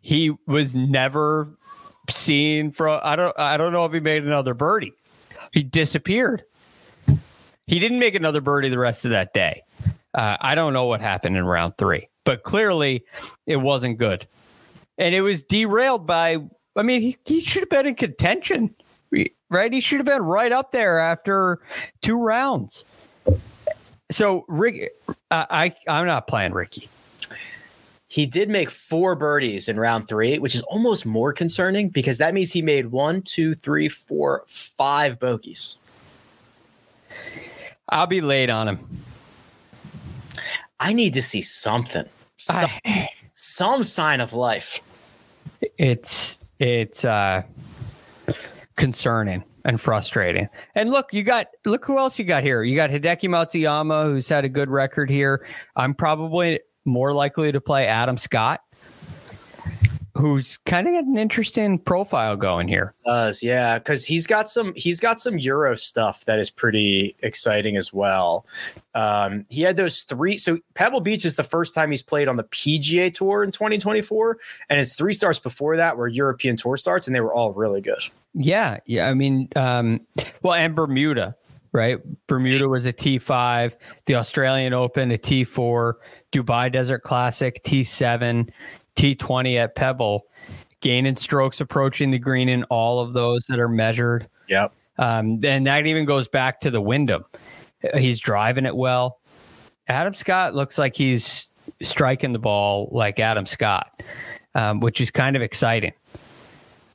He 0.00 0.32
was 0.46 0.74
never 0.74 1.56
seen 2.10 2.70
from. 2.72 3.00
I 3.02 3.16
don't. 3.16 3.36
I 3.38 3.56
don't 3.56 3.72
know 3.72 3.84
if 3.84 3.92
he 3.92 4.00
made 4.00 4.24
another 4.24 4.54
birdie. 4.54 4.92
He 5.52 5.62
disappeared. 5.62 6.44
He 7.66 7.80
didn't 7.80 7.98
make 7.98 8.14
another 8.14 8.40
birdie 8.40 8.68
the 8.68 8.78
rest 8.78 9.04
of 9.04 9.10
that 9.10 9.34
day. 9.34 9.62
Uh, 10.14 10.36
I 10.40 10.54
don't 10.54 10.72
know 10.72 10.84
what 10.84 11.00
happened 11.00 11.36
in 11.36 11.44
round 11.44 11.76
three, 11.76 12.08
but 12.24 12.44
clearly 12.44 13.04
it 13.46 13.56
wasn't 13.56 13.98
good, 13.98 14.26
and 14.98 15.14
it 15.14 15.22
was 15.22 15.42
derailed 15.42 16.06
by. 16.06 16.38
I 16.76 16.82
mean, 16.82 17.00
he, 17.00 17.16
he 17.24 17.40
should 17.40 17.62
have 17.62 17.70
been 17.70 17.86
in 17.86 17.94
contention 17.94 18.74
right? 19.48 19.72
He 19.72 19.80
should 19.80 19.98
have 19.98 20.06
been 20.06 20.22
right 20.22 20.52
up 20.52 20.72
there 20.72 20.98
after 20.98 21.60
two 22.02 22.20
rounds. 22.20 22.84
So 24.10 24.44
Rick, 24.48 24.92
I 25.30 25.74
I'm 25.88 26.06
not 26.06 26.26
playing 26.26 26.52
Rickie. 26.52 26.88
He 28.08 28.24
did 28.24 28.48
make 28.48 28.70
four 28.70 29.16
birdies 29.16 29.68
in 29.68 29.78
round 29.78 30.08
three, 30.08 30.38
which 30.38 30.54
is 30.54 30.62
almost 30.62 31.04
more 31.04 31.32
concerning 31.32 31.88
because 31.88 32.18
that 32.18 32.34
means 32.34 32.52
he 32.52 32.62
made 32.62 32.86
one, 32.86 33.20
two, 33.20 33.54
three, 33.54 33.88
four, 33.88 34.44
five 34.46 35.18
bogeys. 35.18 35.76
I'll 37.88 38.06
be 38.06 38.20
late 38.20 38.48
on 38.48 38.68
him. 38.68 38.78
I 40.78 40.92
need 40.92 41.14
to 41.14 41.22
see 41.22 41.42
something, 41.42 42.04
some, 42.36 42.70
I, 42.84 43.08
some 43.32 43.82
sign 43.84 44.20
of 44.20 44.32
life. 44.32 44.80
It's 45.78 46.38
it's 46.58 47.04
uh 47.04 47.42
concerning 48.76 49.42
and 49.64 49.80
frustrating. 49.80 50.48
And 50.74 50.90
look, 50.90 51.12
you 51.12 51.22
got 51.22 51.48
look 51.64 51.84
who 51.84 51.98
else 51.98 52.18
you 52.18 52.24
got 52.24 52.42
here. 52.42 52.62
You 52.62 52.76
got 52.76 52.90
Hideki 52.90 53.28
Matsuyama, 53.28 54.04
who's 54.04 54.28
had 54.28 54.44
a 54.44 54.48
good 54.48 54.70
record 54.70 55.10
here. 55.10 55.46
I'm 55.74 55.94
probably 55.94 56.60
more 56.84 57.12
likely 57.12 57.50
to 57.50 57.60
play 57.60 57.86
Adam 57.86 58.16
Scott, 58.16 58.60
who's 60.16 60.56
kind 60.58 60.86
of 60.86 60.94
got 60.94 61.04
an 61.04 61.18
interesting 61.18 61.78
profile 61.78 62.36
going 62.36 62.68
here. 62.68 62.92
Does 63.04 63.42
yeah, 63.42 63.78
because 63.78 64.06
he's 64.06 64.26
got 64.26 64.48
some 64.48 64.72
he's 64.74 65.00
got 65.00 65.20
some 65.20 65.38
Euro 65.38 65.76
stuff 65.76 66.24
that 66.24 66.38
is 66.38 66.50
pretty 66.50 67.16
exciting 67.22 67.76
as 67.76 67.92
well. 67.92 68.46
Um, 68.94 69.44
he 69.48 69.62
had 69.62 69.76
those 69.76 70.02
three. 70.02 70.38
So 70.38 70.58
Pebble 70.74 71.00
Beach 71.00 71.24
is 71.24 71.36
the 71.36 71.44
first 71.44 71.74
time 71.74 71.90
he's 71.90 72.02
played 72.02 72.28
on 72.28 72.36
the 72.36 72.44
PGA 72.44 73.12
Tour 73.12 73.44
in 73.44 73.52
2024, 73.52 74.38
and 74.70 74.78
his 74.78 74.94
three 74.94 75.12
starts 75.12 75.38
before 75.38 75.76
that 75.76 75.96
were 75.96 76.08
European 76.08 76.56
Tour 76.56 76.76
starts, 76.76 77.06
and 77.06 77.14
they 77.14 77.20
were 77.20 77.34
all 77.34 77.52
really 77.52 77.80
good. 77.80 78.02
Yeah, 78.34 78.78
yeah. 78.86 79.08
I 79.08 79.14
mean, 79.14 79.48
um, 79.56 80.00
well, 80.42 80.54
and 80.54 80.74
Bermuda, 80.74 81.36
right? 81.72 81.98
Bermuda 82.26 82.68
was 82.68 82.86
a 82.86 82.92
T5, 82.92 83.74
the 84.06 84.14
Australian 84.14 84.72
Open 84.72 85.10
a 85.10 85.18
T4, 85.18 85.94
Dubai 86.32 86.72
Desert 86.72 87.02
Classic 87.02 87.62
T7, 87.64 88.50
T20 88.96 89.56
at 89.56 89.74
Pebble, 89.74 90.26
gaining 90.80 91.16
strokes 91.16 91.60
approaching 91.60 92.10
the 92.10 92.18
green 92.18 92.48
in 92.48 92.64
all 92.64 93.00
of 93.00 93.12
those 93.12 93.46
that 93.46 93.58
are 93.58 93.68
measured. 93.68 94.28
Yep. 94.48 94.72
Um, 94.98 95.40
and 95.44 95.66
that 95.66 95.86
even 95.86 96.04
goes 96.04 96.28
back 96.28 96.60
to 96.62 96.70
the 96.70 96.80
Wyndham. 96.80 97.24
He's 97.94 98.18
driving 98.18 98.66
it 98.66 98.74
well. 98.74 99.20
Adam 99.88 100.14
Scott 100.14 100.54
looks 100.54 100.78
like 100.78 100.96
he's 100.96 101.48
striking 101.82 102.32
the 102.32 102.38
ball 102.38 102.88
like 102.90 103.20
Adam 103.20 103.46
Scott, 103.46 104.02
um, 104.54 104.80
which 104.80 105.00
is 105.00 105.10
kind 105.10 105.36
of 105.36 105.42
exciting 105.42 105.92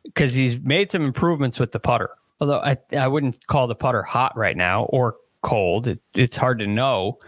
because 0.04 0.34
he's 0.34 0.60
made 0.60 0.91
some 0.91 1.04
improvements 1.04 1.60
with 1.60 1.72
the 1.72 1.80
putter. 1.80 2.10
Although 2.39 2.60
I, 2.60 2.78
I 2.97 3.08
wouldn't 3.08 3.45
call 3.47 3.68
the 3.68 3.76
putter 3.76 4.02
hot 4.02 4.36
right 4.36 4.58
now 4.58 4.86
or 4.86 5.16
cold. 5.41 5.88
It, 5.88 5.99
it's 6.16 6.38
hard 6.38 6.60
to 6.60 6.68
know, 6.68 7.20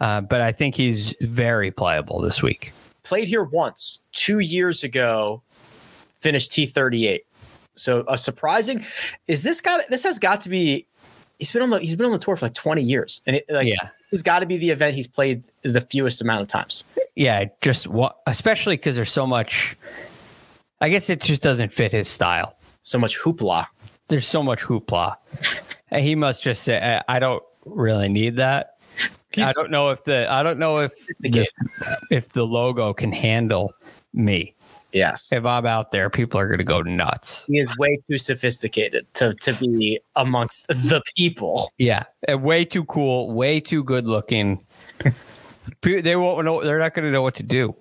uh, 0.00 0.22
but 0.22 0.40
I 0.40 0.52
think 0.52 0.74
he's 0.74 1.14
very 1.20 1.70
playable 1.70 2.20
this 2.20 2.42
week. 2.42 2.72
Played 3.02 3.28
here 3.28 3.44
once 3.44 4.00
two 4.22 4.38
years 4.38 4.84
ago, 4.84 5.42
finished 6.20 6.50
T38. 6.52 7.20
So 7.74 8.04
a 8.06 8.16
surprising 8.18 8.84
is 9.26 9.42
this 9.42 9.60
got 9.60 9.80
this 9.88 10.04
has 10.04 10.18
got 10.18 10.42
to 10.42 10.48
be 10.50 10.86
he's 11.38 11.50
been 11.50 11.62
on 11.62 11.70
the 11.70 11.80
he's 11.80 11.96
been 11.96 12.06
on 12.06 12.12
the 12.12 12.18
tour 12.18 12.36
for 12.36 12.44
like 12.46 12.54
20 12.54 12.82
years 12.82 13.22
and 13.26 13.36
it, 13.36 13.44
like 13.48 13.66
Yeah. 13.66 13.88
this 14.02 14.10
has 14.12 14.22
got 14.22 14.40
to 14.40 14.46
be 14.46 14.58
the 14.58 14.70
event 14.70 14.94
he's 14.94 15.06
played 15.06 15.42
the 15.62 15.80
fewest 15.80 16.20
amount 16.20 16.42
of 16.42 16.48
times 16.48 16.84
Yeah, 17.16 17.46
just 17.62 17.88
wa- 17.88 18.12
especially 18.26 18.76
because 18.76 18.94
there's 18.96 19.10
so 19.10 19.26
much. 19.26 19.76
I 20.80 20.88
guess 20.90 21.08
it 21.10 21.20
just 21.22 21.42
doesn't 21.42 21.72
fit 21.72 21.92
his 21.92 22.08
style. 22.08 22.56
so 22.82 22.98
much 22.98 23.18
hoopla 23.18 23.66
There's 24.08 24.26
so 24.26 24.42
much 24.42 24.62
hoopla. 24.62 25.16
And 25.90 26.02
he 26.02 26.14
must 26.14 26.42
just 26.42 26.62
say, 26.62 26.78
"I- 27.08 27.16
"I 27.16 27.18
don't 27.18 27.42
really 27.64 28.08
need 28.08 28.36
that." 28.36 28.76
I 29.36 29.52
don't 29.54 29.70
know 29.72 29.88
if 29.90 30.04
the 30.04 30.30
I 30.30 30.42
don't 30.42 30.58
know 30.58 30.80
if 30.80 30.92
the, 31.20 31.46
if 32.10 32.28
the 32.34 32.44
logo 32.46 32.92
can 32.92 33.12
handle 33.12 33.72
me. 34.14 34.54
yes 34.92 35.30
If 35.32 35.44
I'm 35.46 35.66
out 35.66 35.90
there, 35.92 36.10
people 36.10 36.38
are 36.40 36.46
going 36.46 36.58
to 36.58 36.64
go 36.64 36.82
nuts. 36.82 37.44
he 37.48 37.58
is 37.58 37.76
way 37.78 37.96
too 38.10 38.18
sophisticated 38.18 39.06
to 39.14 39.34
to 39.34 39.52
be 39.54 40.00
amongst 40.16 40.66
the 40.68 41.02
people 41.16 41.70
Yeah, 41.78 42.04
and 42.28 42.42
way 42.42 42.64
too 42.64 42.84
cool, 42.84 43.32
way 43.32 43.60
too 43.60 43.82
good 43.84 44.06
looking. 44.06 44.64
They 45.82 46.16
won't 46.16 46.44
know. 46.44 46.60
They're 46.62 46.80
not 46.80 46.92
going 46.92 47.04
to 47.04 47.12
know 47.12 47.22
what 47.22 47.36
to 47.36 47.44
do 47.44 47.74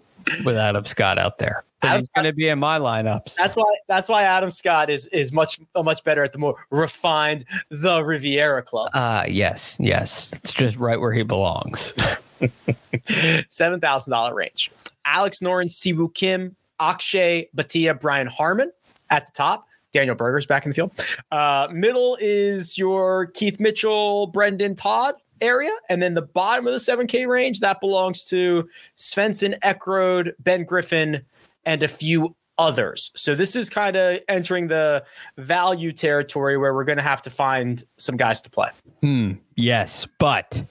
with 0.45 0.55
Adam 0.55 0.85
Scott 0.85 1.17
out 1.17 1.39
there. 1.39 1.63
He's 1.81 2.07
going 2.09 2.25
to 2.25 2.33
be 2.33 2.47
in 2.47 2.59
my 2.59 2.77
lineups. 2.77 3.33
that's 3.35 3.55
why 3.55 3.63
that's 3.87 4.07
why 4.07 4.21
adam 4.21 4.51
scott 4.51 4.91
is 4.91 5.07
is 5.07 5.31
much 5.31 5.59
much 5.75 6.03
better 6.03 6.23
at 6.23 6.31
the 6.31 6.37
more 6.37 6.53
refined 6.69 7.43
the 7.69 8.03
riviera 8.03 8.61
club 8.61 8.91
Uh 8.93 9.25
yes, 9.27 9.77
yes. 9.79 10.31
It's 10.33 10.53
just 10.53 10.77
right 10.77 10.99
where 10.99 11.11
he 11.11 11.23
belongs. 11.23 11.93
$7000 12.41 14.33
range 14.33 14.71
alex 15.05 15.39
noren 15.39 15.67
siwoo 15.67 16.13
kim 16.13 16.55
akshay 16.79 17.47
bhatia 17.55 17.99
brian 17.99 18.27
harman 18.27 18.71
at 19.09 19.25
the 19.25 19.31
top 19.33 19.65
daniel 19.91 20.15
berger's 20.15 20.45
back 20.45 20.65
in 20.65 20.71
the 20.71 20.75
field. 20.75 20.91
Uh, 21.31 21.67
middle 21.71 22.17
is 22.21 22.77
your 22.77 23.27
keith 23.27 23.59
mitchell 23.59 24.27
brendan 24.27 24.75
todd 24.75 25.15
area. 25.41 25.71
And 25.89 26.01
then 26.01 26.13
the 26.13 26.21
bottom 26.21 26.67
of 26.67 26.73
the 26.73 26.79
7k 26.79 27.27
range 27.27 27.59
that 27.59 27.81
belongs 27.81 28.25
to 28.25 28.69
svensson 28.95 29.59
eckroat 29.59 30.33
ben 30.39 30.63
griffin 30.63 31.23
and 31.65 31.83
a 31.83 31.87
few 31.87 32.35
others. 32.57 33.11
So 33.15 33.33
this 33.33 33.55
is 33.55 33.69
kind 33.69 33.95
of 33.95 34.19
entering 34.27 34.67
the 34.67 35.03
value 35.37 35.91
territory 35.91 36.57
where 36.57 36.73
we're 36.73 36.83
going 36.83 36.97
to 36.97 37.03
have 37.03 37.21
to 37.23 37.29
find 37.29 37.83
some 37.97 38.17
guys 38.17 38.41
to 38.41 38.49
play. 38.49 38.69
Hmm. 39.01 39.33
Yes, 39.55 40.07
but 40.19 40.63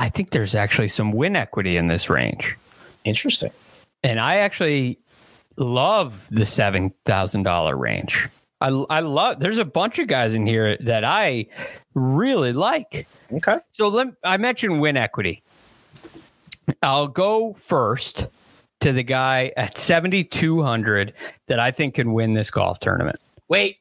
I 0.00 0.08
think 0.08 0.30
there's 0.30 0.54
actually 0.54 0.88
some 0.88 1.12
win 1.12 1.36
equity 1.36 1.76
in 1.76 1.88
this 1.88 2.08
range, 2.08 2.56
interesting 3.04 3.50
and 4.04 4.20
I 4.20 4.36
actually 4.36 4.98
love 5.56 6.28
the 6.30 6.46
seven 6.46 6.92
thousand 7.04 7.42
dollar 7.42 7.76
range. 7.76 8.28
I 8.60 8.68
I 8.90 9.00
love. 9.00 9.40
There's 9.40 9.58
a 9.58 9.64
bunch 9.64 9.98
of 9.98 10.06
guys 10.06 10.34
in 10.34 10.46
here 10.46 10.76
that 10.80 11.04
I 11.04 11.46
really 11.94 12.52
like. 12.52 13.08
okay 13.32 13.58
So 13.72 13.88
let 13.88 14.08
I 14.22 14.36
mentioned 14.36 14.80
win 14.80 14.96
equity. 14.96 15.42
I'll 16.82 17.08
go 17.08 17.54
first 17.54 18.28
to 18.80 18.92
the 18.92 19.02
guy 19.02 19.52
at 19.56 19.78
7200 19.78 21.12
that 21.46 21.60
I 21.60 21.70
think 21.70 21.94
can 21.94 22.12
win 22.12 22.34
this 22.34 22.50
golf 22.50 22.80
tournament. 22.80 23.18
Wait. 23.48 23.78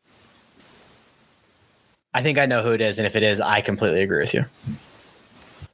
I 2.13 2.21
think 2.21 2.37
I 2.37 2.45
know 2.45 2.61
who 2.61 2.71
it 2.71 2.81
is, 2.81 2.99
and 2.99 3.07
if 3.07 3.15
it 3.15 3.23
is, 3.23 3.41
I 3.41 3.61
completely 3.61 4.01
agree 4.01 4.19
with 4.19 4.33
you. 4.33 4.45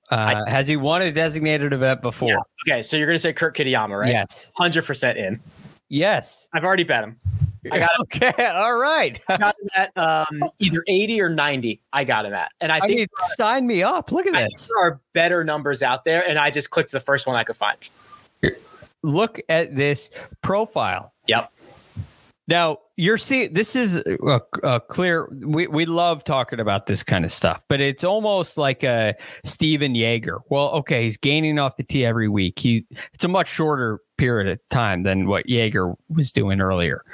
Uh, 0.10 0.43
has 0.47 0.68
he 0.68 0.76
won 0.76 1.01
a 1.01 1.12
designated 1.12 1.72
event 1.74 2.01
before? 2.01 2.38
Okay, 2.68 2.82
so 2.82 2.97
you're 2.97 3.07
gonna 3.07 3.20
say 3.20 3.34
Kurt 3.34 3.55
Kitayama, 3.55 3.99
right? 3.99 4.12
Yes. 4.12 4.51
hundred 4.57 4.86
percent 4.86 5.18
in. 5.18 5.39
Yes. 5.89 6.47
I've 6.53 6.64
already 6.64 6.84
bet 6.84 7.03
him. 7.03 7.18
I 7.72 7.80
got 7.80 7.89
okay. 8.01 8.45
All 8.47 8.78
right. 8.78 9.20
I 9.28 9.38
got 9.38 9.55
him 9.62 9.70
at 9.76 9.97
um, 9.97 10.43
either 10.60 10.84
eighty 10.88 11.22
or 11.22 11.30
ninety. 11.30 11.82
I 11.93 12.03
got 12.03 12.26
him 12.26 12.34
at, 12.34 12.51
and 12.62 12.72
I 12.72 12.78
I 12.78 12.80
think 12.88 12.97
mean, 12.99 13.07
sign 13.38 13.68
me 13.68 13.84
up. 13.84 14.12
Look 14.12 14.28
at 14.28 14.36
I 14.36 14.43
this. 14.43 14.68
there 14.68 14.78
are 14.88 15.01
better 15.14 15.43
numbers 15.43 15.84
out 15.84 16.05
there, 16.05 16.28
and 16.28 16.39
I 16.39 16.51
just 16.51 16.70
clicked 16.70 16.91
the 16.91 16.99
first 16.99 17.28
one 17.28 17.36
I 17.36 17.43
could 17.43 17.57
find. 17.57 17.78
Look 19.03 19.39
at 19.49 19.76
this 19.76 20.10
profile. 20.41 21.14
Yep. 21.28 21.51
Now 22.47 22.80
you're 23.00 23.18
seeing 23.18 23.54
this 23.54 23.78
is 23.78 23.95
a, 23.95 24.41
a 24.62 24.82
clear. 24.82 25.30
We 25.32 25.68
we 25.68 25.86
love 25.86 26.26
talking 26.26 26.60
about 26.60 26.86
this 26.88 27.02
kind 27.02 27.24
of 27.24 27.32
stuff, 27.32 27.64
but 27.70 27.80
it's 27.80 28.04
almost 28.04 28.58
like 28.58 28.84
a 28.84 29.16
Stephan 29.45 29.95
Jaeger. 29.95 30.39
Well, 30.50 30.70
okay, 30.72 31.06
he's 31.06 31.16
gaining 31.16 31.60
off 31.60 31.78
the 31.78 31.84
tee 31.84 32.06
every 32.06 32.28
week. 32.28 32.60
He 32.60 32.86
it's 33.14 33.24
a 33.24 33.30
much 33.30 33.47
shorter 33.47 34.02
period 34.18 34.52
of 34.52 34.60
time 34.70 35.04
than 35.04 35.30
what 35.30 35.47
Yeager 35.47 35.95
was 36.10 36.34
doing 36.34 36.60
earlier. 36.60 37.06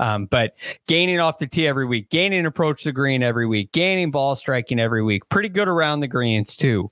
Um, 0.00 0.26
but 0.26 0.54
gaining 0.88 1.20
off 1.20 1.38
the 1.38 1.46
tee 1.46 1.68
every 1.68 1.86
week, 1.86 2.10
gaining 2.10 2.44
approach 2.44 2.82
the 2.82 2.92
green 2.92 3.22
every 3.22 3.46
week, 3.46 3.70
gaining 3.70 4.10
ball 4.10 4.34
striking 4.34 4.80
every 4.80 5.04
week, 5.04 5.28
pretty 5.28 5.48
good 5.48 5.68
around 5.68 6.00
the 6.00 6.08
greens 6.08 6.56
too. 6.56 6.90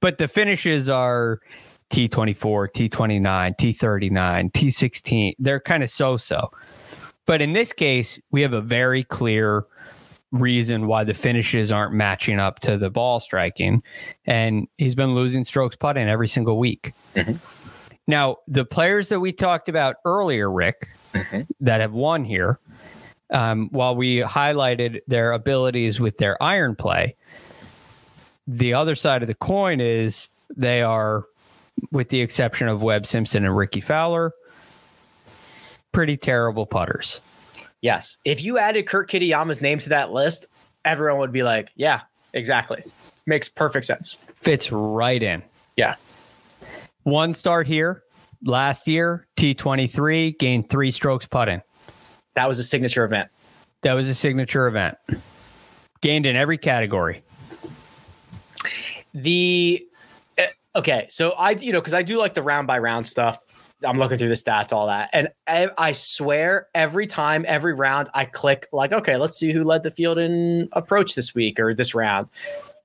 But 0.00 0.18
the 0.18 0.28
finishes 0.28 0.90
are 0.90 1.40
T24, 1.90 2.68
T29, 2.70 3.56
T39, 3.56 4.52
T16. 4.52 5.36
They're 5.38 5.60
kind 5.60 5.82
of 5.82 5.90
so 5.90 6.18
so. 6.18 6.50
But 7.28 7.42
in 7.42 7.52
this 7.52 7.74
case, 7.74 8.18
we 8.30 8.40
have 8.40 8.54
a 8.54 8.62
very 8.62 9.04
clear 9.04 9.66
reason 10.32 10.86
why 10.86 11.04
the 11.04 11.12
finishes 11.12 11.70
aren't 11.70 11.92
matching 11.92 12.40
up 12.40 12.58
to 12.60 12.78
the 12.78 12.88
ball 12.88 13.20
striking. 13.20 13.82
And 14.24 14.66
he's 14.78 14.94
been 14.94 15.14
losing 15.14 15.44
strokes 15.44 15.76
putting 15.76 16.08
every 16.08 16.26
single 16.26 16.58
week. 16.58 16.94
Now, 18.06 18.36
the 18.48 18.64
players 18.64 19.10
that 19.10 19.20
we 19.20 19.32
talked 19.32 19.68
about 19.68 19.96
earlier, 20.06 20.50
Rick, 20.50 20.88
that 21.60 21.82
have 21.82 21.92
won 21.92 22.24
here, 22.24 22.60
um, 23.30 23.68
while 23.72 23.94
we 23.94 24.20
highlighted 24.20 25.00
their 25.06 25.32
abilities 25.32 26.00
with 26.00 26.16
their 26.16 26.42
iron 26.42 26.76
play, 26.76 27.14
the 28.46 28.72
other 28.72 28.94
side 28.94 29.20
of 29.20 29.28
the 29.28 29.34
coin 29.34 29.82
is 29.82 30.30
they 30.56 30.80
are, 30.80 31.26
with 31.92 32.08
the 32.08 32.22
exception 32.22 32.68
of 32.68 32.82
Webb 32.82 33.04
Simpson 33.04 33.44
and 33.44 33.54
Rickie 33.54 33.82
Fowler, 33.82 34.32
pretty 35.92 36.16
terrible 36.16 36.66
putters. 36.66 37.20
Yes, 37.80 38.16
if 38.24 38.42
you 38.42 38.58
added 38.58 38.86
Kurt 38.86 39.08
Kitayama's 39.08 39.60
name 39.60 39.78
to 39.80 39.88
that 39.90 40.10
list, 40.10 40.46
everyone 40.84 41.20
would 41.20 41.32
be 41.32 41.42
like, 41.42 41.70
"Yeah, 41.76 42.02
exactly, 42.32 42.82
makes 43.26 43.48
perfect 43.48 43.84
sense." 43.86 44.18
Fits 44.36 44.72
right 44.72 45.22
in. 45.22 45.42
Yeah, 45.76 45.94
One 47.04 47.34
start 47.34 47.66
here 47.66 48.02
last 48.44 48.86
year, 48.88 49.26
T23, 49.36 50.36
gained 50.38 50.68
three 50.70 50.90
strokes 50.90 51.26
putting. 51.26 51.62
that 52.34 52.46
was 52.48 52.58
a 52.58 52.64
signature 52.64 53.04
event. 53.04 53.30
That 53.82 53.94
was 53.94 54.08
a 54.08 54.14
signature 54.14 54.66
event. 54.66 54.96
Gained 56.00 56.26
in 56.26 56.36
every 56.36 56.58
category. 56.58 57.22
The 59.14 59.84
eh, 60.36 60.46
okay, 60.76 61.06
so 61.08 61.30
I 61.30 61.52
you 61.52 61.72
know 61.72 61.80
because 61.80 61.94
I 61.94 62.02
do 62.02 62.18
like 62.18 62.34
the 62.34 62.42
round 62.42 62.66
by 62.66 62.78
round 62.78 63.06
stuff. 63.06 63.38
I'm 63.84 63.98
looking 63.98 64.18
through 64.18 64.28
the 64.28 64.34
stats, 64.34 64.72
all 64.72 64.86
that, 64.88 65.10
and 65.12 65.28
I, 65.46 65.68
I 65.78 65.92
swear 65.92 66.68
every 66.74 67.06
time, 67.06 67.44
every 67.46 67.74
round, 67.74 68.08
I 68.14 68.24
click 68.24 68.66
like, 68.72 68.92
okay, 68.92 69.16
let's 69.16 69.36
see 69.36 69.52
who 69.52 69.64
led 69.64 69.82
the 69.82 69.90
field 69.90 70.18
in 70.18 70.68
approach 70.72 71.14
this 71.14 71.34
week 71.34 71.60
or 71.60 71.74
this 71.74 71.94
round. 71.94 72.28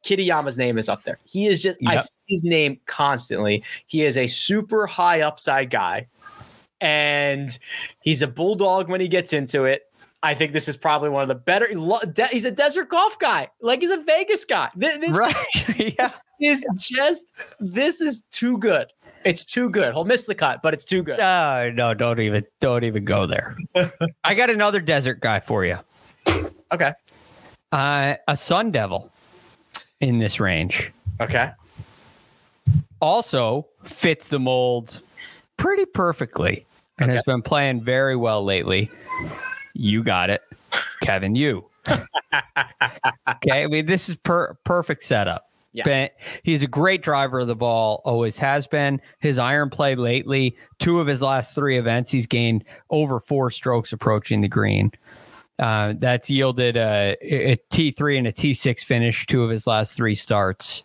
Kitayama's 0.03 0.57
name 0.57 0.77
is 0.77 0.89
up 0.89 1.03
there. 1.03 1.17
He 1.25 1.47
is 1.47 1.63
just 1.63 1.79
I 1.87 1.97
see 1.97 2.23
his 2.27 2.43
name 2.43 2.79
constantly. 2.85 3.63
He 3.87 4.03
is 4.03 4.17
a 4.17 4.27
super 4.27 4.85
high 4.85 5.21
upside 5.21 5.69
guy, 5.69 6.07
and 6.81 7.57
he's 8.01 8.21
a 8.21 8.27
bulldog 8.27 8.89
when 8.89 9.01
he 9.01 9.07
gets 9.07 9.33
into 9.33 9.63
it. 9.63 9.83
I 10.21 10.33
think 10.33 10.53
this 10.53 10.69
is 10.69 10.77
probably 10.77 11.09
one 11.09 11.21
of 11.21 11.27
the 11.27 11.35
better. 11.35 11.67
He's 12.31 12.45
a 12.45 12.51
desert 12.51 12.89
golf 12.89 13.19
guy, 13.19 13.49
like 13.61 13.81
he's 13.81 13.89
a 13.89 13.97
Vegas 13.97 14.45
guy. 14.45 14.69
This, 14.75 14.97
this 14.99 15.11
right? 15.11 15.35
yeah. 15.99 16.09
is 16.39 16.65
just 16.77 17.33
this 17.59 17.99
is 17.99 18.21
too 18.31 18.57
good. 18.57 18.87
It's 19.25 19.45
too 19.45 19.69
good. 19.69 19.93
He'll 19.93 20.05
miss 20.05 20.25
the 20.25 20.35
cut, 20.35 20.61
but 20.61 20.73
it's 20.73 20.85
too 20.85 21.03
good. 21.03 21.19
Uh, 21.19 21.71
no, 21.73 21.93
don't 21.93 22.19
even 22.19 22.45
don't 22.59 22.83
even 22.83 23.05
go 23.05 23.25
there. 23.25 23.55
I 24.23 24.35
got 24.35 24.49
another 24.49 24.81
desert 24.81 25.19
guy 25.19 25.39
for 25.39 25.65
you. 25.65 25.77
Okay. 26.71 26.93
Uh, 27.71 28.15
a 28.27 28.37
Sun 28.37 28.71
Devil 28.71 29.11
in 29.99 30.19
this 30.19 30.39
range. 30.39 30.91
Okay. 31.21 31.51
Also 33.01 33.67
fits 33.83 34.27
the 34.27 34.39
mold 34.39 35.01
pretty 35.57 35.85
perfectly 35.85 36.65
and 36.99 37.09
okay. 37.09 37.15
has 37.15 37.23
been 37.23 37.41
playing 37.41 37.83
very 37.83 38.15
well 38.15 38.43
lately. 38.43 38.91
You 39.73 40.03
got 40.03 40.29
it, 40.29 40.41
Kevin. 41.01 41.35
Yu. 41.35 41.65
okay. 41.91 43.63
I 43.63 43.67
mean, 43.67 43.85
this 43.85 44.09
is 44.09 44.15
per- 44.17 44.53
perfect 44.63 45.03
setup. 45.03 45.49
Yeah. 45.73 45.83
He's 46.43 46.61
a 46.61 46.67
great 46.67 47.01
driver 47.01 47.39
of 47.39 47.47
the 47.47 47.55
ball, 47.55 48.01
always 48.05 48.37
has 48.37 48.67
been. 48.67 49.01
His 49.19 49.39
iron 49.39 49.69
play 49.69 49.95
lately, 49.95 50.55
two 50.79 50.99
of 50.99 51.07
his 51.07 51.21
last 51.21 51.55
three 51.55 51.77
events, 51.77 52.11
he's 52.11 52.27
gained 52.27 52.63
over 52.89 53.19
four 53.19 53.49
strokes 53.49 53.91
approaching 53.91 54.41
the 54.41 54.47
green. 54.47 54.91
Uh, 55.59 55.93
that's 55.97 56.29
yielded 56.29 56.77
a 56.77 57.15
a 57.21 57.57
T3 57.71 58.17
and 58.17 58.27
a 58.27 58.31
T6 58.31 58.83
finish, 58.83 59.25
two 59.25 59.43
of 59.43 59.49
his 59.49 59.67
last 59.67 59.93
three 59.93 60.15
starts. 60.15 60.83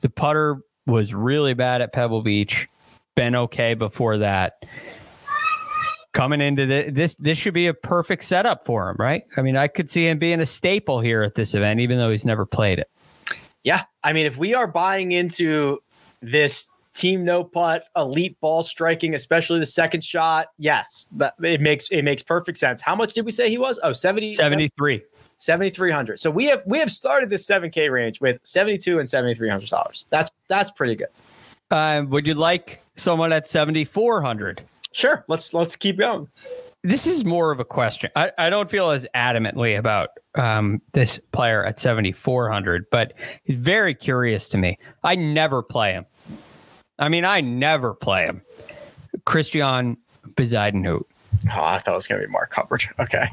The 0.00 0.10
putter 0.10 0.62
was 0.86 1.14
really 1.14 1.54
bad 1.54 1.82
at 1.82 1.92
Pebble 1.92 2.22
Beach, 2.22 2.68
been 3.14 3.34
okay 3.34 3.74
before 3.74 4.18
that. 4.18 4.64
Coming 6.12 6.40
into 6.40 6.66
the, 6.66 6.90
this, 6.90 7.14
this 7.16 7.38
should 7.38 7.54
be 7.54 7.68
a 7.68 7.74
perfect 7.74 8.24
setup 8.24 8.66
for 8.66 8.90
him, 8.90 8.96
right? 8.98 9.22
I 9.36 9.42
mean, 9.42 9.56
I 9.56 9.68
could 9.68 9.88
see 9.88 10.08
him 10.08 10.18
being 10.18 10.40
a 10.40 10.46
staple 10.46 11.00
here 11.00 11.22
at 11.22 11.36
this 11.36 11.54
event, 11.54 11.80
even 11.80 11.98
though 11.98 12.10
he's 12.10 12.24
never 12.24 12.44
played 12.44 12.80
it. 12.80 12.90
Yeah. 13.64 13.82
I 14.02 14.12
mean, 14.12 14.26
if 14.26 14.36
we 14.36 14.54
are 14.54 14.66
buying 14.66 15.12
into 15.12 15.82
this 16.20 16.68
team 16.92 17.24
no 17.24 17.44
putt, 17.44 17.84
elite 17.96 18.38
ball 18.40 18.62
striking, 18.62 19.14
especially 19.14 19.58
the 19.58 19.66
second 19.66 20.04
shot, 20.04 20.48
yes, 20.58 21.06
but 21.12 21.34
it 21.42 21.60
makes 21.60 21.88
it 21.90 22.02
makes 22.02 22.22
perfect 22.22 22.58
sense. 22.58 22.80
How 22.82 22.94
much 22.94 23.14
did 23.14 23.24
we 23.24 23.30
say 23.30 23.50
he 23.50 23.58
was? 23.58 23.78
Oh, 23.82 23.92
70, 23.92 24.34
73. 24.34 25.02
7300. 25.38 26.18
So 26.18 26.30
we 26.30 26.46
have 26.46 26.62
we 26.66 26.78
have 26.78 26.90
started 26.90 27.30
this 27.30 27.48
7k 27.48 27.90
range 27.90 28.20
with 28.20 28.40
72 28.42 28.98
and 28.98 29.08
7300 29.08 29.68
dollars. 29.68 30.06
That's 30.10 30.30
that's 30.48 30.70
pretty 30.70 30.96
good. 30.96 31.08
Uh, 31.70 32.04
would 32.08 32.26
you 32.26 32.34
like 32.34 32.82
someone 32.96 33.32
at 33.32 33.48
7400? 33.48 34.62
Sure. 34.92 35.24
Let's 35.28 35.54
let's 35.54 35.76
keep 35.76 35.98
going 35.98 36.28
this 36.82 37.06
is 37.06 37.24
more 37.24 37.52
of 37.52 37.60
a 37.60 37.64
question. 37.64 38.10
I, 38.16 38.32
I 38.38 38.50
don't 38.50 38.70
feel 38.70 38.90
as 38.90 39.06
adamantly 39.14 39.78
about 39.78 40.10
um, 40.36 40.80
this 40.92 41.18
player 41.32 41.64
at 41.64 41.78
7,400, 41.78 42.86
but 42.90 43.14
he's 43.44 43.58
very 43.58 43.94
curious 43.94 44.48
to 44.50 44.58
me. 44.58 44.78
I 45.02 45.16
never 45.16 45.62
play 45.62 45.92
him. 45.92 46.06
I 46.98 47.08
mean, 47.08 47.24
I 47.24 47.40
never 47.40 47.94
play 47.94 48.24
him. 48.24 48.42
Christiaan 49.24 49.96
Bezuidenhout. 50.34 51.04
Oh, 51.46 51.62
I 51.62 51.78
thought 51.78 51.92
it 51.92 51.94
was 51.94 52.06
going 52.06 52.20
to 52.20 52.26
be 52.26 52.32
Mark 52.32 52.52
Hubbard. 52.54 52.84
Okay. 53.00 53.26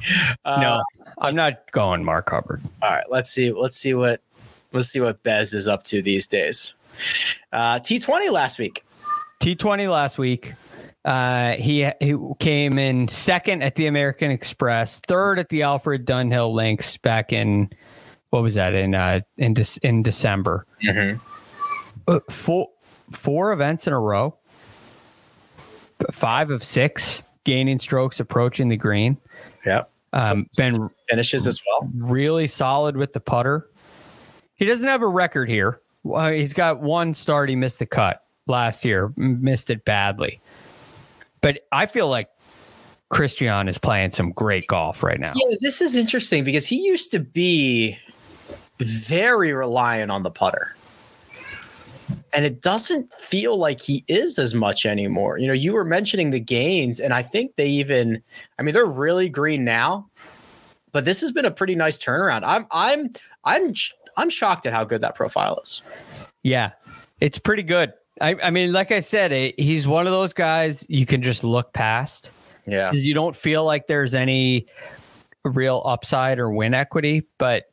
Uh, 0.46 0.62
no, 0.62 1.06
I'm 1.18 1.36
not 1.36 1.70
going 1.72 2.04
Mark 2.04 2.30
Hubbard. 2.30 2.62
All 2.82 2.90
right. 2.90 3.04
Let's 3.10 3.32
see. 3.32 3.52
Let's 3.52 3.76
see 3.76 3.94
what, 3.94 4.22
let's 4.72 4.88
see 4.88 5.02
what 5.02 5.22
Bez 5.24 5.54
is 5.54 5.68
up 5.68 5.84
to 5.84 6.02
these 6.02 6.26
days. 6.26 6.74
Uh, 7.52 7.80
T20 7.80 8.32
last 8.32 8.60
week. 8.60 8.86
T20 9.42 9.90
last 9.90 10.18
week. 10.18 10.54
Uh, 11.08 11.54
he, 11.54 11.90
he 12.02 12.18
came 12.40 12.78
in 12.78 13.08
second 13.08 13.64
at 13.64 13.76
the 13.76 13.88
American 13.88 14.30
Express, 14.30 15.00
third 15.00 15.40
at 15.40 15.48
the 15.48 15.62
Alfred 15.62 16.06
Dunhill 16.06 16.54
Links 16.54 16.98
back 16.98 17.32
in 17.32 17.70
what 18.32 18.44
was 18.44 18.56
that 18.56 18.74
in 18.74 18.94
uh, 18.94 19.22
in 19.38 19.54
De- 19.54 19.80
in 19.84 20.04
December. 20.04 20.66
Mm-hmm. 20.84 21.18
Uh, 22.10 22.20
four 22.30 22.68
four 23.12 23.54
events 23.54 23.88
in 23.88 23.94
a 23.94 24.00
row, 24.00 24.38
five 26.12 26.52
of 26.52 26.62
six 26.62 27.24
gaining 27.46 27.80
strokes 27.80 28.20
approaching 28.20 28.68
the 28.68 28.76
green. 28.76 29.18
Yep. 29.66 29.90
Um, 30.12 30.48
been 30.58 30.76
finishes 31.08 31.48
as 31.48 31.62
well. 31.66 31.90
Really 31.96 32.50
solid 32.50 32.98
with 32.98 33.14
the 33.14 33.22
putter. 33.22 33.70
He 34.56 34.66
doesn't 34.66 34.88
have 34.88 35.02
a 35.02 35.08
record 35.08 35.48
here. 35.48 35.80
Uh, 36.06 36.32
he's 36.32 36.52
got 36.52 36.82
one 36.82 37.14
start. 37.14 37.48
He 37.48 37.56
missed 37.56 37.80
the 37.80 37.86
cut 37.86 38.24
last 38.46 38.84
year, 38.84 39.14
missed 39.16 39.70
it 39.70 39.86
badly. 39.86 40.42
But 41.42 41.60
I 41.72 41.86
feel 41.86 42.10
like 42.10 42.30
Christiaan 43.12 43.70
is 43.70 43.78
playing 43.78 44.12
some 44.12 44.32
great 44.32 44.68
golf 44.68 45.04
right 45.04 45.20
now. 45.20 45.34
Yeah, 45.36 45.56
this 45.62 45.82
is 45.82 45.96
interesting 45.96 46.44
because 46.44 46.68
he 46.68 46.86
used 46.86 47.12
to 47.12 47.20
be 47.20 47.98
very 48.80 49.54
reliant 49.54 50.12
on 50.12 50.24
the 50.24 50.32
putter. 50.32 50.76
And 52.34 52.46
it 52.46 52.62
doesn't 52.62 53.12
feel 53.14 53.58
like 53.58 53.82
he 53.82 54.04
is 54.08 54.38
as 54.38 54.54
much 54.54 54.86
anymore. 54.86 55.38
You 55.38 55.48
know, 55.48 55.54
you 55.54 55.74
were 55.74 55.86
mentioning 55.86 56.32
the 56.32 56.40
gains, 56.40 57.00
and 57.00 57.14
I 57.14 57.24
think 57.24 57.56
they 57.56 57.68
even, 57.68 58.22
I 58.60 58.64
mean, 58.64 58.74
they're 58.74 58.86
really 58.86 59.30
green 59.30 59.64
now, 59.64 60.10
but 60.92 61.06
this 61.06 61.22
has 61.22 61.32
been 61.32 61.46
a 61.46 61.52
pretty 61.52 61.76
nice 61.76 61.98
turnaround. 61.98 62.44
I'm, 62.46 62.68
I'm, 62.72 63.12
I'm, 63.44 63.74
I'm 64.18 64.30
shocked 64.30 64.66
at 64.66 64.74
how 64.74 64.84
good 64.84 65.02
that 65.02 65.16
profile 65.16 65.60
is. 65.64 65.82
Yeah, 66.44 66.72
it's 67.20 67.40
pretty 67.40 67.64
good. 67.64 67.94
I, 68.22 68.36
I 68.44 68.50
mean, 68.50 68.72
like 68.72 68.92
I 68.92 69.00
said, 69.00 69.32
it, 69.32 69.56
eh, 69.58 69.64
he's 69.64 69.88
one 69.88 70.08
of 70.08 70.12
those 70.12 70.34
guys 70.34 70.86
you 70.90 71.06
can 71.06 71.22
just 71.22 71.44
look 71.44 71.74
past. 71.74 72.32
Yeah. 72.66 72.90
Because 72.90 73.06
you 73.06 73.14
don't 73.14 73.36
feel 73.36 73.64
like 73.64 73.88
there's 73.88 74.14
any 74.14 74.68
real 75.44 75.82
upside 75.86 76.40
or 76.40 76.52
win 76.52 76.74
equity. 76.74 77.24
But, 77.38 77.66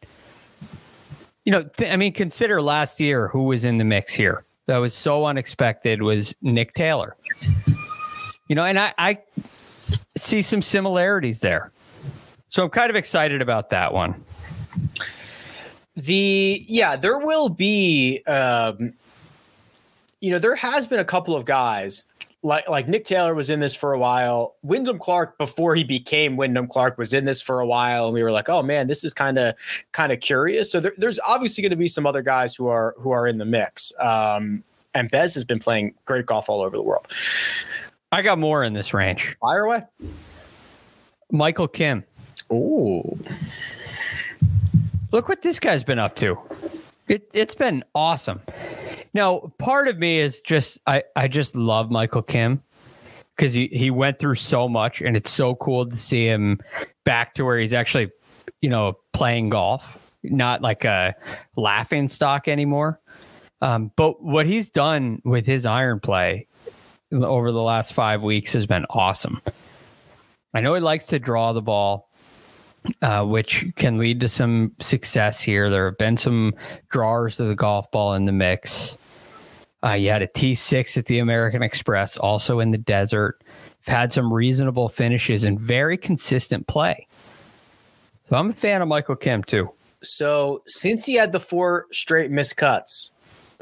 you 1.45 1.53
know, 1.53 1.65
th- 1.77 1.91
I 1.91 1.97
mean, 1.97 2.13
consider 2.13 2.63
last 2.63 3.01
year 3.01 3.29
who 3.29 3.45
was 3.45 3.65
in 3.65 3.79
the 3.79 3.85
mix 3.85 4.15
here. 4.15 4.45
That 4.67 4.79
was 4.79 4.95
so 4.95 5.27
unexpected 5.27 6.03
was 6.03 6.35
Nick 6.41 6.73
Taylor. 6.75 7.15
You 8.49 8.55
know, 8.55 8.65
and 8.65 8.79
I, 8.79 8.95
I 8.97 9.19
see 10.17 10.43
some 10.43 10.63
similarities 10.63 11.41
there. 11.41 11.71
So 12.49 12.65
I'm 12.65 12.71
kind 12.71 12.89
of 12.89 12.97
excited 12.97 13.43
about 13.43 13.71
that 13.71 13.93
one. 13.93 14.25
The 15.97 16.65
yeah, 16.67 16.97
there 16.97 17.19
will 17.19 17.49
be 17.49 18.23
um 18.25 18.95
you 20.25 20.31
know, 20.31 20.39
there 20.39 20.55
has 20.55 20.87
been 20.87 21.01
a 21.01 21.05
couple 21.05 21.37
of 21.37 21.45
guys 21.45 22.07
like 22.43 22.67
like 22.67 22.89
Nick 22.89 23.05
Taylor 23.05 23.35
was 23.35 23.51
in 23.51 23.61
this 23.61 23.75
for 23.75 23.93
a 23.93 23.99
while. 23.99 24.57
Wyndham 24.63 24.99
Clark 24.99 25.37
before 25.37 25.75
he 25.75 25.85
became 25.85 26.39
Wyndham 26.39 26.67
Clark 26.67 26.97
was 26.97 27.13
in 27.13 27.27
this 27.27 27.43
for 27.43 27.61
a 27.61 27.67
while, 27.67 28.07
and 28.07 28.15
we 28.15 28.23
were 28.23 28.33
like, 28.33 28.49
oh 28.49 28.63
man, 28.63 28.87
this 28.87 29.05
is 29.05 29.13
kind 29.13 29.39
of 29.39 29.55
kind 29.93 30.13
of 30.13 30.21
curious. 30.21 30.73
So 30.73 30.81
there, 30.81 30.93
there's 30.97 31.21
obviously 31.27 31.61
going 31.61 31.71
to 31.71 31.77
be 31.77 31.89
some 31.89 32.07
other 32.07 32.23
guys 32.23 32.55
who 32.55 32.69
are 32.69 32.95
who 32.99 33.11
are 33.11 33.27
in 33.27 33.37
the 33.37 33.45
mix. 33.45 33.93
Um, 33.99 34.65
and 34.95 35.11
Bez 35.11 35.35
has 35.35 35.45
been 35.45 35.59
playing 35.59 35.95
great 36.07 36.25
golf 36.25 36.49
all 36.49 36.63
over 36.63 36.77
the 36.77 36.83
world. 36.83 37.07
I 38.11 38.23
got 38.23 38.39
more 38.39 38.65
in 38.65 38.73
this 38.73 38.95
range. 38.95 39.37
Fire 39.41 39.65
away. 39.65 39.83
Michael 41.31 41.69
Kim. 41.69 42.03
Ooh. 42.51 43.19
Look 45.11 45.29
what 45.29 45.43
this 45.43 45.59
guy's 45.59 45.85
been 45.85 45.99
up 45.99 46.17
to. 46.17 46.39
It, 47.09 47.29
it's 47.33 47.55
been 47.55 47.85
awesome. 47.95 48.41
Now, 49.13 49.53
part 49.59 49.89
of 49.89 49.99
me 49.99 50.19
is 50.19 50.41
just 50.41 50.79
I 50.87 51.05
I 51.15 51.29
just 51.29 51.55
love 51.55 51.91
Michael 51.91 52.23
Kim 52.23 52.63
because 53.37 53.53
he 53.53 53.69
he 53.69 53.91
went 53.91 54.19
through 54.19 54.37
so 54.37 54.69
much, 54.69 55.01
and 55.01 55.17
it's 55.17 55.31
so 55.31 55.55
cool 55.55 55.87
to 55.87 55.97
see 55.97 56.27
him 56.27 56.61
back 57.05 57.35
to 57.35 57.45
where 57.45 57.59
he's 57.59 57.73
actually, 57.73 58.11
you 58.61 58.71
know, 58.71 58.99
playing 59.13 59.51
golf, 59.51 60.13
not 60.23 60.63
like 60.63 60.85
a 60.85 61.15
laughing 61.57 62.09
stock 62.09 62.49
anymore. 62.49 63.01
Um, 63.61 63.93
but 63.97 64.23
what 64.23 64.47
he's 64.47 64.69
done 64.69 65.23
with 65.25 65.47
his 65.47 65.65
iron 65.65 66.01
play 66.01 66.49
over 67.13 67.53
the 67.53 67.63
last 67.63 67.93
five 67.93 68.23
weeks 68.23 68.53
has 68.53 68.67
been 68.67 68.85
awesome. 68.91 69.41
I 70.53 70.61
know 70.61 70.75
he 70.75 70.81
likes 70.81 71.07
to 71.07 71.19
draw 71.19 71.53
the 71.53 71.63
ball 71.63 72.11
uh, 73.03 73.25
which 73.25 73.67
can 73.77 73.99
lead 73.99 74.21
to 74.21 74.29
some 74.29 74.73
success 74.81 75.41
here. 75.41 75.71
There 75.71 75.87
have 75.87 75.99
been 75.99 76.17
some 76.17 76.55
drawers 76.91 77.41
of 77.41 77.49
the 77.49 77.55
golf 77.55 77.91
ball 77.91 78.15
in 78.15 78.25
the 78.25 78.33
mix. 78.33 78.97
Uh, 79.85 79.93
you 79.93 80.11
had 80.11 80.23
a 80.23 80.27
T6 80.27 80.97
at 80.97 81.07
the 81.07 81.19
American 81.19 81.63
Express, 81.63 82.17
also 82.17 82.61
in 82.61 82.71
the 82.71 82.79
desert. 82.79 83.43
You've 83.45 83.95
had 83.95 84.13
some 84.13 84.33
reasonable 84.33 84.89
finishes 84.89 85.45
and 85.45 85.61
very 85.61 85.97
consistent 85.97 86.67
play. 86.67 87.07
So 88.29 88.37
I'm 88.37 88.51
a 88.51 88.55
fan 88.55 88.81
of 88.81 88.89
Michael 88.89 89.17
Kim 89.17 89.43
too. 89.43 89.71
So 90.03 90.63
since 90.67 91.05
he 91.05 91.15
had 91.15 91.33
the 91.33 91.41
four 91.41 91.87
straight 91.93 92.31
miscuts, 92.31 93.13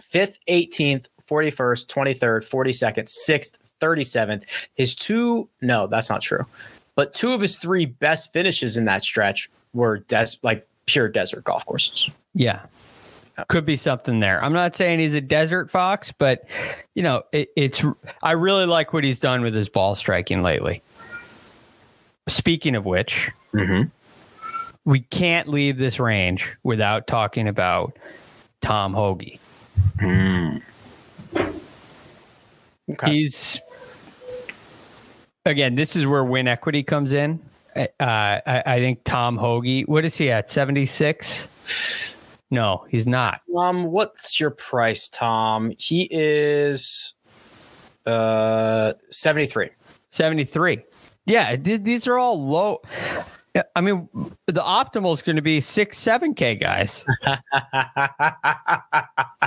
fifth, 0.01 0.39
18th, 0.49 1.07
41st, 1.23 1.87
23rd, 1.87 2.49
42nd, 2.49 3.09
6th, 3.29 3.59
37th, 3.81 4.45
his 4.75 4.95
two, 4.95 5.49
no, 5.61 5.87
that's 5.87 6.11
not 6.11 6.23
true. 6.23 6.47
But 6.95 7.13
two 7.13 7.33
of 7.33 7.41
his 7.41 7.57
three 7.59 7.87
best 7.87 8.33
finishes 8.33 8.77
in 8.77 8.85
that 8.87 9.03
stretch 9.05 9.51
were 9.73 9.99
des- 10.01 10.37
like 10.43 10.67
pure 10.87 11.09
desert 11.09 11.45
golf 11.45 11.65
courses. 11.65 12.11
Yeah. 12.35 12.63
Could 13.49 13.65
be 13.65 13.79
something 13.79 14.21
there. 14.21 14.45
I'm 14.45 14.53
not 14.53 14.77
saying 14.77 14.99
he's 14.99 15.15
a 15.15 15.21
desert 15.21 15.71
fox, 15.71 16.13
but 16.13 16.45
you 16.95 17.03
know, 17.03 17.23
it, 17.33 17.49
it's. 17.57 17.83
I 18.23 18.33
really 18.33 18.67
like 18.67 18.93
what 18.93 19.05
he's 19.05 19.19
done 19.19 19.41
with 19.41 19.55
his 19.55 19.71
ball 19.71 19.95
striking 19.95 20.43
lately. 20.43 20.83
Speaking 22.29 22.77
of 22.77 22.85
which, 22.85 23.31
Mhm. 23.55 23.91
we 24.85 25.01
can't 25.01 25.49
leave 25.49 25.79
this 25.79 25.99
range 25.99 26.55
without 26.63 27.07
talking 27.07 27.49
about 27.49 27.97
Tom 28.61 28.93
Hoge. 28.93 29.39
Okay. 32.91 33.11
He's 33.11 33.59
again. 35.45 35.75
This 35.75 35.97
is 35.97 36.07
where 36.07 36.25
win 36.25 36.49
equity 36.49 36.83
comes 36.83 37.13
in. 37.13 37.41
Uh, 37.75 37.87
I, 38.01 38.63
I 38.67 38.79
think 38.81 39.05
Tom 39.05 39.37
Hoge. 39.37 39.87
What 39.87 40.05
is 40.05 40.17
he 40.17 40.31
at? 40.31 40.51
Seventy 40.51 40.87
six. 40.87 41.49
No, 42.51 42.85
he's 42.91 43.07
not. 43.07 43.41
Um, 43.57 43.85
what's 43.85 44.39
your 44.39 44.51
price, 44.51 45.09
Tom? 45.09 45.73
He 45.79 46.07
is 46.11 47.15
uh 48.05 48.93
73. 49.11 49.71
73. 50.11 50.83
Yeah, 51.25 51.57
th- 51.57 51.83
these 51.83 52.07
are 52.07 52.19
all 52.19 52.45
low. 52.47 52.83
I 53.77 53.81
mean, 53.81 54.09
the 54.47 54.61
optimal 54.61 55.15
is 55.15 55.23
going 55.23 55.37
to 55.37 55.43
be 55.43 55.61
six, 55.63 55.99
seven 55.99 56.35
K 56.35 56.55
guys. 56.57 57.07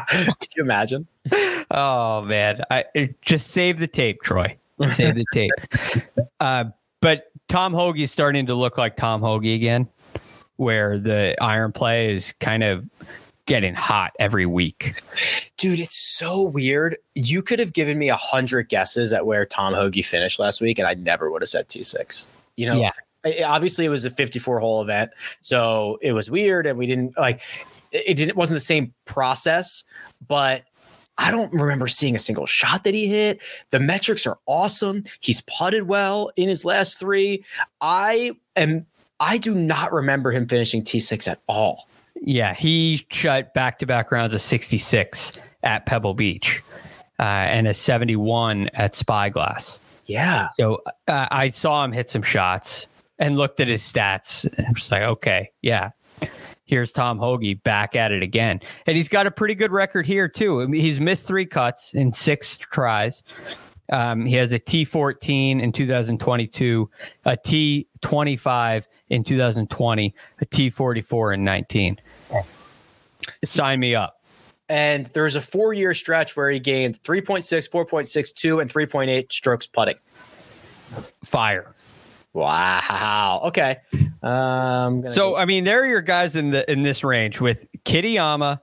Could 0.09 0.55
you 0.55 0.63
imagine? 0.63 1.07
Oh 1.71 2.21
man, 2.21 2.61
I 2.69 2.85
just 3.23 3.47
save 3.49 3.79
the 3.79 3.87
tape, 3.87 4.21
Troy. 4.21 4.55
Save 4.89 5.15
the 5.15 5.25
tape. 5.33 5.51
Uh, 6.39 6.65
but 7.01 7.31
Tom 7.47 7.73
Hoge's 7.73 8.11
starting 8.11 8.45
to 8.47 8.55
look 8.55 8.77
like 8.77 8.97
Tom 8.97 9.21
Hoge 9.21 9.45
again, 9.47 9.87
where 10.57 10.97
the 10.99 11.35
iron 11.41 11.71
play 11.71 12.13
is 12.13 12.33
kind 12.39 12.63
of 12.63 12.85
getting 13.45 13.75
hot 13.75 14.11
every 14.19 14.45
week. 14.45 15.01
Dude, 15.57 15.79
it's 15.79 16.17
so 16.17 16.41
weird. 16.41 16.97
You 17.13 17.41
could 17.41 17.59
have 17.59 17.73
given 17.73 17.97
me 17.99 18.09
a 18.09 18.15
hundred 18.15 18.69
guesses 18.69 19.13
at 19.13 19.25
where 19.25 19.45
Tom 19.45 19.73
Hoge 19.73 20.03
finished 20.05 20.39
last 20.39 20.61
week, 20.61 20.79
and 20.79 20.87
I 20.87 20.95
never 20.95 21.31
would 21.31 21.41
have 21.41 21.49
said 21.49 21.67
T6. 21.67 22.27
You 22.57 22.65
know, 22.67 22.75
Yeah. 22.81 22.91
I- 23.23 23.43
obviously 23.43 23.85
it 23.85 23.89
was 23.89 24.05
a 24.05 24.09
54 24.09 24.59
hole 24.59 24.81
event, 24.81 25.11
so 25.41 25.97
it 26.01 26.13
was 26.13 26.29
weird, 26.29 26.65
and 26.67 26.77
we 26.77 26.85
didn't 26.87 27.17
like 27.17 27.41
it. 27.91 28.17
Didn't 28.17 28.29
it 28.29 28.35
wasn't 28.35 28.55
the 28.57 28.59
same 28.65 28.93
process, 29.05 29.83
but 30.27 30.63
I 31.17 31.31
don't 31.31 31.51
remember 31.53 31.87
seeing 31.87 32.15
a 32.15 32.19
single 32.19 32.45
shot 32.45 32.83
that 32.83 32.93
he 32.93 33.07
hit. 33.07 33.39
The 33.71 33.79
metrics 33.79 34.27
are 34.27 34.37
awesome. 34.45 35.03
He's 35.19 35.41
putted 35.41 35.87
well 35.87 36.31
in 36.35 36.49
his 36.49 36.65
last 36.65 36.99
three. 36.99 37.43
I 37.81 38.31
am. 38.55 38.85
I 39.19 39.37
do 39.37 39.55
not 39.55 39.93
remember 39.93 40.31
him 40.31 40.45
finishing 40.47 40.83
T6 40.83 41.27
at 41.27 41.41
all. 41.47 41.87
Yeah, 42.21 42.53
he 42.53 43.05
shot 43.11 43.53
back 43.53 43.79
to 43.79 43.85
back 43.85 44.11
rounds 44.11 44.33
of 44.33 44.41
66 44.41 45.33
at 45.63 45.85
Pebble 45.85 46.13
Beach 46.13 46.61
uh, 47.19 47.23
and 47.23 47.67
a 47.67 47.73
71 47.73 48.69
at 48.73 48.95
Spyglass. 48.95 49.79
Yeah. 50.05 50.49
So 50.59 50.81
uh, 51.07 51.27
I 51.31 51.49
saw 51.49 51.83
him 51.83 51.91
hit 51.91 52.09
some 52.09 52.21
shots 52.21 52.87
and 53.19 53.37
looked 53.37 53.59
at 53.59 53.67
his 53.67 53.81
stats. 53.81 54.45
And 54.57 54.67
I'm 54.67 54.75
just 54.75 54.91
like, 54.91 55.01
okay, 55.01 55.51
yeah. 55.61 55.91
Here's 56.65 56.91
Tom 56.91 57.19
Hoge 57.19 57.61
back 57.63 57.95
at 57.95 58.11
it 58.11 58.23
again. 58.23 58.59
And 58.87 58.97
he's 58.97 59.09
got 59.09 59.27
a 59.27 59.31
pretty 59.31 59.55
good 59.55 59.71
record 59.71 60.05
here, 60.05 60.27
too. 60.27 60.61
I 60.61 60.65
mean, 60.65 60.81
he's 60.81 60.99
missed 60.99 61.27
three 61.27 61.45
cuts 61.45 61.93
in 61.93 62.11
six 62.11 62.57
tries. 62.57 63.23
Um, 63.91 64.25
he 64.25 64.35
has 64.35 64.51
a 64.51 64.59
T14 64.59 65.61
in 65.61 65.71
2022, 65.71 66.89
a 67.25 67.37
T25 67.37 68.83
in 69.09 69.23
2020, 69.23 70.15
a 70.41 70.45
T44 70.45 71.33
in 71.35 71.43
19. 71.43 72.01
Sign 73.43 73.79
me 73.79 73.93
up. 73.93 74.21
And 74.67 75.05
there's 75.07 75.35
a 75.35 75.41
four 75.41 75.73
year 75.73 75.93
stretch 75.93 76.35
where 76.35 76.49
he 76.49 76.59
gained 76.59 77.01
3.6, 77.03 77.69
4.62, 77.69 78.61
and 78.61 78.73
3.8 78.73 79.31
strokes 79.31 79.67
putting. 79.67 79.95
Fire. 81.23 81.75
Wow. 82.33 83.41
Okay. 83.45 83.77
Um, 84.25 85.09
So 85.11 85.31
go- 85.31 85.35
I 85.37 85.45
mean, 85.45 85.63
there 85.63 85.81
are 85.83 85.87
your 85.87 86.01
guys 86.01 86.35
in 86.35 86.51
the 86.51 86.69
in 86.71 86.83
this 86.83 87.03
range 87.03 87.39
with 87.39 87.67
Kitayama, 87.85 88.59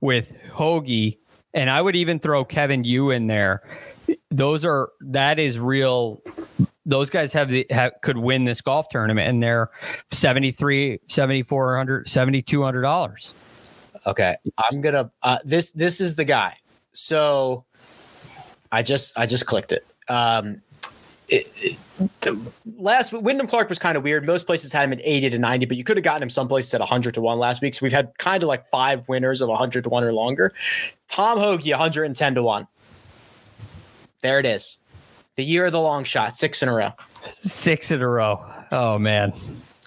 with 0.00 0.36
Hoge, 0.52 1.16
and 1.54 1.70
I 1.70 1.80
would 1.82 1.96
even 1.96 2.18
throw 2.18 2.44
Kevin 2.44 2.84
Yu 2.84 3.10
in 3.10 3.26
there. 3.26 3.62
Those 4.30 4.64
are 4.64 4.90
that 5.00 5.38
is 5.38 5.58
real. 5.58 6.22
Those 6.86 7.10
guys 7.10 7.32
have 7.32 7.50
the 7.50 7.66
have, 7.70 7.92
could 8.02 8.18
win 8.18 8.44
this 8.44 8.60
golf 8.60 8.88
tournament, 8.90 9.28
and 9.28 9.42
they're 9.42 9.70
73 10.12 11.00
7400 11.06 12.08
7200 12.08 12.82
dollars. 12.82 13.34
okay. 14.06 14.36
I'm 14.70 14.80
gonna. 14.80 15.10
Uh, 15.22 15.38
this 15.44 15.70
this 15.72 16.00
is 16.00 16.14
the 16.16 16.24
guy. 16.24 16.56
So 16.92 17.64
I 18.72 18.82
just 18.82 19.18
I 19.18 19.26
just 19.26 19.46
clicked 19.46 19.72
it. 19.72 19.86
Um, 20.08 20.62
it, 21.28 21.52
it- 21.62 21.80
last 22.78 23.12
Wyndham 23.12 23.46
Clark 23.48 23.68
was 23.68 23.78
kind 23.78 23.96
of 23.96 24.04
weird. 24.04 24.24
Most 24.26 24.46
places 24.46 24.72
had 24.72 24.84
him 24.84 24.92
at 24.92 25.00
80 25.02 25.30
to 25.30 25.38
90, 25.38 25.66
but 25.66 25.76
you 25.76 25.82
could 25.84 25.96
have 25.96 26.04
gotten 26.04 26.22
him 26.22 26.30
some 26.30 26.46
places 26.48 26.72
at 26.74 26.80
100 26.80 27.14
to 27.14 27.20
1 27.20 27.38
last 27.38 27.60
week. 27.60 27.74
So 27.74 27.80
we've 27.82 27.92
had 27.92 28.16
kind 28.18 28.42
of 28.42 28.46
like 28.48 28.68
five 28.70 29.08
winners 29.08 29.40
of 29.40 29.48
100 29.48 29.82
to 29.84 29.90
1 29.90 30.04
or 30.04 30.12
longer. 30.12 30.52
Tom 31.08 31.38
Hoge, 31.38 31.68
110 31.68 32.34
to 32.36 32.42
1. 32.42 32.66
There 34.22 34.38
it 34.38 34.46
is. 34.46 34.78
The 35.36 35.44
year 35.44 35.66
of 35.66 35.72
the 35.72 35.80
long 35.80 36.04
shot, 36.04 36.36
six 36.36 36.62
in 36.62 36.68
a 36.68 36.74
row. 36.74 36.92
Six 37.42 37.90
in 37.90 38.00
a 38.02 38.08
row. 38.08 38.44
Oh 38.72 38.98
man, 38.98 39.32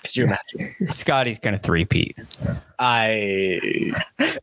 Could 0.04 0.16
you 0.16 0.24
imagine? 0.26 0.74
Scottie's 0.90 1.40
gonna 1.40 1.60
three-peat, 1.60 2.18
I. 2.80 3.92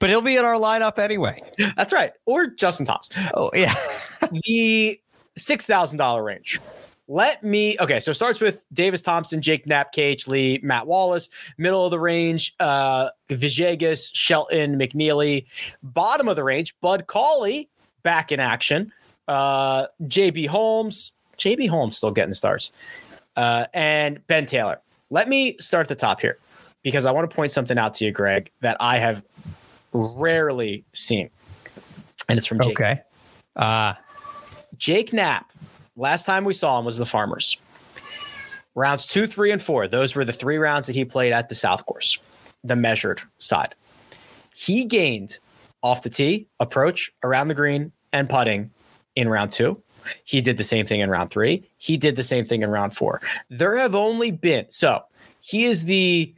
but 0.00 0.10
he'll 0.10 0.22
be 0.22 0.36
in 0.36 0.44
our 0.44 0.54
lineup 0.54 0.98
anyway. 0.98 1.42
That's 1.76 1.92
right. 1.92 2.12
Or 2.26 2.46
Justin 2.48 2.86
Thomas. 2.86 3.08
Oh 3.34 3.50
yeah, 3.54 3.74
the 4.30 5.00
six 5.36 5.64
thousand 5.66 5.98
dollar 5.98 6.22
range. 6.22 6.60
Let 7.10 7.42
me 7.42 7.76
okay. 7.80 8.00
So 8.00 8.10
it 8.10 8.14
starts 8.14 8.38
with 8.40 8.64
Davis 8.72 9.00
Thompson, 9.00 9.40
Jake 9.40 9.66
Knapp, 9.66 9.92
KH 9.92 10.28
Lee, 10.28 10.60
Matt 10.62 10.86
Wallace. 10.86 11.30
Middle 11.56 11.84
of 11.86 11.90
the 11.90 11.98
range, 11.98 12.54
uh, 12.60 13.08
Vijegas, 13.30 14.10
Shelton, 14.12 14.78
McNealy. 14.78 15.46
Bottom 15.82 16.28
of 16.28 16.36
the 16.36 16.44
range, 16.44 16.74
Bud 16.82 17.06
Cauley 17.06 17.70
back 18.02 18.30
in 18.30 18.40
action. 18.40 18.92
Uh, 19.26 19.86
JB 20.02 20.48
Holmes, 20.48 21.12
JB 21.38 21.68
Holmes 21.68 21.96
still 21.96 22.10
getting 22.10 22.34
stars, 22.34 22.72
uh, 23.36 23.66
and 23.72 24.26
Ben 24.26 24.44
Taylor. 24.46 24.80
Let 25.10 25.28
me 25.28 25.56
start 25.58 25.84
at 25.84 25.88
the 25.88 25.94
top 25.94 26.20
here 26.20 26.36
because 26.82 27.06
I 27.06 27.10
want 27.12 27.28
to 27.30 27.34
point 27.34 27.52
something 27.52 27.78
out 27.78 27.94
to 27.94 28.04
you, 28.04 28.12
Greg, 28.12 28.50
that 28.60 28.76
I 28.80 28.98
have 28.98 29.22
rarely 29.92 30.84
seen, 30.92 31.30
and 32.28 32.36
it's 32.36 32.46
from 32.46 32.60
Jake. 32.60 32.78
okay. 32.78 33.02
Uh 33.56 33.94
Jake 34.76 35.12
Knapp, 35.12 35.50
last 35.98 36.24
time 36.24 36.44
we 36.44 36.54
saw 36.54 36.78
him 36.78 36.84
was 36.84 36.96
the 36.96 37.04
Farmers. 37.04 37.58
Rounds 38.74 39.06
two, 39.06 39.26
three, 39.26 39.50
and 39.50 39.60
four. 39.60 39.88
Those 39.88 40.14
were 40.14 40.24
the 40.24 40.32
three 40.32 40.56
rounds 40.56 40.86
that 40.86 40.94
he 40.94 41.04
played 41.04 41.32
at 41.32 41.48
the 41.48 41.54
South 41.54 41.84
Course, 41.84 42.18
the 42.62 42.76
measured 42.76 43.20
side. 43.38 43.74
He 44.54 44.84
gained 44.84 45.38
off 45.82 46.02
the 46.02 46.10
tee, 46.10 46.46
approach, 46.60 47.12
around 47.22 47.48
the 47.48 47.54
green, 47.54 47.92
and 48.12 48.28
putting 48.28 48.70
in 49.16 49.28
round 49.28 49.52
two. 49.52 49.82
He 50.24 50.40
did 50.40 50.56
the 50.56 50.64
same 50.64 50.86
thing 50.86 51.00
in 51.00 51.10
round 51.10 51.30
three. 51.30 51.68
He 51.76 51.96
did 51.96 52.16
the 52.16 52.22
same 52.22 52.46
thing 52.46 52.62
in 52.62 52.70
round 52.70 52.96
four. 52.96 53.20
There 53.50 53.76
have 53.76 53.94
only 53.94 54.30
been, 54.30 54.66
so 54.70 55.02
he 55.40 55.64
is 55.64 55.84
the, 55.84 56.32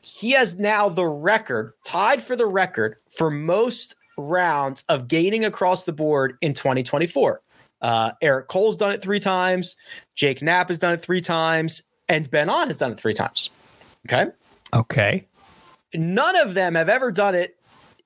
he 0.00 0.32
has 0.32 0.58
now 0.58 0.88
the 0.88 1.06
record, 1.06 1.74
tied 1.84 2.22
for 2.22 2.36
the 2.36 2.46
record 2.46 2.96
for 3.10 3.30
most 3.30 3.96
rounds 4.16 4.84
of 4.88 5.08
gaining 5.08 5.44
across 5.44 5.84
the 5.84 5.92
board 5.92 6.36
in 6.40 6.54
2024. 6.54 7.40
Uh, 7.82 8.12
Eric 8.20 8.48
Cole's 8.48 8.76
done 8.76 8.92
it 8.92 9.02
three 9.02 9.20
times. 9.20 9.76
Jake 10.14 10.42
Knapp 10.42 10.68
has 10.68 10.78
done 10.78 10.94
it 10.94 11.02
three 11.02 11.20
times. 11.20 11.82
And 12.08 12.30
Ben 12.30 12.48
An 12.48 12.68
has 12.68 12.76
done 12.76 12.92
it 12.92 13.00
three 13.00 13.14
times. 13.14 13.50
Okay. 14.06 14.30
okay. 14.74 15.26
None 15.94 16.36
of 16.36 16.54
them 16.54 16.74
have 16.74 16.88
ever 16.88 17.12
done 17.12 17.34
it 17.34 17.56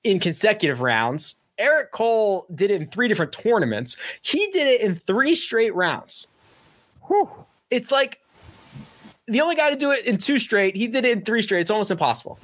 in 0.03 0.19
consecutive 0.19 0.81
rounds. 0.81 1.35
Eric 1.57 1.91
Cole 1.91 2.45
did 2.53 2.69
it 2.71 2.81
in 2.81 2.87
three 2.87 3.07
different 3.07 3.31
tournaments. 3.31 3.97
He 4.21 4.47
did 4.47 4.67
it 4.67 4.81
in 4.81 4.95
three 4.95 5.35
straight 5.35 5.73
rounds. 5.73 6.27
Whew. 7.07 7.29
It's 7.71 7.91
like 7.91 8.19
the 9.27 9.41
only 9.41 9.55
guy 9.55 9.71
to 9.71 9.75
do 9.75 9.91
it 9.91 10.05
in 10.05 10.17
two 10.17 10.39
straight. 10.39 10.75
He 10.75 10.87
did 10.87 11.05
it 11.05 11.17
in 11.17 11.23
three 11.23 11.41
straight. 11.41 11.61
It's 11.61 11.71
almost 11.71 11.91
impossible. 11.91 12.37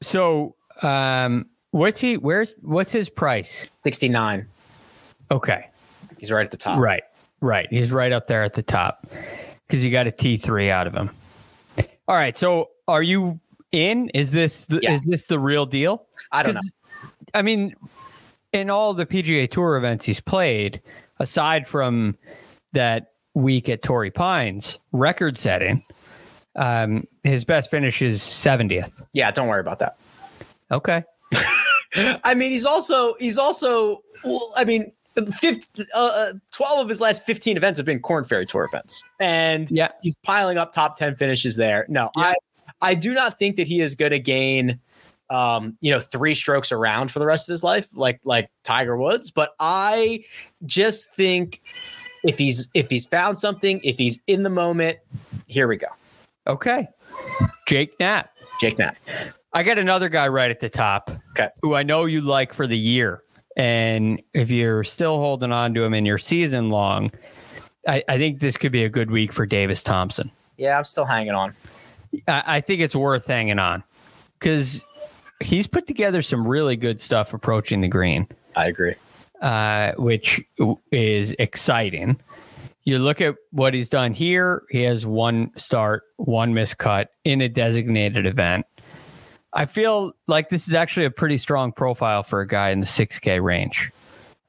So, 0.00 0.54
um, 0.82 1.46
what's 1.70 2.00
he? 2.00 2.16
Where's 2.16 2.54
what's 2.62 2.92
his 2.92 3.08
price? 3.08 3.66
69. 3.78 4.46
Okay, 5.30 5.68
He's 6.20 6.30
right 6.30 6.44
at 6.44 6.50
the 6.50 6.56
top. 6.56 6.78
right, 6.78 7.02
right. 7.40 7.66
He's 7.70 7.90
right 7.90 8.12
up 8.12 8.26
there 8.28 8.44
at 8.44 8.54
the 8.54 8.62
top 8.62 9.06
because 9.66 9.84
you 9.84 9.90
got 9.90 10.06
a 10.06 10.12
T 10.12 10.36
three 10.36 10.70
out 10.70 10.86
of 10.86 10.94
him. 10.94 11.10
All 12.06 12.16
right. 12.16 12.36
So, 12.36 12.70
are 12.88 13.02
you 13.02 13.40
in? 13.72 14.08
Is 14.10 14.30
this 14.32 14.64
the, 14.66 14.80
Yeah. 14.82 14.92
is 14.92 15.06
this 15.06 15.24
the 15.24 15.38
real 15.38 15.66
deal? 15.66 16.06
I 16.32 16.42
don't 16.42 16.54
know. 16.54 16.60
I 17.34 17.42
mean, 17.42 17.74
in 18.52 18.68
all 18.70 18.94
the 18.94 19.06
PGA 19.06 19.50
Tour 19.50 19.76
events 19.76 20.04
he's 20.04 20.20
played, 20.20 20.80
aside 21.18 21.68
from 21.68 22.16
that 22.72 23.12
week 23.34 23.68
at 23.68 23.82
Torrey 23.82 24.10
Pines, 24.10 24.78
record 24.92 25.38
setting, 25.38 25.84
um, 26.56 27.06
his 27.22 27.44
best 27.44 27.70
finish 27.70 28.02
is 28.02 28.20
70th. 28.20 29.02
Yeah, 29.12 29.30
don't 29.30 29.46
worry 29.48 29.60
about 29.60 29.78
that. 29.78 29.96
Okay. 30.72 31.04
I 32.24 32.34
mean, 32.34 32.50
he's 32.52 32.66
also 32.66 33.14
he's 33.20 33.38
also. 33.38 34.02
Well, 34.24 34.52
I 34.56 34.64
mean, 34.64 34.92
50, 35.14 35.84
uh, 35.94 36.32
12 36.52 36.78
of 36.80 36.88
his 36.88 37.00
last 37.00 37.24
15 37.24 37.56
events 37.56 37.78
have 37.78 37.86
been 37.86 38.00
Corn 38.00 38.24
Ferry 38.24 38.46
Tour 38.46 38.64
events. 38.64 39.02
And 39.18 39.70
Yeah. 39.70 39.88
he's 40.02 40.14
piling 40.22 40.56
up 40.58 40.72
top 40.72 40.96
10 40.96 41.16
finishes 41.16 41.56
there. 41.56 41.86
No, 41.88 42.10
Yeah. 42.16 42.22
I, 42.22 42.34
I 42.80 42.94
do 42.94 43.12
not 43.12 43.38
think 43.38 43.56
that 43.56 43.66
he 43.68 43.80
is 43.80 43.94
going 43.94 44.12
to 44.12 44.18
gain, 44.18 44.78
um, 45.28 45.76
you 45.80 45.90
know, 45.90 46.00
three 46.00 46.34
strokes 46.34 46.72
around 46.72 47.10
for 47.10 47.18
the 47.18 47.26
rest 47.26 47.48
of 47.48 47.52
his 47.52 47.62
life, 47.64 47.88
like, 47.92 48.20
like 48.24 48.48
Tiger 48.64 48.96
Woods. 48.96 49.30
But 49.30 49.50
I 49.60 50.24
just 50.64 51.12
think 51.14 51.60
if 52.24 52.38
he's, 52.38 52.68
if 52.74 52.88
he's 52.88 53.04
found 53.06 53.38
something, 53.38 53.80
if 53.84 53.98
he's 53.98 54.20
in 54.26 54.42
the 54.44 54.50
moment, 54.50 54.98
here 55.46 55.68
we 55.68 55.76
go. 55.76 55.88
Okay. 56.46 56.88
Jake 57.66 57.98
Knapp. 58.00 58.30
Jake 58.60 58.78
Knapp. 58.78 58.96
I 59.52 59.62
got 59.62 59.78
another 59.78 60.08
guy 60.08 60.28
right 60.28 60.50
at 60.50 60.60
the 60.60 60.68
top. 60.68 61.10
Okay. 61.30 61.48
Who 61.62 61.74
I 61.74 61.82
know 61.82 62.04
you 62.04 62.20
like 62.20 62.52
for 62.52 62.66
the 62.66 62.78
year. 62.78 63.22
And 63.60 64.22
if 64.32 64.50
you're 64.50 64.84
still 64.84 65.18
holding 65.18 65.52
on 65.52 65.74
to 65.74 65.82
him 65.82 65.92
in 65.92 66.06
your 66.06 66.16
season 66.16 66.70
long, 66.70 67.12
I, 67.86 68.02
I 68.08 68.16
think 68.16 68.40
this 68.40 68.56
could 68.56 68.72
be 68.72 68.84
a 68.84 68.88
good 68.88 69.10
week 69.10 69.34
for 69.34 69.44
Davis 69.44 69.82
Thompson. 69.82 70.30
Yeah, 70.56 70.78
I'm 70.78 70.84
still 70.84 71.04
hanging 71.04 71.34
on. 71.34 71.54
I, 72.26 72.42
I 72.46 72.60
think 72.62 72.80
it's 72.80 72.96
worth 72.96 73.26
hanging 73.26 73.58
on 73.58 73.82
because 74.38 74.82
he's 75.40 75.66
put 75.66 75.86
together 75.86 76.22
some 76.22 76.48
really 76.48 76.74
good 76.74 77.02
stuff 77.02 77.34
approaching 77.34 77.82
the 77.82 77.88
green, 77.88 78.26
I 78.56 78.68
agree. 78.68 78.94
uh, 79.42 79.92
which 79.98 80.42
is 80.90 81.32
exciting. 81.38 82.18
You 82.84 82.98
look 82.98 83.20
at 83.20 83.34
what 83.50 83.74
he's 83.74 83.90
done 83.90 84.14
here, 84.14 84.62
he 84.70 84.84
has 84.84 85.04
one 85.04 85.52
start, 85.56 86.04
one 86.16 86.54
miscut 86.54 87.08
in 87.24 87.42
a 87.42 87.48
designated 87.50 88.24
event. 88.24 88.64
I 89.52 89.66
feel 89.66 90.12
like 90.28 90.48
this 90.48 90.68
is 90.68 90.74
actually 90.74 91.06
a 91.06 91.10
pretty 91.10 91.38
strong 91.38 91.72
profile 91.72 92.22
for 92.22 92.40
a 92.40 92.46
guy 92.46 92.70
in 92.70 92.80
the 92.80 92.86
6K 92.86 93.42
range 93.42 93.90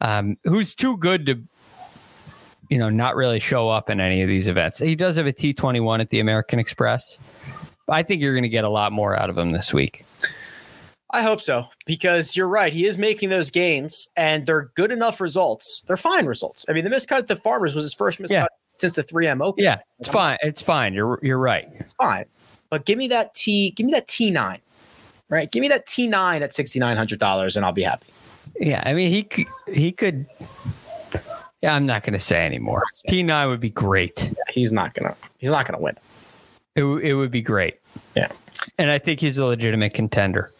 um, 0.01 0.37
who's 0.43 0.75
too 0.75 0.95
good 0.97 1.25
to, 1.25 1.41
you 2.69 2.77
know, 2.77 2.89
not 2.89 3.15
really 3.15 3.39
show 3.39 3.67
up 3.69 3.89
in 3.89 3.99
any 3.99 4.21
of 4.21 4.27
these 4.27 4.47
events. 4.47 4.77
He 4.79 4.95
does 4.95 5.15
have 5.15 5.25
a 5.27 5.33
T21 5.33 5.99
at 6.01 6.09
the 6.09 6.19
American 6.19 6.59
Express. 6.59 7.17
I 7.89 8.03
think 8.03 8.21
you're 8.21 8.33
going 8.33 8.43
to 8.43 8.49
get 8.49 8.63
a 8.63 8.69
lot 8.69 8.91
more 8.91 9.17
out 9.19 9.29
of 9.29 9.37
him 9.37 9.51
this 9.51 9.73
week. 9.73 10.05
I 11.13 11.23
hope 11.23 11.41
so 11.41 11.65
because 11.85 12.37
you're 12.37 12.47
right. 12.47 12.71
He 12.71 12.85
is 12.85 12.97
making 12.97 13.29
those 13.29 13.49
gains, 13.49 14.07
and 14.15 14.45
they're 14.45 14.71
good 14.75 14.91
enough 14.93 15.19
results. 15.19 15.83
They're 15.87 15.97
fine 15.97 16.25
results. 16.25 16.65
I 16.69 16.73
mean, 16.73 16.85
the 16.85 16.89
miscut 16.89 17.17
at 17.17 17.27
the 17.27 17.35
Farmers 17.35 17.75
was 17.75 17.83
his 17.83 17.93
first 17.93 18.19
miscut 18.19 18.29
Yeah. 18.31 18.45
since 18.71 18.95
the 18.95 19.03
3M 19.03 19.41
Open. 19.43 19.61
Yeah, 19.61 19.79
it's 19.99 20.07
fine. 20.07 20.37
It's 20.41 20.61
fine. 20.61 20.93
You're 20.93 21.19
you're 21.21 21.37
right. 21.37 21.67
it's 21.79 21.91
fine. 21.93 22.25
But 22.69 22.85
give 22.85 22.97
me 22.97 23.09
that 23.09 23.33
T. 23.35 23.71
Give 23.71 23.87
me 23.87 23.91
that 23.91 24.07
T9. 24.07 24.59
Right. 25.31 25.51
Give 25.51 25.61
me 25.61 25.69
that 25.69 25.87
T9 25.87 26.41
at 26.41 26.53
sixty 26.53 26.77
nine 26.77 26.97
hundred 26.97 27.17
dollars, 27.19 27.55
and 27.55 27.65
I'll 27.65 27.71
be 27.71 27.81
happy. 27.83 28.07
Yeah, 28.59 28.83
I 28.85 28.93
mean 28.93 29.09
he 29.11 29.47
he 29.73 29.91
could. 29.91 30.27
Yeah, 31.63 31.73
I'm 31.75 31.85
not 31.85 32.03
going 32.03 32.13
to 32.13 32.19
say 32.19 32.43
anymore. 32.45 32.83
T9 33.07 33.47
would 33.49 33.59
be 33.59 33.69
great. 33.69 34.23
Yeah, 34.25 34.33
he's 34.49 34.71
not 34.71 34.93
gonna. 34.93 35.15
He's 35.37 35.49
not 35.51 35.65
gonna 35.67 35.79
win. 35.79 35.95
It, 36.75 36.83
it 36.83 37.13
would 37.13 37.31
be 37.31 37.41
great. 37.41 37.79
Yeah. 38.15 38.29
and 38.77 38.89
I 38.89 38.97
think 38.99 39.19
he's 39.19 39.37
a 39.37 39.45
legitimate 39.45 39.93
contender. 39.93 40.51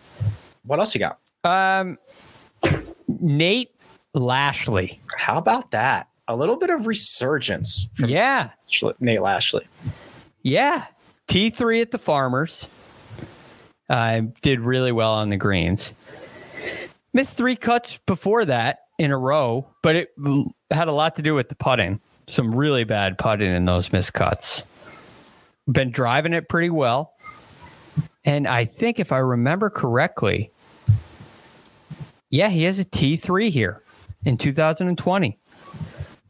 What 0.63 0.79
else 0.79 0.93
you 0.95 0.99
got? 0.99 1.17
Um, 1.43 1.97
Nate 3.07 3.71
Lashley. 4.13 4.99
How 5.17 5.37
about 5.37 5.71
that? 5.71 6.07
A 6.27 6.35
little 6.35 6.55
bit 6.57 6.69
of 6.69 6.85
resurgence 6.87 7.87
from 7.93 8.09
Yeah, 8.09 8.49
Nate 8.99 9.21
Lashley. 9.21 9.67
yeah. 10.43 10.85
T3 11.27 11.81
at 11.81 11.91
the 11.91 11.97
Farmers. 11.97 12.67
Uh, 13.91 14.21
did 14.41 14.61
really 14.61 14.93
well 14.93 15.11
on 15.11 15.29
the 15.29 15.35
greens. 15.35 15.91
Missed 17.11 17.35
three 17.35 17.57
cuts 17.57 17.99
before 18.05 18.45
that 18.45 18.85
in 18.97 19.11
a 19.11 19.17
row, 19.17 19.67
but 19.83 19.97
it 19.97 20.15
had 20.71 20.87
a 20.87 20.93
lot 20.93 21.17
to 21.17 21.21
do 21.21 21.35
with 21.35 21.49
the 21.49 21.55
putting. 21.55 21.99
Some 22.29 22.55
really 22.55 22.85
bad 22.85 23.17
putting 23.17 23.53
in 23.53 23.65
those 23.65 23.91
missed 23.91 24.13
cuts. 24.13 24.63
Been 25.69 25.91
driving 25.91 26.31
it 26.31 26.47
pretty 26.47 26.69
well. 26.69 27.15
And 28.23 28.47
I 28.47 28.63
think 28.63 28.97
if 28.97 29.11
I 29.11 29.17
remember 29.17 29.69
correctly, 29.69 30.51
yeah, 32.29 32.47
he 32.47 32.63
has 32.63 32.79
a 32.79 32.85
T3 32.85 33.49
here 33.49 33.83
in 34.23 34.37
2020. 34.37 35.37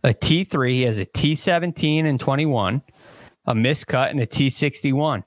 A 0.04 0.14
T3, 0.16 0.72
he 0.72 0.82
has 0.82 0.98
a 0.98 1.06
T17 1.06 2.06
and 2.06 2.20
21, 2.20 2.82
a 3.46 3.54
miscut, 3.54 4.10
and 4.10 4.20
a 4.20 4.26
T61. 4.26 5.24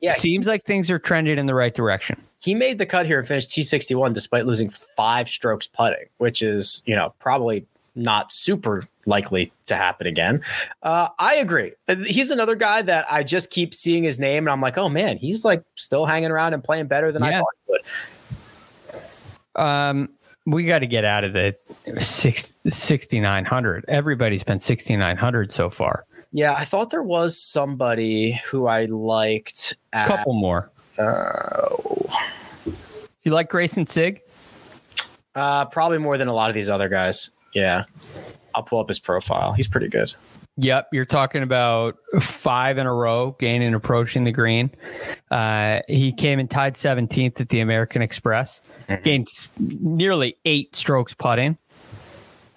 Yeah, 0.00 0.14
Seems 0.14 0.46
like 0.46 0.62
things 0.62 0.90
are 0.90 0.98
trending 0.98 1.38
in 1.38 1.46
the 1.46 1.54
right 1.54 1.74
direction. 1.74 2.20
he 2.38 2.54
made 2.54 2.78
the 2.78 2.86
cut 2.86 3.06
here 3.06 3.18
and 3.18 3.26
finished 3.26 3.50
T61 3.50 4.12
despite 4.12 4.46
losing 4.46 4.70
five 4.70 5.28
strokes 5.28 5.66
putting, 5.66 6.06
which 6.18 6.42
is, 6.42 6.82
you 6.86 6.94
know, 6.94 7.14
probably 7.18 7.66
not 7.94 8.30
super 8.30 8.84
likely 9.06 9.50
to 9.66 9.74
happen 9.74 10.06
again. 10.06 10.42
Uh, 10.82 11.08
I 11.18 11.36
agree. 11.36 11.72
He's 12.06 12.30
another 12.30 12.54
guy 12.54 12.82
that 12.82 13.06
I 13.10 13.22
just 13.22 13.50
keep 13.50 13.72
seeing 13.72 14.04
his 14.04 14.18
name 14.18 14.44
and 14.44 14.50
I'm 14.50 14.60
like, 14.60 14.76
oh 14.76 14.88
man, 14.88 15.16
he's 15.16 15.44
like 15.44 15.62
still 15.76 16.04
hanging 16.06 16.30
around 16.30 16.52
and 16.54 16.62
playing 16.62 16.86
better 16.88 17.10
than 17.10 17.22
I 17.22 17.32
thought 17.32 17.54
he 17.66 17.72
would. 17.72 17.80
Um, 19.62 20.10
we 20.44 20.64
got 20.64 20.80
to 20.80 20.86
get 20.86 21.04
out 21.04 21.24
of 21.24 21.32
the 21.32 21.56
six, 22.00 22.54
6,900. 22.68 23.84
Everybody's 23.88 24.44
been 24.44 24.60
6,900 24.60 25.50
so 25.50 25.70
far. 25.70 26.04
Yeah, 26.32 26.52
I 26.52 26.64
thought 26.64 26.90
there 26.90 27.02
was 27.02 27.40
somebody 27.40 28.32
who 28.46 28.66
I 28.66 28.84
liked. 28.86 29.76
A 29.92 30.06
couple 30.06 30.34
more. 30.34 30.70
Uh, 30.98 31.68
You 33.22 33.32
like 33.32 33.48
Grayson 33.48 33.86
Sigg? 33.86 34.20
uh, 35.34 35.64
probably 35.66 35.98
more 35.98 36.16
than 36.18 36.28
a 36.28 36.32
lot 36.34 36.48
of 36.50 36.54
these 36.54 36.68
other 36.68 36.88
guys. 36.88 37.30
Yeah. 37.54 37.84
I'll 38.54 38.62
pull 38.62 38.80
up 38.80 38.88
his 38.88 38.98
profile. 39.00 39.52
He's 39.52 39.68
pretty 39.68 39.88
good. 39.88 40.14
Yep, 40.58 40.88
you're 40.92 41.04
talking 41.04 41.42
about 41.42 41.98
five 42.22 42.78
in 42.78 42.86
a 42.86 42.94
row 42.94 43.36
gaining 43.38 43.74
approaching 43.74 44.24
the 44.24 44.32
green. 44.32 44.70
Uh, 45.30 45.80
he 45.86 46.12
came 46.12 46.38
and 46.38 46.50
tied 46.50 46.74
17th 46.76 47.38
at 47.42 47.50
the 47.50 47.60
American 47.60 48.00
Express, 48.00 48.62
gained 49.02 49.28
nearly 49.58 50.38
eight 50.46 50.74
strokes 50.74 51.12
putting, 51.12 51.58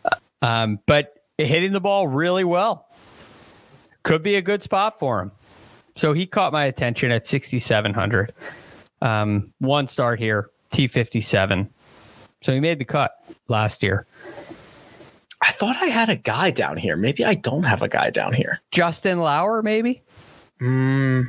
Uh, 0.06 0.16
um, 0.42 0.80
but 0.86 1.14
hitting 1.38 1.74
the 1.74 1.82
ball 1.82 2.08
really 2.08 2.46
well. 2.46 2.88
Could 4.04 4.24
be 4.24 4.36
a 4.36 4.42
good 4.42 4.64
spot 4.64 5.00
for 5.00 5.22
him. 5.22 5.32
So 5.96 6.14
he 6.14 6.26
caught 6.26 6.54
my 6.54 6.66
attention 6.66 7.12
at 7.12 7.28
6,700. 7.28 8.34
Um, 9.02 9.54
one 9.60 9.88
start 9.88 10.20
here, 10.20 10.50
T57. 10.72 11.70
So 12.42 12.54
he 12.54 12.60
made 12.60 12.80
the 12.80 12.86
cut 12.86 13.12
last 13.48 13.84
year. 13.84 14.06
I 15.42 15.52
thought 15.52 15.78
I 15.78 15.86
had 15.86 16.10
a 16.10 16.16
guy 16.16 16.52
down 16.52 16.78
here. 16.78 16.96
Maybe 16.96 17.26
I 17.26 17.34
don't 17.36 17.64
have 17.64 17.82
a 17.82 17.88
guy 17.88 18.10
down 18.10 18.34
here. 18.34 18.62
Justin 18.72 19.20
Lower, 19.20 19.62
maybe? 19.62 20.02
Hmm. 20.60 21.24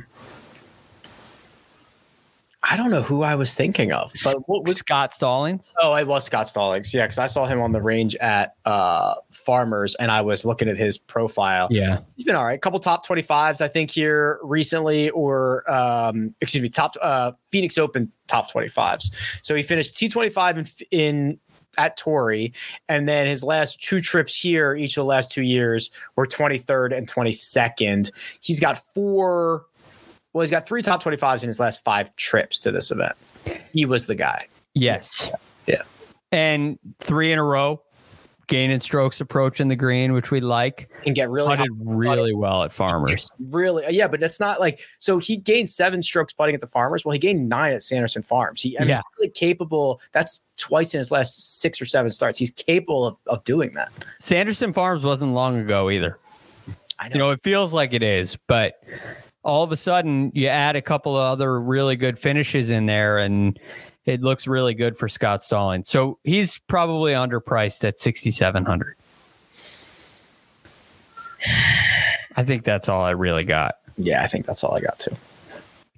I 2.71 2.77
don't 2.77 2.89
know 2.89 3.01
who 3.01 3.21
I 3.21 3.35
was 3.35 3.53
thinking 3.53 3.91
of, 3.91 4.13
but 4.23 4.47
what 4.47 4.65
was 4.65 4.77
Scott 4.77 5.13
Stallings? 5.13 5.73
Oh, 5.81 5.93
it 5.95 6.07
was 6.07 6.23
Scott 6.23 6.47
Stallings. 6.47 6.93
Yeah, 6.93 7.03
because 7.03 7.19
I 7.19 7.27
saw 7.27 7.45
him 7.45 7.59
on 7.59 7.73
the 7.73 7.81
range 7.81 8.15
at 8.15 8.55
uh, 8.63 9.15
Farmers, 9.31 9.93
and 9.95 10.09
I 10.09 10.21
was 10.21 10.45
looking 10.45 10.69
at 10.69 10.77
his 10.77 10.97
profile. 10.97 11.67
Yeah. 11.69 11.99
He's 12.15 12.23
been 12.23 12.37
all 12.37 12.45
right. 12.45 12.61
couple 12.61 12.79
top 12.79 13.05
twenty 13.05 13.23
fives, 13.23 13.59
I 13.59 13.67
think, 13.67 13.91
here 13.91 14.39
recently, 14.41 15.09
or 15.09 15.69
um, 15.69 16.33
excuse 16.39 16.61
me, 16.61 16.69
top 16.69 16.95
uh, 17.01 17.33
Phoenix 17.33 17.77
Open 17.77 18.09
top 18.27 18.49
twenty 18.49 18.69
fives. 18.69 19.11
So 19.41 19.53
he 19.53 19.63
finished 19.63 19.97
T 19.97 20.07
twenty 20.07 20.29
five 20.29 20.57
in 20.57 20.65
in 20.91 21.39
at 21.77 21.97
Torrey, 21.97 22.53
and 22.87 23.05
then 23.05 23.27
his 23.27 23.43
last 23.43 23.81
two 23.81 23.99
trips 23.99 24.33
here, 24.33 24.75
each 24.75 24.95
of 24.95 25.01
the 25.01 25.05
last 25.05 25.29
two 25.29 25.43
years, 25.43 25.91
were 26.15 26.25
twenty 26.25 26.57
third 26.57 26.93
and 26.93 27.05
twenty 27.05 27.33
second. 27.33 28.11
He's 28.39 28.61
got 28.61 28.77
four. 28.77 29.65
Well, 30.33 30.41
he's 30.41 30.51
got 30.51 30.67
three 30.67 30.81
top 30.81 31.01
twenty 31.01 31.17
fives 31.17 31.43
in 31.43 31.47
his 31.47 31.59
last 31.59 31.83
five 31.83 32.15
trips 32.15 32.59
to 32.59 32.71
this 32.71 32.91
event. 32.91 33.13
He 33.73 33.85
was 33.85 34.05
the 34.07 34.15
guy. 34.15 34.47
Yes. 34.73 35.29
Yeah. 35.67 35.81
And 36.31 36.79
three 36.99 37.33
in 37.33 37.39
a 37.39 37.43
row, 37.43 37.81
gaining 38.47 38.79
strokes 38.79 39.19
approaching 39.19 39.67
the 39.67 39.75
green, 39.75 40.13
which 40.13 40.31
we 40.31 40.39
like. 40.39 40.89
And 41.05 41.13
get 41.15 41.29
really 41.29 41.55
Putted 41.57 41.71
really 41.81 42.33
well 42.33 42.63
at 42.63 42.71
Farmers. 42.71 43.29
really 43.49 43.83
yeah 43.89 44.07
but 44.07 44.19
that's 44.19 44.39
not 44.39 44.59
like 44.59 44.79
so 44.99 45.17
he 45.17 45.35
gained 45.37 45.69
seven 45.69 46.01
strokes 46.03 46.31
putting 46.33 46.53
at 46.55 46.61
the 46.61 46.67
farmers 46.67 47.03
well 47.03 47.11
he 47.13 47.19
gained 47.19 47.49
nine 47.49 47.73
at 47.73 47.81
sanderson 47.83 48.21
farms 48.21 48.61
he 48.61 48.77
I 48.77 48.81
mean, 48.81 48.89
Yeah. 48.89 49.01
he's 49.09 49.25
like 49.25 49.33
capable 49.33 49.99
that's 50.11 50.39
twice 50.57 50.93
in 50.93 50.99
his 50.99 51.11
last 51.11 51.59
six 51.59 51.81
or 51.81 51.85
seven 51.85 52.11
starts 52.11 52.37
he's 52.39 52.51
capable 52.51 53.05
of, 53.05 53.17
of 53.27 53.43
doing 53.45 53.73
that 53.73 53.91
Sanderson 54.19 54.71
Farms 54.73 55.03
wasn't 55.03 55.33
long 55.33 55.57
ago 55.59 55.89
either. 55.89 56.17
i 56.99 57.07
know, 57.09 57.13
You 57.13 57.19
know, 57.19 57.31
it 57.31 57.41
feels 57.43 57.73
like 57.73 57.93
it 57.93 58.03
is, 58.03 58.37
but 58.47 58.75
all 59.43 59.63
of 59.63 59.71
a 59.71 59.77
sudden 59.77 60.31
you 60.35 60.47
add 60.47 60.75
a 60.75 60.81
couple 60.81 61.15
of 61.17 61.23
other 61.23 61.59
really 61.59 61.95
good 61.95 62.17
finishes 62.19 62.69
in 62.69 62.85
there 62.85 63.17
and 63.17 63.59
it 64.05 64.21
looks 64.21 64.47
really 64.47 64.73
good 64.73 64.97
for 64.97 65.07
Scott 65.07 65.43
Stallings. 65.43 65.87
So 65.89 66.17
he's 66.23 66.57
probably 66.59 67.13
underpriced 67.13 67.83
at 67.87 67.99
6,700. 67.99 68.95
I 72.35 72.43
think 72.43 72.63
that's 72.63 72.87
all 72.89 73.01
I 73.03 73.11
really 73.11 73.43
got. 73.43 73.75
yeah 73.97 74.23
i 74.23 74.27
think 74.27 74.45
that's 74.45 74.63
all 74.63 74.75
i 74.75 74.79
got 74.79 74.97
too 74.99 75.15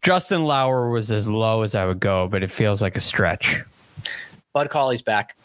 Justin 0.01 0.43
Lower 0.43 0.89
was 0.89 1.09
as 1.11 1.29
low 1.29 1.61
as 1.61 1.75
I 1.75 1.85
would 1.85 2.01
go, 2.01 2.27
but 2.27 2.43
it 2.43 2.51
feels 2.51 2.81
like 2.81 2.97
a 2.97 2.99
stretch. 2.99 3.63
Bud 4.51 4.69
Cauley's 4.69 5.01
back. 5.01 5.37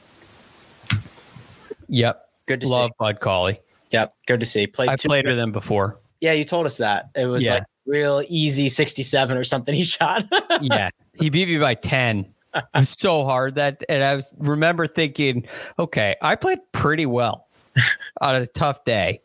Yep. 1.88 2.28
Good 2.46 2.62
to 2.62 2.66
Love 2.68 2.88
see. 2.90 2.94
Bud 2.99 3.20
Cauley. 3.20 3.61
Yep. 3.92 4.14
Good 4.26 4.40
to 4.40 4.46
see. 4.46 4.66
Played 4.66 4.88
I 4.88 4.96
played 4.96 5.28
with 5.28 5.38
him 5.38 5.53
before. 5.53 6.01
Yeah, 6.20 6.32
you 6.32 6.44
told 6.44 6.66
us 6.66 6.78
that. 6.78 7.11
It 7.14 7.26
was 7.26 7.44
Yeah. 7.44 7.55
like 7.55 7.62
real 7.89 8.22
easy 8.28 8.68
67 8.68 9.36
or 9.36 9.43
something 9.45 9.74
he 9.74 9.82
shot. 9.99 10.24
yeah. 10.61 10.91
He 11.14 11.30
beat 11.30 11.49
me 11.49 11.59
by 11.59 11.74
10. 11.74 12.26
It 12.55 12.64
was 12.74 12.89
so 12.89 13.24
hard 13.24 13.57
that 13.57 13.84
and 13.91 14.03
I 14.03 14.16
was 14.16 14.32
remember 14.39 14.86
thinking, 14.86 15.47
okay, 15.78 16.16
I 16.22 16.34
played 16.34 16.59
pretty 16.72 17.05
well 17.07 17.47
on 18.22 18.36
a 18.36 18.47
tough 18.47 18.84
day. 18.84 19.20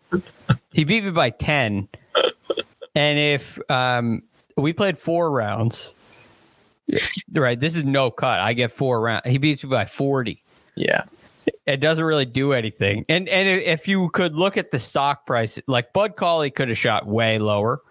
He 0.73 0.83
beat 0.83 1.03
me 1.05 1.11
by 1.11 1.29
10. 1.29 1.87
And 2.95 3.17
if 3.19 3.57
um 3.71 4.23
we 4.57 4.73
played 4.73 4.99
four 4.99 5.31
rounds, 5.31 5.93
right? 7.33 7.59
This 7.59 7.75
is 7.75 7.85
no 7.85 8.11
cut. 8.11 8.39
I 8.39 8.53
get 8.53 8.71
four 8.71 9.01
rounds. 9.01 9.23
He 9.25 9.37
beats 9.37 9.63
me 9.63 9.69
by 9.69 9.85
40. 9.85 10.43
yeah. 10.75 11.03
it 11.65 11.77
doesn't 11.77 12.03
really 12.05 12.25
do 12.25 12.51
anything. 12.51 13.05
And 13.09 13.27
and 13.29 13.47
if 13.47 13.87
you 13.87 14.09
could 14.09 14.35
look 14.35 14.57
at 14.57 14.71
the 14.71 14.79
stock 14.79 15.25
price, 15.25 15.57
like 15.67 15.93
Bud 15.93 16.17
Cauley 16.17 16.51
could 16.51 16.67
have 16.69 16.77
shot 16.77 17.07
way 17.07 17.39
lower, 17.39 17.81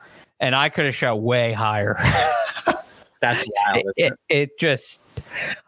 and 0.42 0.56
I 0.56 0.68
could 0.68 0.84
have 0.84 0.94
shot 0.94 1.22
way 1.22 1.52
higher. 1.52 1.96
That's 3.20 3.48
wild. 3.68 3.84
it, 3.84 3.94
it, 3.96 4.12
it 4.28 4.58
just, 4.58 5.00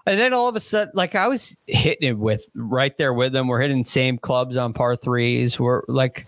and 0.04 0.18
then 0.18 0.34
all 0.34 0.48
of 0.48 0.56
a 0.56 0.60
sudden, 0.60 0.90
like 0.94 1.14
I 1.14 1.28
was 1.28 1.56
hitting 1.68 2.08
it 2.08 2.18
with 2.18 2.44
right 2.54 2.98
there 2.98 3.14
with 3.14 3.32
them. 3.32 3.46
We're 3.46 3.60
hitting 3.60 3.84
same 3.84 4.18
clubs 4.18 4.56
on 4.56 4.72
par 4.72 4.96
threes. 4.96 5.60
We're 5.60 5.82
like, 5.86 6.26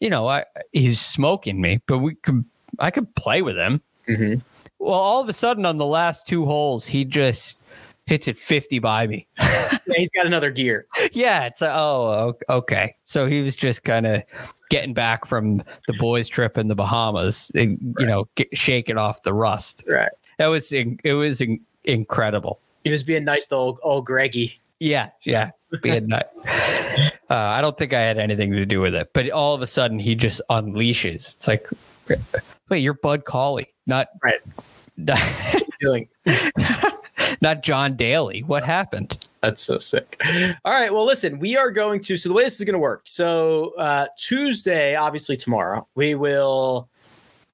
you 0.00 0.10
know, 0.10 0.26
I 0.26 0.44
he's 0.72 1.00
smoking 1.00 1.60
me, 1.60 1.80
but 1.86 1.98
we 1.98 2.16
could 2.16 2.44
I 2.80 2.90
could 2.90 3.14
play 3.14 3.40
with 3.40 3.56
him. 3.56 3.80
Mhm. 4.08 4.42
Well, 4.80 4.94
all 4.94 5.22
of 5.22 5.28
a 5.28 5.32
sudden 5.32 5.64
on 5.64 5.78
the 5.78 5.86
last 5.86 6.26
two 6.26 6.44
holes, 6.44 6.84
he 6.84 7.04
just 7.04 7.60
hits 8.06 8.28
it 8.28 8.38
fifty 8.38 8.78
by 8.78 9.06
me. 9.06 9.26
Yeah, 9.86 9.96
he's 9.98 10.12
got 10.12 10.24
another 10.24 10.50
gear. 10.50 10.86
yeah, 11.12 11.44
it's 11.44 11.60
a, 11.60 11.70
oh 11.70 12.34
okay. 12.48 12.96
So 13.04 13.26
he 13.26 13.42
was 13.42 13.54
just 13.54 13.84
kind 13.84 14.06
of 14.06 14.22
getting 14.70 14.94
back 14.94 15.26
from 15.26 15.62
the 15.86 15.92
boys' 15.94 16.26
trip 16.28 16.56
in 16.56 16.68
the 16.68 16.74
Bahamas, 16.74 17.52
and, 17.54 17.94
you 17.98 18.06
know, 18.06 18.26
get, 18.34 18.48
shaking 18.56 18.96
off 18.96 19.22
the 19.24 19.34
rust. 19.34 19.84
Right. 19.86 20.10
That 20.38 20.46
was 20.46 20.72
it 20.72 21.12
was 21.12 21.42
in, 21.42 21.60
incredible. 21.84 22.60
He 22.82 22.90
was 22.90 23.02
being 23.02 23.24
nice 23.24 23.46
to 23.48 23.56
old, 23.56 23.78
old 23.82 24.06
Greggy. 24.06 24.58
Yeah, 24.80 25.10
yeah, 25.22 25.50
being 25.82 26.08
nut. 26.08 26.32
Uh, 27.30 27.36
I 27.36 27.62
don't 27.62 27.76
think 27.76 27.94
I 27.94 28.00
had 28.00 28.18
anything 28.18 28.52
to 28.52 28.66
do 28.66 28.80
with 28.80 28.94
it, 28.94 29.10
but 29.14 29.28
all 29.30 29.54
of 29.54 29.62
a 29.62 29.66
sudden 29.66 29.98
he 29.98 30.14
just 30.14 30.42
unleashes. 30.50 31.34
It's 31.34 31.48
like, 31.48 31.68
wait, 32.68 32.80
you're 32.80 32.94
Bud 32.94 33.24
Cauley, 33.24 33.72
not 33.86 34.08
Right. 34.22 34.40
not, 34.98 35.18
Doing 35.80 36.08
not 37.44 37.62
John 37.62 37.94
Daly. 37.94 38.40
What 38.42 38.64
happened? 38.64 39.28
That's 39.42 39.62
so 39.62 39.78
sick. 39.78 40.20
All 40.64 40.72
right. 40.72 40.92
Well, 40.92 41.04
listen, 41.04 41.38
we 41.38 41.56
are 41.56 41.70
going 41.70 42.00
to. 42.00 42.16
So, 42.16 42.30
the 42.30 42.34
way 42.34 42.42
this 42.42 42.58
is 42.58 42.64
going 42.64 42.72
to 42.72 42.78
work. 42.78 43.02
So, 43.04 43.74
uh, 43.78 44.06
Tuesday, 44.16 44.96
obviously 44.96 45.36
tomorrow, 45.36 45.86
we 45.94 46.14
will 46.14 46.88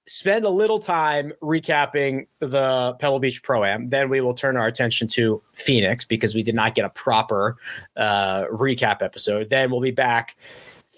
spend 0.06 0.44
a 0.44 0.50
little 0.50 0.78
time 0.78 1.32
recapping 1.42 2.26
the 2.40 2.96
Pebble 2.98 3.20
Beach 3.20 3.42
Pro 3.42 3.64
Am. 3.64 3.90
Then 3.90 4.08
we 4.08 4.20
will 4.20 4.34
turn 4.34 4.56
our 4.56 4.66
attention 4.66 5.08
to 5.08 5.42
Phoenix 5.52 6.04
because 6.04 6.34
we 6.34 6.42
did 6.42 6.54
not 6.54 6.74
get 6.74 6.84
a 6.84 6.90
proper 6.90 7.56
uh, 7.96 8.44
recap 8.46 9.02
episode. 9.02 9.50
Then 9.50 9.70
we'll 9.70 9.80
be 9.80 9.90
back 9.90 10.36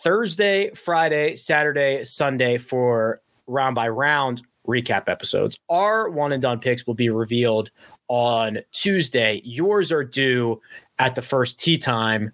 Thursday, 0.02 0.70
Friday, 0.74 1.34
Saturday, 1.36 2.04
Sunday 2.04 2.58
for 2.58 3.20
round 3.46 3.74
by 3.74 3.88
round 3.88 4.42
recap 4.66 5.08
episodes. 5.08 5.58
Our 5.68 6.08
one 6.08 6.32
and 6.32 6.42
done 6.42 6.60
picks 6.60 6.86
will 6.86 6.94
be 6.94 7.10
revealed 7.10 7.70
on 8.12 8.58
Tuesday. 8.72 9.40
Yours 9.42 9.90
are 9.90 10.04
due 10.04 10.60
at 10.98 11.14
the 11.14 11.22
first 11.22 11.58
tee 11.58 11.78
time. 11.78 12.30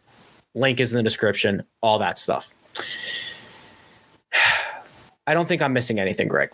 Link 0.52 0.80
is 0.80 0.90
in 0.90 0.96
the 0.96 1.04
description, 1.04 1.62
all 1.80 2.00
that 2.00 2.18
stuff. 2.18 2.52
I 5.28 5.34
don't 5.34 5.46
think 5.46 5.62
I'm 5.62 5.72
missing 5.72 6.00
anything, 6.00 6.26
Greg. 6.26 6.50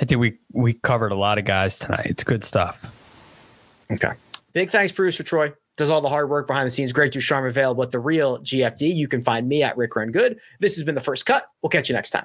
I 0.00 0.06
think 0.06 0.18
we 0.18 0.38
we 0.52 0.72
covered 0.72 1.12
a 1.12 1.14
lot 1.14 1.36
of 1.36 1.44
guys 1.44 1.78
tonight. 1.78 2.06
It's 2.06 2.24
good 2.24 2.42
stuff. 2.42 2.80
Okay. 3.90 4.12
Big 4.54 4.70
thanks, 4.70 4.90
producer 4.90 5.22
Troy. 5.22 5.52
Does 5.76 5.90
all 5.90 6.00
the 6.00 6.08
hard 6.08 6.30
work 6.30 6.46
behind 6.46 6.66
the 6.66 6.70
scenes. 6.70 6.92
Greg 6.94 7.10
DuCharme 7.10 7.48
available 7.48 7.82
at 7.82 7.90
the 7.90 7.98
real 7.98 8.38
GFD. 8.38 8.94
You 8.94 9.08
can 9.08 9.20
find 9.20 9.46
me 9.46 9.62
at 9.62 9.76
Rick 9.76 9.94
Run 9.94 10.10
Good. 10.10 10.38
This 10.58 10.76
has 10.76 10.84
been 10.84 10.94
the 10.94 11.02
first 11.02 11.26
cut. 11.26 11.44
We'll 11.60 11.70
catch 11.70 11.90
you 11.90 11.94
next 11.94 12.10
time. 12.10 12.24